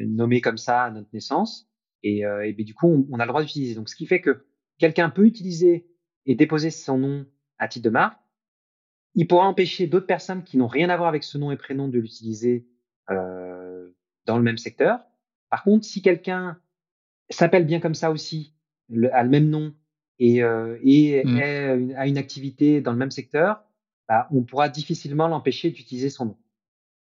nommé 0.00 0.40
comme 0.40 0.56
ça 0.56 0.84
à 0.84 0.90
notre 0.90 1.08
naissance 1.12 1.68
et, 2.02 2.20
et 2.20 2.52
ben, 2.52 2.64
du 2.64 2.74
coup 2.74 2.88
on, 2.88 3.06
on 3.10 3.20
a 3.20 3.24
le 3.24 3.28
droit 3.28 3.42
d'utiliser. 3.42 3.74
Donc 3.74 3.88
ce 3.88 3.96
qui 3.96 4.06
fait 4.06 4.20
que 4.20 4.46
quelqu'un 4.78 5.10
peut 5.10 5.26
utiliser 5.26 5.86
et 6.26 6.34
déposer 6.34 6.70
son 6.70 6.98
nom 6.98 7.26
à 7.58 7.68
titre 7.68 7.84
de 7.84 7.90
marque 7.90 8.18
il 9.14 9.26
pourra 9.26 9.46
empêcher 9.46 9.86
d'autres 9.86 10.06
personnes 10.06 10.44
qui 10.44 10.56
n'ont 10.56 10.66
rien 10.66 10.90
à 10.90 10.96
voir 10.96 11.08
avec 11.08 11.24
ce 11.24 11.38
nom 11.38 11.50
et 11.50 11.56
prénom 11.56 11.88
de 11.88 11.98
l'utiliser 11.98 12.66
euh, 13.10 13.90
dans 14.26 14.36
le 14.36 14.42
même 14.42 14.58
secteur. 14.58 15.00
Par 15.50 15.62
contre, 15.62 15.84
si 15.84 16.02
quelqu'un 16.02 16.60
s'appelle 17.30 17.66
bien 17.66 17.80
comme 17.80 17.94
ça 17.94 18.10
aussi, 18.10 18.54
le, 18.88 19.12
a 19.14 19.22
le 19.22 19.30
même 19.30 19.48
nom 19.48 19.74
et, 20.18 20.42
euh, 20.42 20.78
et 20.82 21.22
mmh. 21.24 21.94
a 21.96 22.06
une 22.06 22.18
activité 22.18 22.80
dans 22.80 22.92
le 22.92 22.98
même 22.98 23.10
secteur, 23.10 23.64
bah, 24.08 24.28
on 24.30 24.42
pourra 24.42 24.68
difficilement 24.68 25.28
l'empêcher 25.28 25.70
d'utiliser 25.70 26.10
son 26.10 26.26
nom. 26.26 26.38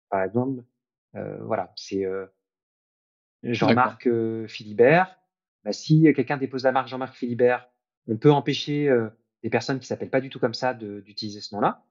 Par 0.08 0.22
exemple, 0.22 0.62
euh, 1.14 1.38
voilà, 1.44 1.72
c'est 1.76 2.04
euh, 2.04 2.26
Jean-Marc 3.42 4.06
euh, 4.06 4.46
Philibert. 4.46 5.18
Bah, 5.64 5.72
si 5.72 6.02
quelqu'un 6.14 6.36
dépose 6.36 6.64
la 6.64 6.72
marque 6.72 6.88
Jean-Marc 6.88 7.14
Philibert, 7.14 7.68
on 8.08 8.16
peut 8.16 8.30
empêcher 8.30 8.88
euh, 8.88 9.08
des 9.46 9.50
personnes 9.50 9.78
qui 9.78 9.86
s'appellent 9.86 10.10
pas 10.10 10.20
du 10.20 10.28
tout 10.28 10.40
comme 10.40 10.54
ça 10.54 10.74
d'utiliser 10.74 11.40
ce 11.40 11.54
nom-là. 11.54 11.84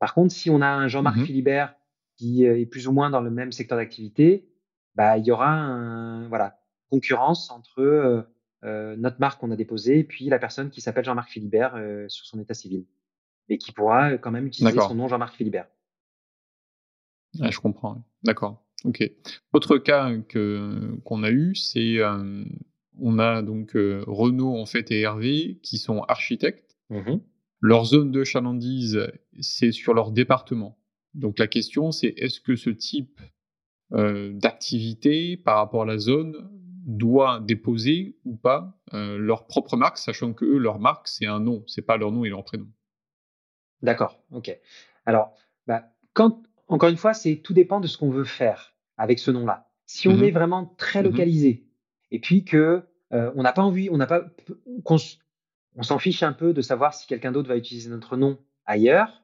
Par 0.00 0.12
contre, 0.12 0.34
si 0.34 0.50
on 0.50 0.60
a 0.60 0.68
un 0.68 0.86
Jean-Marc 0.86 1.16
mmh 1.16 1.24
Philibert 1.24 1.74
qui 2.16 2.46
euh, 2.46 2.60
est 2.60 2.66
plus 2.66 2.88
ou 2.88 2.92
moins 2.92 3.08
dans 3.08 3.22
le 3.22 3.30
même 3.30 3.52
secteur 3.52 3.78
d'activité, 3.78 4.50
bah, 4.96 5.16
il 5.16 5.24
y 5.24 5.30
aura 5.30 5.50
un, 5.50 6.28
voilà, 6.28 6.60
concurrence 6.90 7.50
entre 7.50 7.80
euh, 7.80 8.20
euh, 8.64 8.96
notre 8.96 9.18
marque 9.18 9.40
qu'on 9.40 9.50
a 9.50 9.56
déposée 9.56 10.00
et 10.00 10.04
puis 10.04 10.26
la 10.26 10.38
personne 10.38 10.68
qui 10.68 10.82
s'appelle 10.82 11.06
Jean-Marc 11.06 11.30
Philibert 11.30 11.74
euh, 11.76 12.06
sur 12.08 12.26
son 12.26 12.38
état 12.38 12.52
civil 12.52 12.84
et 13.48 13.56
qui 13.56 13.72
pourra 13.72 14.18
quand 14.18 14.30
même 14.30 14.46
utiliser 14.46 14.78
son 14.78 14.94
nom 14.94 15.08
Jean-Marc 15.08 15.36
Philibert. 15.36 15.68
Ah, 17.40 17.50
je 17.50 17.60
comprends. 17.60 18.04
D'accord. 18.24 18.62
Ok. 18.84 19.10
Autre 19.54 19.78
cas 19.78 20.14
que 20.28 20.98
qu'on 21.04 21.22
a 21.22 21.30
eu, 21.30 21.54
c'est 21.54 21.98
on 22.98 23.18
a 23.18 23.40
donc 23.40 23.70
Renaud 23.74 24.58
en 24.58 24.66
fait 24.66 24.90
et 24.90 25.00
Hervé 25.00 25.58
qui 25.62 25.78
sont 25.78 26.02
architectes 26.02 26.69
Mmh 26.90 27.20
leur 27.62 27.84
zone 27.84 28.10
de 28.10 28.24
chalandise, 28.24 29.06
c'est 29.40 29.70
sur 29.70 29.92
leur 29.92 30.12
département. 30.12 30.78
Donc 31.12 31.38
la 31.38 31.46
question, 31.46 31.92
c'est 31.92 32.14
est-ce 32.16 32.40
que 32.40 32.56
ce 32.56 32.70
type 32.70 33.20
euh, 33.92 34.32
d'activité 34.32 35.36
par 35.36 35.56
rapport 35.56 35.82
à 35.82 35.84
la 35.86 35.98
zone 35.98 36.48
doit 36.86 37.40
déposer 37.40 38.16
ou 38.24 38.36
pas 38.36 38.80
euh, 38.94 39.18
leur 39.18 39.46
propre 39.46 39.76
marque, 39.76 39.98
sachant 39.98 40.32
que 40.32 40.44
eux, 40.44 40.58
leur 40.58 40.78
marque, 40.78 41.08
c'est 41.08 41.26
un 41.26 41.40
nom, 41.40 41.62
c'est 41.66 41.82
pas 41.82 41.96
leur 41.96 42.12
nom 42.12 42.24
et 42.24 42.30
leur 42.30 42.44
prénom. 42.44 42.68
D'accord, 43.82 44.22
ok. 44.30 44.56
Alors, 45.06 45.34
bah, 45.66 45.92
quand, 46.14 46.42
encore 46.68 46.88
une 46.88 46.96
fois, 46.96 47.14
c'est 47.14 47.36
tout 47.36 47.52
dépend 47.52 47.80
de 47.80 47.86
ce 47.86 47.98
qu'on 47.98 48.10
veut 48.10 48.24
faire 48.24 48.74
avec 48.96 49.18
ce 49.18 49.30
nom-là. 49.30 49.70
Si 49.86 50.08
on 50.08 50.16
mmh 50.16 50.24
est 50.24 50.30
vraiment 50.30 50.74
très 50.78 51.02
mmh 51.02 51.06
localisé 51.06 51.66
et 52.10 52.20
puis 52.20 52.44
que 52.44 52.84
euh, 53.12 53.32
on 53.34 53.42
n'a 53.42 53.52
pas 53.52 53.62
envie, 53.62 53.90
on 53.90 53.96
n'a 53.96 54.06
pas, 54.06 54.24
on 55.76 55.82
s'en 55.82 55.98
fiche 55.98 56.22
un 56.22 56.32
peu 56.32 56.52
de 56.52 56.62
savoir 56.62 56.94
si 56.94 57.06
quelqu'un 57.06 57.32
d'autre 57.32 57.48
va 57.48 57.56
utiliser 57.56 57.90
notre 57.90 58.16
nom 58.16 58.38
ailleurs, 58.66 59.22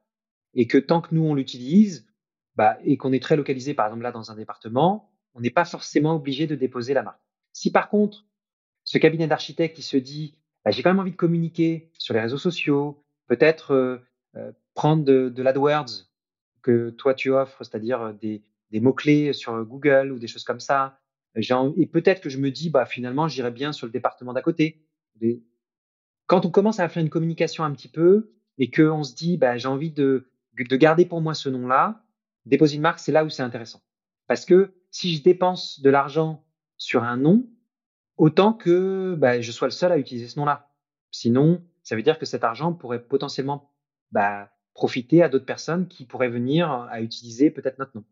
et 0.54 0.66
que 0.66 0.78
tant 0.78 1.00
que 1.00 1.14
nous 1.14 1.24
on 1.24 1.34
l'utilise, 1.34 2.06
bah, 2.54 2.78
et 2.84 2.96
qu'on 2.96 3.12
est 3.12 3.22
très 3.22 3.36
localisé, 3.36 3.74
par 3.74 3.86
exemple 3.86 4.02
là 4.02 4.12
dans 4.12 4.30
un 4.30 4.36
département, 4.36 5.10
on 5.34 5.40
n'est 5.40 5.50
pas 5.50 5.64
forcément 5.64 6.16
obligé 6.16 6.46
de 6.46 6.54
déposer 6.54 6.94
la 6.94 7.02
marque. 7.02 7.20
Si 7.52 7.70
par 7.70 7.88
contre, 7.88 8.24
ce 8.84 8.98
cabinet 8.98 9.26
d'architectes 9.26 9.76
qui 9.76 9.82
se 9.82 9.96
dit, 9.96 10.36
bah, 10.64 10.70
j'ai 10.70 10.82
quand 10.82 10.90
même 10.90 11.00
envie 11.00 11.10
de 11.10 11.16
communiquer 11.16 11.90
sur 11.98 12.14
les 12.14 12.20
réseaux 12.20 12.38
sociaux, 12.38 13.02
peut-être 13.26 13.72
euh, 13.72 13.98
euh, 14.36 14.52
prendre 14.74 15.04
de, 15.04 15.28
de 15.28 15.42
l'AdWords 15.42 16.06
que 16.62 16.90
toi 16.90 17.14
tu 17.14 17.30
offres, 17.30 17.62
c'est-à-dire 17.64 18.00
euh, 18.00 18.12
des, 18.12 18.42
des 18.70 18.80
mots-clés 18.80 19.32
sur 19.32 19.64
Google 19.64 20.12
ou 20.12 20.18
des 20.18 20.26
choses 20.26 20.44
comme 20.44 20.60
ça, 20.60 20.98
et 21.76 21.86
peut-être 21.86 22.22
que 22.22 22.30
je 22.30 22.38
me 22.38 22.50
dis, 22.50 22.70
bah, 22.70 22.86
finalement, 22.86 23.28
j'irai 23.28 23.50
bien 23.50 23.72
sur 23.72 23.86
le 23.86 23.92
département 23.92 24.32
d'à 24.32 24.40
côté. 24.40 24.82
Quand 26.26 26.44
on 26.44 26.50
commence 26.50 26.80
à 26.80 26.88
faire 26.88 27.02
une 27.02 27.10
communication 27.10 27.64
un 27.64 27.72
petit 27.72 27.88
peu 27.88 28.32
et 28.58 28.70
qu'on 28.70 29.02
se 29.02 29.14
dit, 29.14 29.36
bah, 29.36 29.56
j'ai 29.56 29.68
envie 29.68 29.90
de, 29.90 30.28
de 30.58 30.76
garder 30.76 31.06
pour 31.06 31.20
moi 31.20 31.34
ce 31.34 31.48
nom-là, 31.48 32.02
déposer 32.46 32.76
une 32.76 32.82
marque, 32.82 32.98
c'est 32.98 33.12
là 33.12 33.24
où 33.24 33.28
c'est 33.28 33.42
intéressant. 33.42 33.82
Parce 34.26 34.44
que 34.44 34.74
si 34.90 35.14
je 35.14 35.22
dépense 35.22 35.80
de 35.80 35.90
l'argent 35.90 36.44
sur 36.76 37.04
un 37.04 37.16
nom, 37.16 37.46
autant 38.16 38.52
que 38.52 39.14
bah, 39.16 39.40
je 39.40 39.52
sois 39.52 39.68
le 39.68 39.72
seul 39.72 39.92
à 39.92 39.98
utiliser 39.98 40.28
ce 40.28 40.38
nom-là. 40.38 40.70
Sinon, 41.10 41.62
ça 41.82 41.96
veut 41.96 42.02
dire 42.02 42.18
que 42.18 42.26
cet 42.26 42.44
argent 42.44 42.72
pourrait 42.72 43.02
potentiellement 43.02 43.70
bah, 44.10 44.50
profiter 44.74 45.22
à 45.22 45.28
d'autres 45.28 45.46
personnes 45.46 45.86
qui 45.86 46.04
pourraient 46.04 46.28
venir 46.28 46.70
à 46.70 47.00
utiliser 47.00 47.50
peut-être 47.50 47.78
notre 47.78 47.92
nom. 47.94 48.04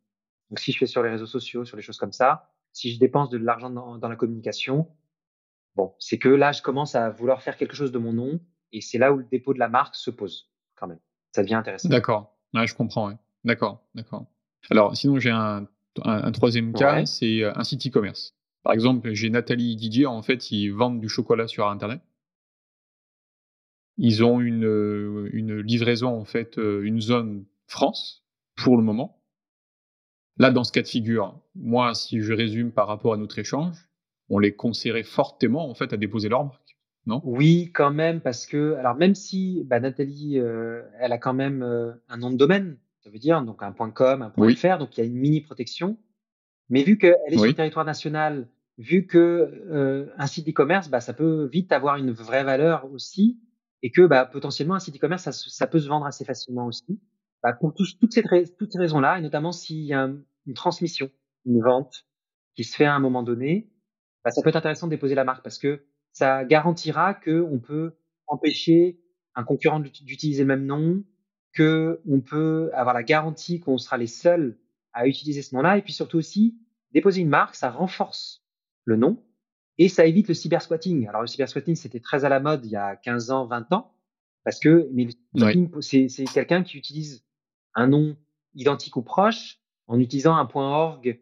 Donc 0.50 0.61
si 0.61 0.72
je 0.72 0.79
fais 0.79 0.87
sur 0.87 1.03
les 1.03 1.11
réseaux 1.11 1.27
sociaux, 1.27 1.64
sur 1.64 1.77
les 1.77 1.83
choses 1.83 1.98
comme 1.98 2.12
ça, 2.12 2.50
si 2.72 2.92
je 2.92 2.98
dépense 2.98 3.31
de 3.31 3.38
l'argent 3.38 3.70
dans 3.70 4.09
la 4.09 4.16
communication, 4.16 4.88
Bon, 5.77 5.95
c'est 5.99 6.19
que 6.19 6.29
là, 6.29 6.53
je 6.53 6.63
commence 6.63 6.95
à 6.95 7.11
vouloir 7.11 7.43
faire 7.43 7.57
quelque 7.57 7.75
chose 7.75 7.93
de 7.93 7.99
mon 7.99 8.13
nom 8.13 8.41
et 8.73 8.81
c'est 8.81 8.99
là 8.99 9.13
où 9.13 9.19
le 9.19 9.25
dépôt 9.25 9.55
de 9.55 9.59
la 9.59 9.69
marque 9.69 9.97
se 9.97 10.11
pose 10.11 10.51
quand 10.77 10.87
même. 10.87 11.01
Ça 11.33 11.43
devient 11.43 11.55
intéressant. 11.55 11.89
D'accord. 11.89 12.37
Ouais, 12.55 12.67
je 12.67 12.75
comprends. 12.75 13.09
Ouais. 13.09 13.17
D'accord, 13.45 13.85
d'accord. 13.95 14.27
Alors, 14.71 14.97
sinon, 14.97 15.19
j'ai 15.19 15.31
un, 15.31 15.67
un, 16.03 16.33
troisième 16.33 16.73
cas, 16.73 17.05
c'est 17.07 17.43
euh, 17.43 17.53
un 17.55 17.65
site 17.65 17.87
e-commerce. 17.87 18.35
Par 18.63 18.73
exemple, 18.73 19.13
j'ai 19.13 19.29
Nathalie 19.31 19.73
et 19.73 19.77
Didier, 19.77 20.07
en 20.07 20.23
fait, 20.23 20.51
ils 20.51 20.71
vendent 20.71 21.01
du 21.01 21.09
chocolat 21.09 21.47
sur 21.47 21.69
Internet. 21.69 22.01
Ils 23.99 24.25
ont 24.25 24.41
une, 24.41 24.65
euh, 24.65 25.29
une 25.33 25.61
livraison, 25.61 26.09
en 26.09 26.25
fait, 26.25 26.59
euh, 26.59 26.83
une 26.83 27.01
zone 27.01 27.45
France, 27.67 28.25
pour 28.57 28.77
le 28.77 28.83
moment. 28.83 29.23
Là, 30.39 30.51
dans 30.51 30.65
ce 30.65 30.73
cas 30.73 30.83
de 30.83 30.89
figure, 30.89 31.41
moi, 31.55 31.95
si 31.95 32.21
je 32.21 32.33
résume 32.33 32.73
par 32.73 32.89
rapport 32.89 33.15
à 33.15 33.17
notre 33.17 33.39
échange, 33.39 33.89
on 34.29 34.39
les 34.39 34.55
conseillerait 34.55 35.03
fortement 35.03 35.69
en 35.69 35.75
fait 35.75 35.93
à 35.93 35.97
déposer 35.97 36.29
leur 36.29 36.45
marque, 36.45 36.77
non? 37.07 37.21
Oui, 37.25 37.71
quand 37.75 37.93
même, 37.93 38.21
parce 38.21 38.47
que 38.47 38.75
alors 38.75 38.95
même 38.95 39.15
si 39.15 39.63
bah, 39.65 39.81
Nathalie, 39.81 40.39
euh, 40.39 40.83
elle 40.99 41.13
a 41.13 41.19
quand 41.19 41.35
même 41.35 41.63
euh, 41.63 41.93
un 42.09 42.17
nom 42.17 42.31
de 42.31 42.37
domaine, 42.37 42.79
ça 43.01 43.11
veut 43.11 43.19
dire 43.19 43.43
donc 43.43 43.63
un 43.63 43.73
.com, 43.73 44.23
un 44.23 44.55
.fr, 44.55 44.79
donc 44.79 44.97
il 44.97 45.01
y 45.01 45.03
a 45.03 45.07
une 45.07 45.19
mini 45.19 45.41
protection. 45.41 45.99
Mais 46.71 46.83
vu 46.83 46.97
qu'elle 46.97 47.15
est 47.27 47.37
sur 47.37 47.45
le 47.45 47.53
territoire 47.53 47.85
national, 47.85 48.49
vu 48.79 49.07
que 49.07 49.19
euh, 49.19 50.07
un 50.17 50.27
site 50.27 50.49
e-commerce, 50.49 50.89
bah, 50.89 51.01
ça 51.01 51.13
peut 51.13 51.49
vite 51.53 51.73
avoir 51.73 51.97
une 51.97 52.11
vraie 52.11 52.45
valeur 52.45 52.91
aussi, 52.91 53.39
et 53.83 53.91
que 53.91 54.07
bah, 54.07 54.25
potentiellement 54.25 54.75
un 54.75 54.81
site 54.81 54.97
e-commerce, 54.97 55.31
ça, 55.31 55.67
peut 55.67 55.79
se 55.79 55.89
vendre 55.89 56.07
assez 56.07 56.25
facilement 56.25 56.67
aussi. 56.67 56.99
Bah, 57.43 57.53
pour 57.53 57.75
toutes 57.75 58.13
ces, 58.13 58.23
toutes 58.59 58.73
ces 58.73 58.79
raisons-là, 58.79 59.19
et 59.19 59.21
notamment 59.21 59.53
s'il 59.53 59.85
y 59.85 59.93
a 59.93 60.11
une 60.47 60.55
transmission, 60.55 61.11
une 61.45 61.61
vente 61.61 62.07
qui 62.55 62.65
se 62.65 62.75
fait 62.75 62.87
à 62.87 62.95
un 62.95 63.01
moment 63.01 63.23
donné, 63.23 63.71
bah, 64.25 64.31
ça 64.31 64.43
peut 64.43 64.49
être 64.49 64.57
intéressant 64.57 64.87
de 64.87 64.91
déposer 64.91 65.15
la 65.15 65.25
marque 65.25 65.43
parce 65.43 65.59
que 65.59 65.85
ça 66.13 66.45
garantira 66.45 67.15
que 67.15 67.43
on 67.43 67.59
peut 67.59 67.95
empêcher 68.27 69.01
un 69.35 69.45
concurrent 69.45 69.81
d'utiliser 69.81 70.43
le 70.43 70.49
même 70.49 70.65
nom, 70.65 71.03
que 71.53 72.01
on 72.09 72.21
peut 72.21 72.71
avoir 72.73 72.95
la 72.95 73.03
garantie 73.03 73.61
qu'on 73.61 73.79
sera 73.79 73.99
les 73.99 74.07
seuls 74.07 74.59
à 74.93 75.07
utiliser 75.07 75.43
ce 75.43 75.55
nom-là, 75.55 75.77
et 75.77 75.83
puis 75.83 75.93
surtout 75.93 76.19
aussi 76.19 76.57
déposer 76.93 77.21
une 77.21 77.29
marque, 77.29 77.57
ça 77.57 77.71
renforce 77.71 78.45
le 78.85 78.97
nom 78.97 79.23
et 79.79 79.89
ça 79.89 80.07
évite 80.07 80.29
le 80.29 80.35
cybersquatting. 80.35 81.09
Alors 81.09 81.21
le 81.21 81.27
cybersquatting 81.27 81.75
c'était 81.75 82.01
très 82.01 82.25
à 82.25 82.29
la 82.29 82.41
mode 82.41 82.65
il 82.65 82.71
y 82.71 82.77
a 82.77 82.97
15 82.97 83.31
ans, 83.31 83.47
20 83.47 83.73
ans, 83.73 83.93
parce 84.45 84.61
que 84.61 84.89
mais 84.93 85.09
c'est 85.81 86.25
quelqu'un 86.33 86.63
qui 86.63 86.79
utilise 86.79 87.25
un 87.75 87.89
nom 87.89 88.17
identique 88.55 88.97
ou 88.97 89.03
proche 89.03 89.59
en 89.89 89.99
utilisant 89.99 90.37
un 90.37 90.49
.org, 90.55 91.21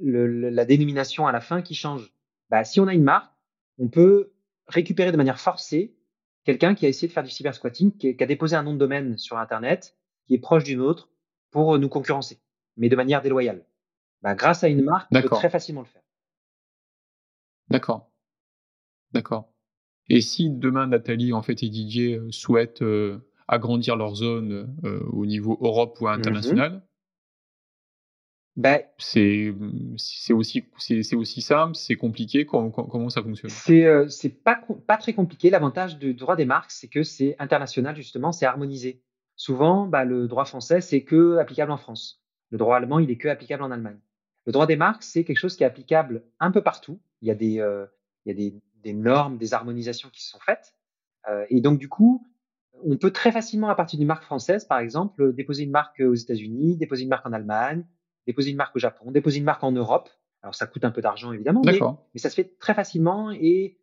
la 0.00 0.64
dénomination 0.66 1.26
à 1.26 1.32
la 1.32 1.40
fin 1.40 1.62
qui 1.62 1.74
change 1.74 2.12
bah, 2.50 2.64
si 2.64 2.80
on 2.80 2.86
a 2.86 2.94
une 2.94 3.04
marque, 3.04 3.32
on 3.78 3.88
peut 3.88 4.32
récupérer 4.66 5.12
de 5.12 5.16
manière 5.16 5.40
forcée 5.40 5.94
quelqu'un 6.44 6.74
qui 6.74 6.86
a 6.86 6.88
essayé 6.88 7.08
de 7.08 7.12
faire 7.12 7.24
du 7.24 7.30
cyber 7.30 7.54
squatting, 7.54 7.96
qui, 7.96 8.16
a 8.18 8.26
déposé 8.26 8.56
un 8.56 8.62
nom 8.62 8.72
de 8.72 8.78
domaine 8.78 9.18
sur 9.18 9.38
Internet, 9.38 9.96
qui 10.26 10.34
est 10.34 10.38
proche 10.38 10.64
d'une 10.64 10.80
autre, 10.80 11.10
pour 11.50 11.78
nous 11.78 11.88
concurrencer, 11.88 12.40
mais 12.76 12.88
de 12.88 12.96
manière 12.96 13.22
déloyale. 13.22 13.66
Bah, 14.22 14.34
grâce 14.34 14.64
à 14.64 14.68
une 14.68 14.82
marque, 14.82 15.08
on 15.12 15.20
peut 15.20 15.28
très 15.28 15.50
facilement 15.50 15.82
le 15.82 15.86
faire. 15.86 16.02
D'accord. 17.68 18.10
D'accord. 19.12 19.52
Et 20.08 20.20
si 20.20 20.50
demain 20.50 20.86
Nathalie 20.86 21.32
en 21.32 21.42
fait 21.42 21.62
et 21.62 21.68
Didier 21.68 22.16
euh, 22.16 22.30
souhaitent 22.30 22.82
euh, 22.82 23.18
agrandir 23.46 23.96
leur 23.96 24.14
zone 24.14 24.74
euh, 24.84 25.00
au 25.12 25.26
niveau 25.26 25.58
Europe 25.60 26.00
ou 26.00 26.06
mmh 26.06 26.12
international, 26.12 26.87
bah, 28.58 28.80
c'est 28.98 29.54
aussi, 30.32 30.64
aussi 31.14 31.42
simple, 31.42 31.76
c'est 31.76 31.94
compliqué. 31.94 32.44
Comment, 32.44 32.70
comment, 32.70 33.08
ça 33.08 33.22
fonctionne? 33.22 33.50
C'est 33.50 33.84
euh, 33.86 34.08
pas, 34.42 34.60
pas 34.84 34.96
très 34.96 35.12
compliqué. 35.12 35.48
L'avantage 35.48 35.96
du 35.96 36.12
droit 36.12 36.34
des 36.34 36.44
marques, 36.44 36.72
c'est 36.72 36.88
que 36.88 37.04
c'est 37.04 37.36
international, 37.38 37.94
justement, 37.94 38.32
c'est 38.32 38.46
harmonisé. 38.46 39.00
souvent, 39.36 39.86
bah, 39.86 40.04
le 40.04 40.26
droit 40.26 40.44
français, 40.44 40.80
c'est 40.80 41.04
que 41.04 41.36
applicable 41.36 41.70
en 41.70 41.76
France. 41.76 42.20
Le 42.50 42.58
droit 42.58 42.76
allemand, 42.76 42.98
il 42.98 43.12
est 43.12 43.16
que 43.16 43.28
applicable 43.28 43.62
en 43.62 43.70
Allemagne. 43.70 44.00
Le 44.44 44.50
droit 44.50 44.66
des 44.66 44.74
marques, 44.74 45.04
c'est 45.04 45.22
quelque 45.22 45.38
chose 45.38 45.54
qui 45.54 45.62
est 45.62 45.66
applicable 45.66 46.24
un 46.40 46.50
peu 46.50 46.60
partout. 46.60 46.98
Il 47.22 47.28
y 47.28 47.30
a 47.30 47.36
des, 47.36 47.60
euh, 47.60 47.86
il 48.26 48.30
y 48.30 48.32
a 48.32 48.34
des, 48.34 48.60
des, 48.82 48.92
normes, 48.92 49.38
des 49.38 49.54
harmonisations 49.54 50.08
qui 50.12 50.24
se 50.24 50.30
sont 50.30 50.40
faites. 50.40 50.74
Euh, 51.28 51.46
et 51.48 51.60
donc, 51.60 51.78
du 51.78 51.88
coup, 51.88 52.26
on 52.84 52.96
peut 52.96 53.12
très 53.12 53.30
facilement, 53.30 53.68
à 53.68 53.76
partir 53.76 54.00
d'une 54.00 54.08
marque 54.08 54.24
française, 54.24 54.64
par 54.64 54.80
exemple, 54.80 55.32
déposer 55.32 55.62
une 55.62 55.70
marque 55.70 56.00
aux 56.00 56.14
États-Unis, 56.14 56.76
déposer 56.76 57.04
une 57.04 57.08
marque 57.08 57.26
en 57.26 57.32
Allemagne, 57.32 57.84
déposer 58.28 58.50
une 58.50 58.56
marque 58.56 58.76
au 58.76 58.78
Japon, 58.78 59.10
déposer 59.10 59.38
une 59.38 59.44
marque 59.44 59.64
en 59.64 59.72
Europe. 59.72 60.10
Alors, 60.42 60.54
ça 60.54 60.66
coûte 60.66 60.84
un 60.84 60.90
peu 60.90 61.00
d'argent, 61.00 61.32
évidemment, 61.32 61.62
mais, 61.64 61.80
mais, 62.14 62.20
ça 62.20 62.28
se 62.28 62.34
fait 62.34 62.58
très 62.58 62.74
facilement 62.74 63.30
et 63.32 63.78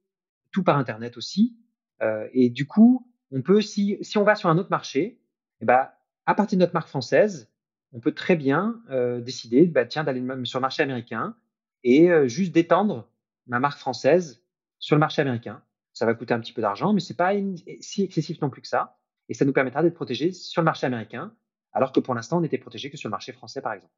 tout 0.52 0.64
par 0.64 0.78
Internet 0.78 1.18
aussi. 1.18 1.58
Euh, 2.04 2.30
et 2.32 2.52
du 2.52 2.68
coup, 2.68 3.12
on 3.32 3.42
peut, 3.42 3.62
si, 3.62 3.98
si 4.02 4.20
on 4.20 4.24
va 4.24 4.36
sur 4.36 4.48
un 4.48 4.58
autre 4.60 4.70
marché, 4.70 5.20
eh 5.62 5.66
ben, 5.66 5.90
à 6.28 6.36
partir 6.36 6.58
de 6.58 6.62
notre 6.62 6.76
marque 6.76 6.88
française, 6.88 7.52
on 7.92 8.00
peut 8.00 8.14
très 8.14 8.36
bien 8.36 8.80
euh, 8.92 9.20
décider 9.20 9.66
bah, 9.66 9.86
tiens, 9.86 10.04
d'aller 10.04 10.22
sur 10.46 10.60
le 10.60 10.62
marché 10.62 10.84
américain 10.84 11.36
et 11.84 12.12
euh, 12.12 12.28
juste 12.28 12.54
d'étendre 12.54 13.10
ma 13.48 13.60
marque 13.60 13.80
française 13.80 14.44
sur 14.78 14.96
le 14.96 15.00
marché 15.00 15.24
américain. 15.24 15.64
Ça 15.92 16.06
va 16.06 16.14
coûter 16.14 16.36
un 16.36 16.40
petit 16.40 16.54
peu 16.54 16.62
d'argent, 16.62 16.94
mais 16.94 17.00
c'est 17.00 17.16
pas 17.16 17.32
si 17.80 18.04
excessif 18.04 18.40
non 18.42 18.52
plus 18.52 18.62
que 18.62 18.68
ça. 18.68 19.00
Et 19.28 19.34
ça 19.34 19.44
nous 19.44 19.54
permettra 19.54 19.82
d'être 19.82 19.96
protégés 19.96 20.34
sur 20.34 20.62
le 20.62 20.66
marché 20.66 20.86
américain, 20.86 21.34
alors 21.74 21.92
que 21.92 22.00
pour 22.00 22.14
l'instant, 22.14 22.38
on 22.38 22.42
n'était 22.42 22.60
protégé 22.60 22.92
que 22.92 22.98
sur 22.98 23.10
le 23.10 23.12
marché 23.12 23.32
français, 23.32 23.62
par 23.62 23.74
exemple. 23.74 23.94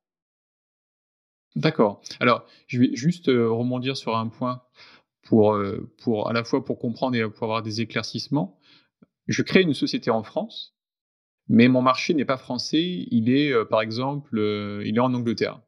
D'accord. 1.56 2.02
Alors, 2.20 2.46
je 2.68 2.80
vais 2.80 2.96
juste 2.96 3.30
euh, 3.30 3.50
rebondir 3.50 3.98
sur 3.98 4.16
un 4.16 4.28
point 4.28 4.62
pour, 5.24 5.56
euh, 5.56 5.92
pour 6.04 6.30
à 6.30 6.34
la 6.34 6.44
fois 6.44 6.64
pour 6.64 6.80
comprendre 6.80 7.16
et 7.16 7.30
pour 7.30 7.44
avoir 7.44 7.64
des 7.64 7.82
éclaircissements. 7.82 8.60
Je 9.28 9.42
crée 9.42 9.62
une 9.62 9.74
société 9.74 10.10
en 10.12 10.24
France, 10.24 10.78
mais 11.50 11.68
mon 11.68 11.82
marché 11.82 12.14
n'est 12.14 12.26
pas 12.26 12.38
français. 12.38 13.08
Il 13.10 13.30
est, 13.30 13.52
euh, 13.52 13.66
par 13.66 13.82
exemple, 13.82 14.38
il 14.86 14.96
est 14.96 15.00
en 15.00 15.14
Angleterre. 15.14 15.62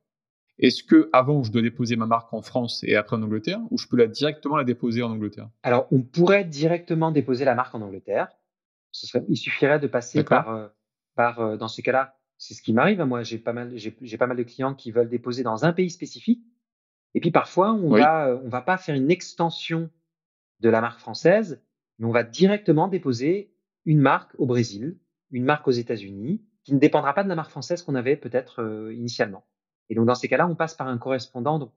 Est-ce 0.59 0.83
que 0.83 1.09
avant 1.13 1.41
je 1.43 1.51
dois 1.51 1.61
déposer 1.61 1.95
ma 1.95 2.05
marque 2.05 2.33
en 2.33 2.41
France 2.41 2.83
et 2.83 2.95
après 2.95 3.15
en 3.15 3.23
Angleterre, 3.23 3.61
ou 3.71 3.77
je 3.77 3.87
peux 3.87 3.97
la 3.97 4.07
directement 4.07 4.57
la 4.57 4.65
déposer 4.65 5.01
en 5.01 5.11
Angleterre? 5.11 5.49
Alors, 5.63 5.87
on 5.91 6.01
pourrait 6.01 6.43
directement 6.43 7.11
déposer 7.11 7.45
la 7.45 7.55
marque 7.55 7.73
en 7.73 7.81
Angleterre. 7.81 8.27
il 9.29 9.37
suffirait 9.37 9.79
de 9.79 9.87
passer 9.87 10.23
par, 10.23 10.71
par 11.15 11.57
dans 11.57 11.69
ce 11.69 11.81
cas-là, 11.81 12.18
c'est 12.39 12.56
ce 12.56 12.63
qui 12.63 12.73
m'arrive. 12.73 12.99
Hein, 13.02 13.06
moi, 13.06 13.21
j'ai 13.21 13.38
pas 13.38 13.54
mal, 13.54 13.71
j'ai 13.75 14.17
pas 14.17 14.25
mal 14.25 14.38
de 14.38 14.43
clients 14.43 14.73
qui 14.73 14.91
veulent 14.91 15.10
déposer 15.10 15.43
dans 15.43 15.65
un 15.65 15.73
pays 15.73 15.91
spécifique. 15.91 16.43
Et 17.13 17.19
puis 17.19 17.32
parfois, 17.32 17.73
on 17.73 17.89
va, 17.89 18.39
on 18.43 18.49
va 18.49 18.62
pas 18.62 18.78
faire 18.78 18.95
une 18.95 19.12
extension 19.12 19.89
de 20.62 20.69
la 20.69 20.82
marque 20.82 20.99
française, 20.99 21.62
mais 21.97 22.08
on 22.08 22.12
va 22.12 22.23
directement 22.23 22.88
déposer 22.88 23.54
une 23.86 23.99
marque 23.99 24.34
au 24.38 24.45
Brésil, 24.45 24.97
une 25.32 25.43
marque 25.43 25.67
aux 25.67 25.71
États-Unis, 25.71 26.41
qui 26.63 26.73
ne 26.73 26.80
dépendra 26.80 27.13
pas 27.13 27.23
de 27.23 27.30
la 27.30 27.36
marque 27.36 27.52
française 27.52 27.84
qu'on 27.84 27.95
avait 27.95 28.15
peut-être 28.15 28.62
euh, 28.62 28.93
initialement. 28.93 29.45
Et 29.89 29.95
donc 29.95 30.06
dans 30.06 30.15
ces 30.15 30.28
cas-là, 30.28 30.47
on 30.47 30.56
passe 30.56 30.75
par 30.75 30.88
un 30.88 30.97
correspondant, 30.97 31.73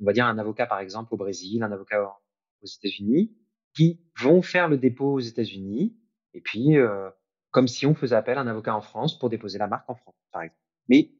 on 0.00 0.04
va 0.04 0.12
dire 0.12 0.26
un 0.26 0.38
avocat 0.38 0.66
par 0.66 0.80
exemple 0.80 1.14
au 1.14 1.16
Brésil, 1.16 1.62
un 1.62 1.72
avocat 1.72 2.18
aux 2.62 2.66
États-Unis, 2.66 3.36
qui 3.74 4.00
vont 4.18 4.42
faire 4.42 4.68
le 4.68 4.78
dépôt 4.78 5.12
aux 5.12 5.20
États-Unis, 5.20 5.94
et 6.32 6.40
puis 6.40 6.78
euh, 6.78 7.10
comme 7.50 7.68
si 7.68 7.86
on 7.86 7.94
faisait 7.94 8.16
appel 8.16 8.38
à 8.38 8.40
un 8.40 8.46
avocat 8.46 8.74
en 8.74 8.80
France 8.80 9.18
pour 9.18 9.28
déposer 9.28 9.58
la 9.58 9.66
marque 9.66 9.88
en 9.88 9.94
France, 9.94 10.14
par 10.32 10.42
exemple. 10.42 10.60
Mais 10.88 11.10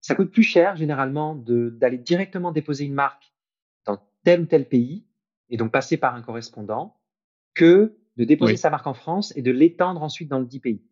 ça 0.00 0.14
coûte 0.14 0.30
plus 0.30 0.42
cher 0.42 0.76
généralement 0.76 1.34
d'aller 1.34 1.98
directement 1.98 2.52
déposer 2.52 2.84
une 2.84 2.94
marque 2.94 3.32
dans 3.84 3.98
tel 4.24 4.40
ou 4.42 4.46
tel 4.46 4.68
pays 4.68 5.06
et 5.48 5.56
donc 5.56 5.72
passer 5.72 5.96
par 5.96 6.14
un 6.14 6.22
correspondant 6.22 6.96
que 7.54 7.96
de 8.16 8.24
déposer 8.24 8.56
sa 8.56 8.70
marque 8.70 8.86
en 8.86 8.94
France 8.94 9.32
et 9.36 9.42
de 9.42 9.50
l'étendre 9.50 10.02
ensuite 10.02 10.28
dans 10.28 10.38
le 10.38 10.46
dit 10.46 10.60
pays. 10.60 10.84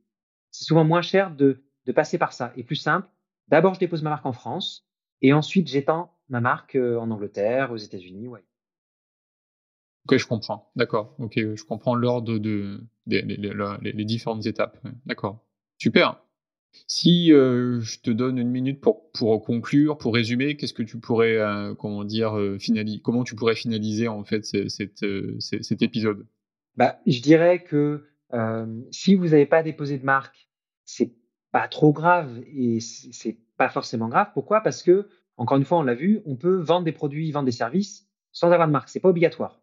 C'est 0.50 0.64
souvent 0.64 0.84
moins 0.84 1.02
cher 1.02 1.34
de, 1.34 1.62
de 1.86 1.92
passer 1.92 2.18
par 2.18 2.32
ça 2.32 2.52
et 2.56 2.64
plus 2.64 2.76
simple. 2.76 3.08
D'abord, 3.48 3.74
je 3.74 3.80
dépose 3.80 4.02
ma 4.02 4.10
marque 4.10 4.26
en 4.26 4.32
France 4.32 4.86
et 5.22 5.32
ensuite 5.32 5.68
j'étends 5.68 6.14
ma 6.28 6.40
marque 6.40 6.74
euh, 6.74 6.98
en 6.98 7.10
Angleterre, 7.10 7.70
aux 7.72 7.76
États-Unis. 7.76 8.28
Ouais. 8.28 8.44
Ok, 10.08 10.16
je 10.16 10.26
comprends. 10.26 10.72
D'accord. 10.74 11.14
Ok, 11.18 11.34
je 11.36 11.62
comprends 11.64 11.94
l'ordre 11.94 12.38
de, 12.38 12.80
les, 13.06 14.04
différentes 14.06 14.46
étapes. 14.46 14.78
D'accord. 15.04 15.44
Super. 15.76 16.24
Si 16.86 17.30
euh, 17.30 17.80
je 17.80 18.00
te 18.00 18.10
donne 18.10 18.38
une 18.38 18.48
minute 18.48 18.80
pour, 18.80 19.10
pour 19.12 19.44
conclure, 19.44 19.98
pour 19.98 20.14
résumer, 20.14 20.56
qu'est-ce 20.56 20.72
que 20.72 20.82
tu 20.82 20.98
pourrais, 20.98 21.36
euh, 21.36 21.74
comment 21.74 22.04
dire, 22.04 22.38
euh, 22.38 22.58
finaliser, 22.58 23.02
comment 23.02 23.22
tu 23.22 23.34
pourrais 23.34 23.54
finaliser 23.54 24.08
en 24.08 24.24
fait 24.24 24.46
cet, 24.46 25.04
cet 25.38 25.82
épisode? 25.82 26.26
Bah, 26.74 27.00
je 27.06 27.20
dirais 27.20 27.62
que 27.62 28.06
si 28.90 29.14
vous 29.14 29.28
n'avez 29.28 29.46
pas 29.46 29.62
déposé 29.62 29.98
de 29.98 30.06
marque, 30.06 30.48
c'est 30.86 31.12
pas 31.52 31.68
trop 31.68 31.92
grave 31.92 32.42
et 32.46 32.80
c'est 32.80 33.36
pas 33.58 33.68
forcément 33.68 34.08
grave. 34.08 34.28
Pourquoi? 34.32 34.62
Parce 34.62 34.82
que 34.82 35.06
encore 35.36 35.58
une 35.58 35.66
fois, 35.66 35.78
on 35.78 35.82
l'a 35.82 35.94
vu, 35.94 36.22
on 36.24 36.36
peut 36.36 36.56
vendre 36.56 36.86
des 36.86 36.92
produits, 36.92 37.30
vendre 37.30 37.44
des 37.44 37.52
services 37.52 38.08
sans 38.32 38.50
avoir 38.52 38.68
de 38.68 38.72
marque. 38.72 38.88
C'est 38.88 39.00
pas 39.00 39.10
obligatoire. 39.10 39.60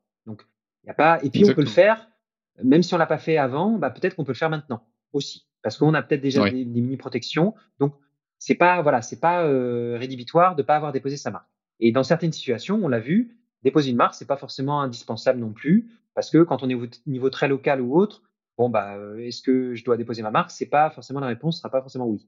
Y 0.85 0.89
a 0.89 0.93
pas. 0.93 1.19
Et 1.23 1.29
puis 1.29 1.43
on 1.49 1.53
peut 1.53 1.61
le 1.61 1.67
faire, 1.67 2.09
même 2.63 2.83
si 2.83 2.93
on 2.93 2.97
l'a 2.97 3.05
pas 3.05 3.17
fait 3.17 3.37
avant, 3.37 3.77
bah, 3.77 3.89
peut-être 3.89 4.15
qu'on 4.15 4.23
peut 4.23 4.31
le 4.33 4.37
faire 4.37 4.49
maintenant 4.49 4.85
aussi, 5.13 5.47
parce 5.61 5.77
qu'on 5.77 5.93
a 5.93 6.01
peut-être 6.01 6.21
déjà 6.21 6.49
des, 6.49 6.65
mini 6.65 6.97
protections. 6.97 7.53
Donc 7.79 7.95
c'est 8.39 8.55
pas 8.55 8.81
voilà, 8.81 9.01
c'est 9.01 9.19
pas 9.19 9.43
euh, 9.43 9.97
rédhibitoire 9.97 10.55
de 10.55 10.63
pas 10.63 10.75
avoir 10.75 10.91
déposé 10.91 11.17
sa 11.17 11.31
marque. 11.31 11.49
Et 11.79 11.91
dans 11.91 12.03
certaines 12.03 12.31
situations, 12.31 12.79
on 12.83 12.87
l'a 12.87 12.99
vu, 12.99 13.37
déposer 13.63 13.91
une 13.91 13.97
marque 13.97 14.15
c'est 14.15 14.27
pas 14.27 14.37
forcément 14.37 14.81
indispensable 14.81 15.39
non 15.39 15.51
plus, 15.51 15.89
parce 16.13 16.29
que 16.29 16.43
quand 16.43 16.63
on 16.63 16.69
est 16.69 16.75
au 16.75 16.87
niveau 17.07 17.29
très 17.29 17.47
local 17.47 17.81
ou 17.81 17.97
autre, 17.97 18.23
bon 18.57 18.69
bah 18.69 18.95
euh, 18.95 19.17
est-ce 19.17 19.41
que 19.41 19.75
je 19.75 19.83
dois 19.83 19.97
déposer 19.97 20.21
ma 20.21 20.31
marque? 20.31 20.51
C'est 20.51 20.67
pas 20.67 20.89
forcément 20.89 21.19
la 21.19 21.27
réponse, 21.27 21.57
sera 21.57 21.69
pas 21.69 21.81
forcément 21.81 22.07
oui. 22.07 22.27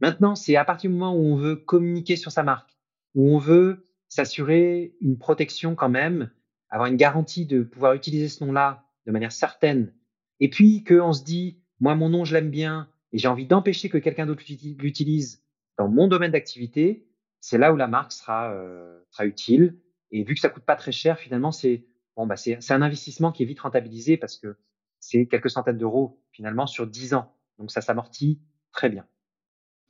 Maintenant, 0.00 0.34
c'est 0.34 0.56
à 0.56 0.64
partir 0.64 0.90
du 0.90 0.96
moment 0.96 1.14
où 1.14 1.24
on 1.24 1.36
veut 1.36 1.56
communiquer 1.56 2.16
sur 2.16 2.30
sa 2.30 2.42
marque, 2.42 2.76
où 3.14 3.34
on 3.34 3.38
veut 3.38 3.84
s'assurer 4.08 4.94
une 5.00 5.18
protection 5.18 5.74
quand 5.74 5.88
même 5.88 6.30
avoir 6.76 6.90
une 6.90 6.96
garantie 6.96 7.46
de 7.46 7.62
pouvoir 7.62 7.94
utiliser 7.94 8.28
ce 8.28 8.44
nom-là 8.44 8.84
de 9.06 9.12
manière 9.12 9.32
certaine, 9.32 9.92
et 10.40 10.50
puis 10.50 10.84
qu'on 10.84 11.12
se 11.12 11.24
dit, 11.24 11.58
moi, 11.80 11.94
mon 11.94 12.08
nom, 12.08 12.24
je 12.24 12.34
l'aime 12.34 12.50
bien, 12.50 12.88
et 13.12 13.18
j'ai 13.18 13.28
envie 13.28 13.46
d'empêcher 13.46 13.88
que 13.88 13.98
quelqu'un 13.98 14.26
d'autre 14.26 14.42
l'utilise 14.78 15.42
dans 15.78 15.88
mon 15.88 16.06
domaine 16.06 16.32
d'activité, 16.32 17.06
c'est 17.40 17.58
là 17.58 17.72
où 17.72 17.76
la 17.76 17.86
marque 17.86 18.12
sera, 18.12 18.52
euh, 18.52 19.00
sera 19.10 19.26
utile. 19.26 19.78
Et 20.10 20.24
vu 20.24 20.34
que 20.34 20.40
ça 20.40 20.48
coûte 20.48 20.64
pas 20.64 20.76
très 20.76 20.92
cher, 20.92 21.18
finalement, 21.18 21.52
c'est 21.52 21.86
bon, 22.16 22.26
bah, 22.26 22.36
c'est 22.36 22.70
un 22.70 22.82
investissement 22.82 23.32
qui 23.32 23.42
est 23.42 23.46
vite 23.46 23.60
rentabilisé 23.60 24.16
parce 24.16 24.36
que 24.36 24.56
c'est 25.00 25.26
quelques 25.26 25.50
centaines 25.50 25.78
d'euros 25.78 26.22
finalement 26.32 26.66
sur 26.66 26.86
10 26.86 27.14
ans. 27.14 27.32
Donc 27.58 27.70
ça 27.70 27.80
s'amortit 27.80 28.40
très 28.72 28.88
bien. 28.88 29.06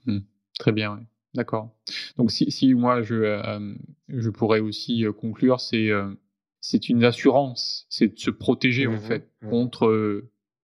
Mmh. 0.05 0.19
très 0.59 0.73
bien, 0.73 0.95
oui. 0.95 1.07
D'accord. 1.35 1.77
Donc 2.17 2.31
si, 2.31 2.75
moi 2.75 3.03
je, 3.03 3.15
euh, 3.15 3.75
je 4.09 4.31
pourrais 4.31 4.61
aussi 4.61 5.05
euh, 5.05 5.13
conclure, 5.13 5.61
c'est 5.61 5.91
c'est 6.61 6.89
une 6.89 7.05
assurance, 7.05 7.87
c'est 7.89 8.15
de 8.15 8.19
se 8.19 8.31
protéger 8.31 8.87
en 8.87 8.95
mmh 8.95 9.01
fait 9.01 9.31
mmh 9.43 9.51
contre 9.51 9.87
euh, 9.87 10.31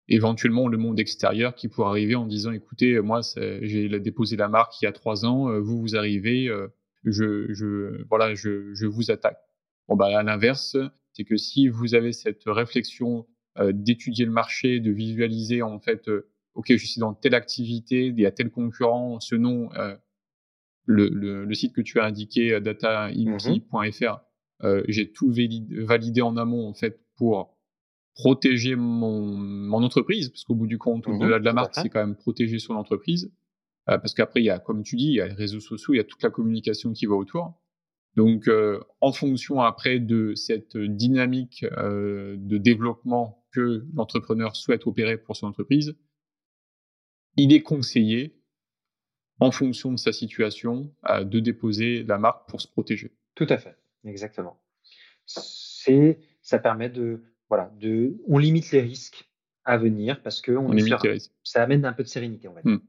éventuellement 0.08 0.68
le 0.68 0.78
monde 0.78 1.00
extérieur 1.00 1.56
qui 1.56 1.68
pourrait 1.68 1.90
arriver 1.90 2.16
en 2.16 2.26
disant 2.26 2.52
écoutez 2.52 3.00
moi 3.02 3.22
j'ai 3.62 4.00
déposé 4.00 4.36
la 4.36 4.48
marque 4.48 4.82
il 4.82 4.86
y 4.86 4.88
a 4.88 4.92
trois 4.92 5.26
ans, 5.26 5.50
euh, 5.50 5.60
vous 5.60 5.80
vous 5.80 5.96
arrivez, 5.96 6.48
euh, 6.48 6.68
je, 7.06 7.52
je 7.54 8.04
voilà 8.10 8.36
je, 8.36 8.74
je 8.74 8.86
vous 8.86 9.12
attaque. 9.12 9.40
Bon 9.88 9.96
bah 9.96 10.18
à 10.18 10.24
l'inverse 10.24 10.78
c'est 11.14 11.24
que 11.24 11.38
si 11.38 11.68
vous 11.68 11.96
avez 11.96 12.14
cette 12.14 12.44
réflexion 12.46 13.26
d'étudier 13.72 14.26
le 14.26 14.32
marché, 14.32 14.80
de 14.80 14.92
visualiser 14.92 15.62
en 15.62 15.80
fait 15.80 16.10
ok 16.54 16.68
je 16.70 16.86
suis 16.86 17.00
dans 17.00 17.14
telle 17.14 17.36
activité, 17.36 18.06
il 18.08 18.20
y 18.20 18.26
a 18.26 18.32
tel 18.32 18.52
concurrent, 18.52 19.20
ce 19.20 19.36
nom 19.36 19.70
le, 20.86 21.10
le, 21.10 21.46
le, 21.46 21.54
site 21.54 21.74
que 21.74 21.82
tu 21.82 22.00
as 22.00 22.06
indiqué 22.06 22.60
dataimp.fr 22.62 24.29
euh, 24.64 24.84
j'ai 24.88 25.12
tout 25.12 25.32
validé, 25.32 26.22
en 26.22 26.38
amont 26.38 26.68
en 26.68 26.74
fait 26.74 27.00
pour 27.16 27.58
protéger 28.16 28.76
mon, 28.76 29.38
mon 29.38 29.84
entreprise, 29.84 30.30
parce 30.30 30.44
qu'au 30.44 30.56
bout 30.56 30.68
du 30.68 30.78
compte, 30.78 31.08
mmh 31.08 31.12
au-delà 31.12 31.40
de 31.40 31.46
la 31.46 31.54
marque, 31.54 31.76
c'est 31.76 31.90
quand 31.90 32.06
même 32.06 32.16
protéger 32.16 32.60
son 32.60 32.74
entreprise. 32.74 33.32
Euh, 33.90 33.98
parce 33.98 34.14
qu'après, 34.14 34.42
il 34.42 34.46
y 34.46 34.50
a, 34.50 34.60
comme 34.60 34.84
tu 34.84 34.96
dis, 34.96 35.08
il 35.08 35.14
y 35.14 35.22
a 35.22 35.28
les 35.28 35.34
réseaux 35.34 35.60
sociaux, 35.60 35.94
il 35.94 35.98
y 35.98 36.02
a 36.02 36.04
toute 36.04 36.22
la 36.22 36.30
communication 36.30 36.94
qui 36.94 37.06
va 37.06 37.16
autour. 37.16 37.60
Donc, 38.16 38.48
euh, 38.48 38.80
en 39.02 39.12
fonction 39.12 39.62
après 39.62 40.00
de 40.00 40.34
cette 40.36 40.78
dynamique 40.78 41.66
euh, 41.78 42.36
de 42.38 42.58
développement 42.58 43.46
que 43.52 43.86
l'entrepreneur 43.94 44.56
souhaite 44.56 44.86
opérer 44.86 45.18
pour 45.18 45.36
son 45.36 45.48
entreprise, 45.48 45.96
il 47.36 47.54
est 47.54 47.62
conseillé, 47.62 48.36
en 49.40 49.52
fonction 49.52 49.92
de 49.92 49.98
sa 49.98 50.12
situation, 50.12 50.94
de 51.08 51.40
déposer 51.40 52.04
la 52.04 52.18
marque 52.18 52.50
pour 52.50 52.60
se 52.60 52.68
protéger. 52.68 53.16
Tout 53.36 53.48
à 53.50 53.58
fait. 53.58 53.78
Exactement. 54.06 54.62
C'est, 55.26 56.20
ça 56.42 56.60
permet 56.60 56.90
de, 56.90 57.24
voilà, 57.50 57.72
de, 57.80 58.18
on 58.28 58.38
limite 58.38 58.72
les 58.72 58.82
risques 58.82 59.30
à 59.66 59.78
venir 59.78 60.22
parce 60.22 60.42
que 60.42 60.52
on, 60.52 60.72
limite 60.72 61.04
les 61.04 61.12
risques. 61.12 61.32
ça 61.44 61.64
amène 61.64 61.86
un 61.86 61.94
peu 61.94 62.04
de 62.04 62.08
sérénité, 62.08 62.48
va 62.48 62.62
dire. 62.62 62.74
Hmm. 62.74 62.80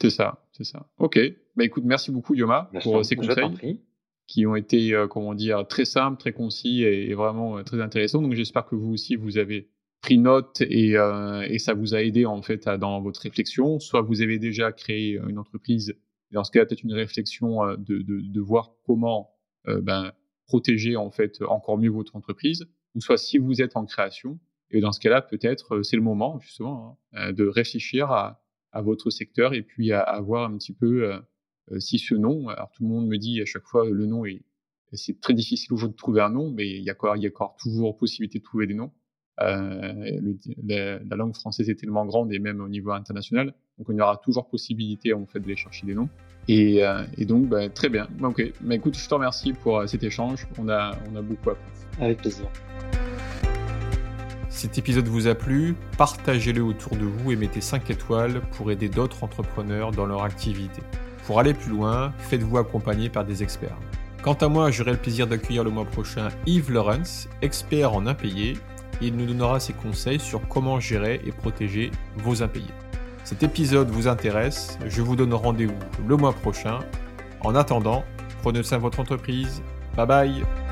C'est 0.00 0.10
ça, 0.10 0.46
c'est 0.52 0.64
ça. 0.64 0.88
Ok. 0.98 1.18
Bah 1.56 1.64
écoute, 1.64 1.84
merci 1.84 2.10
beaucoup 2.10 2.34
Yoma 2.34 2.70
pour 2.82 3.04
ces 3.04 3.16
conseils 3.16 3.80
qui 4.26 4.46
ont 4.46 4.54
été, 4.54 4.94
euh, 4.94 5.08
comment 5.08 5.34
dire, 5.34 5.66
très 5.66 5.84
simples, 5.84 6.18
très 6.18 6.32
concis 6.32 6.84
et, 6.84 7.12
vraiment 7.14 7.58
euh, 7.58 7.62
très 7.64 7.82
intéressants. 7.82 8.22
Donc 8.22 8.34
j'espère 8.34 8.64
que 8.64 8.76
vous 8.76 8.92
aussi 8.92 9.16
vous 9.16 9.36
avez 9.36 9.68
pris 10.00 10.16
note 10.16 10.62
et, 10.62 10.92
et, 10.92 11.58
ça 11.58 11.74
vous 11.74 11.94
a 11.94 12.02
aidé 12.02 12.24
en 12.24 12.40
fait 12.40 12.66
dans 12.66 13.02
votre 13.02 13.20
réflexion, 13.20 13.78
soit 13.78 14.00
vous 14.00 14.22
avez 14.22 14.38
déjà 14.38 14.72
créé 14.72 15.20
une 15.28 15.36
entreprise. 15.36 15.94
Dans 16.30 16.42
ce 16.42 16.50
cas, 16.50 16.64
peut-être 16.64 16.84
une 16.84 16.94
réflexion 16.94 17.66
de, 17.76 17.98
de, 17.98 18.20
de, 18.22 18.40
voir 18.40 18.70
comment 18.86 19.30
ben, 19.66 20.12
protéger 20.46 20.96
en 20.96 21.10
fait 21.10 21.42
encore 21.42 21.78
mieux 21.78 21.90
votre 21.90 22.16
entreprise, 22.16 22.66
ou 22.94 23.00
soit 23.00 23.18
si 23.18 23.38
vous 23.38 23.62
êtes 23.62 23.76
en 23.76 23.84
création, 23.84 24.38
et 24.70 24.80
dans 24.80 24.92
ce 24.92 25.00
cas-là, 25.00 25.22
peut-être 25.22 25.82
c'est 25.82 25.96
le 25.96 26.02
moment 26.02 26.38
justement 26.40 26.98
hein, 27.12 27.32
de 27.32 27.46
réfléchir 27.46 28.10
à, 28.10 28.42
votre 28.72 29.10
secteur 29.10 29.52
et 29.52 29.62
puis 29.62 29.92
à, 29.92 30.00
à 30.00 30.20
voir 30.20 30.48
un 30.48 30.56
petit 30.56 30.72
peu 30.72 31.12
si 31.78 31.98
ce 31.98 32.14
nom. 32.14 32.48
Alors 32.48 32.70
tout 32.70 32.84
le 32.84 32.88
monde 32.88 33.08
me 33.08 33.18
dit 33.18 33.42
à 33.42 33.44
chaque 33.44 33.64
fois 33.64 33.88
le 33.88 34.06
nom 34.06 34.24
est 34.24 34.42
c'est 34.92 35.20
très 35.20 35.34
difficile 35.34 35.72
aujourd'hui 35.72 35.94
de 35.94 35.98
trouver 35.98 36.20
un 36.20 36.30
nom, 36.30 36.50
mais 36.50 36.68
il 36.68 36.82
y 36.82 36.90
a 36.90 36.92
encore, 36.92 37.16
il 37.16 37.22
y 37.22 37.26
a 37.26 37.30
encore 37.30 37.56
toujours 37.58 37.96
possibilité 37.96 38.38
de 38.38 38.44
trouver 38.44 38.66
des 38.66 38.74
noms. 38.74 38.90
Euh, 39.40 40.20
la, 40.64 41.16
langue 41.16 41.34
française 41.34 41.70
est 41.70 41.76
tellement 41.76 42.04
grande 42.04 42.32
et 42.32 42.38
même 42.38 42.60
au 42.60 42.68
niveau 42.68 42.90
international, 42.90 43.54
donc 43.78 43.86
y 43.88 44.00
aura 44.00 44.18
toujours 44.18 44.48
possibilité 44.48 45.14
en 45.14 45.26
fait 45.26 45.40
de 45.40 45.46
les 45.46 45.56
chercher 45.56 45.86
des 45.86 45.94
noms. 45.94 46.08
Et, 46.48 46.84
euh, 46.84 47.02
et 47.16 47.24
donc 47.24 47.46
bah, 47.46 47.68
très 47.68 47.88
bien. 47.88 48.08
Ok, 48.22 48.42
mais 48.60 48.76
écoute, 48.76 48.96
je 48.98 49.08
te 49.08 49.14
remercie 49.14 49.52
pour 49.52 49.78
euh, 49.78 49.86
cet 49.86 50.02
échange. 50.02 50.46
On 50.58 50.68
a, 50.68 50.96
on 51.12 51.16
a 51.16 51.22
beaucoup 51.22 51.50
appris. 51.50 51.70
Avec 52.00 52.18
plaisir. 52.18 52.46
Cet 54.48 54.78
épisode 54.78 55.06
vous 55.06 55.26
a 55.26 55.34
plu, 55.34 55.74
partagez-le 55.96 56.62
autour 56.62 56.96
de 56.96 57.04
vous 57.04 57.32
et 57.32 57.36
mettez 57.36 57.60
5 57.60 57.88
étoiles 57.90 58.40
pour 58.52 58.70
aider 58.70 58.88
d'autres 58.88 59.22
entrepreneurs 59.24 59.90
dans 59.90 60.06
leur 60.06 60.24
activité. 60.24 60.82
Pour 61.26 61.38
aller 61.38 61.54
plus 61.54 61.70
loin, 61.70 62.12
faites-vous 62.18 62.58
accompagner 62.58 63.08
par 63.08 63.24
des 63.24 63.42
experts. 63.42 63.78
Quant 64.22 64.34
à 64.34 64.48
moi, 64.48 64.70
j'aurai 64.70 64.90
le 64.92 64.98
plaisir 64.98 65.26
d'accueillir 65.26 65.64
le 65.64 65.70
mois 65.70 65.86
prochain 65.86 66.28
Yves 66.46 66.70
Lawrence, 66.72 67.28
expert 67.40 67.94
en 67.94 68.06
impayés. 68.06 68.54
Il 69.00 69.16
nous 69.16 69.24
donnera 69.24 69.60
ses 69.60 69.72
conseils 69.72 70.20
sur 70.20 70.46
comment 70.48 70.78
gérer 70.78 71.22
et 71.24 71.32
protéger 71.32 71.90
vos 72.16 72.42
impayés. 72.42 72.66
Cet 73.24 73.42
épisode 73.42 73.90
vous 73.90 74.08
intéresse, 74.08 74.78
je 74.86 75.02
vous 75.02 75.16
donne 75.16 75.34
rendez-vous 75.34 75.74
le 76.06 76.16
mois 76.16 76.32
prochain. 76.32 76.80
En 77.42 77.54
attendant, 77.54 78.04
prenez 78.42 78.62
soin 78.62 78.78
de 78.78 78.82
votre 78.82 79.00
entreprise. 79.00 79.62
Bye 79.96 80.06
bye 80.06 80.69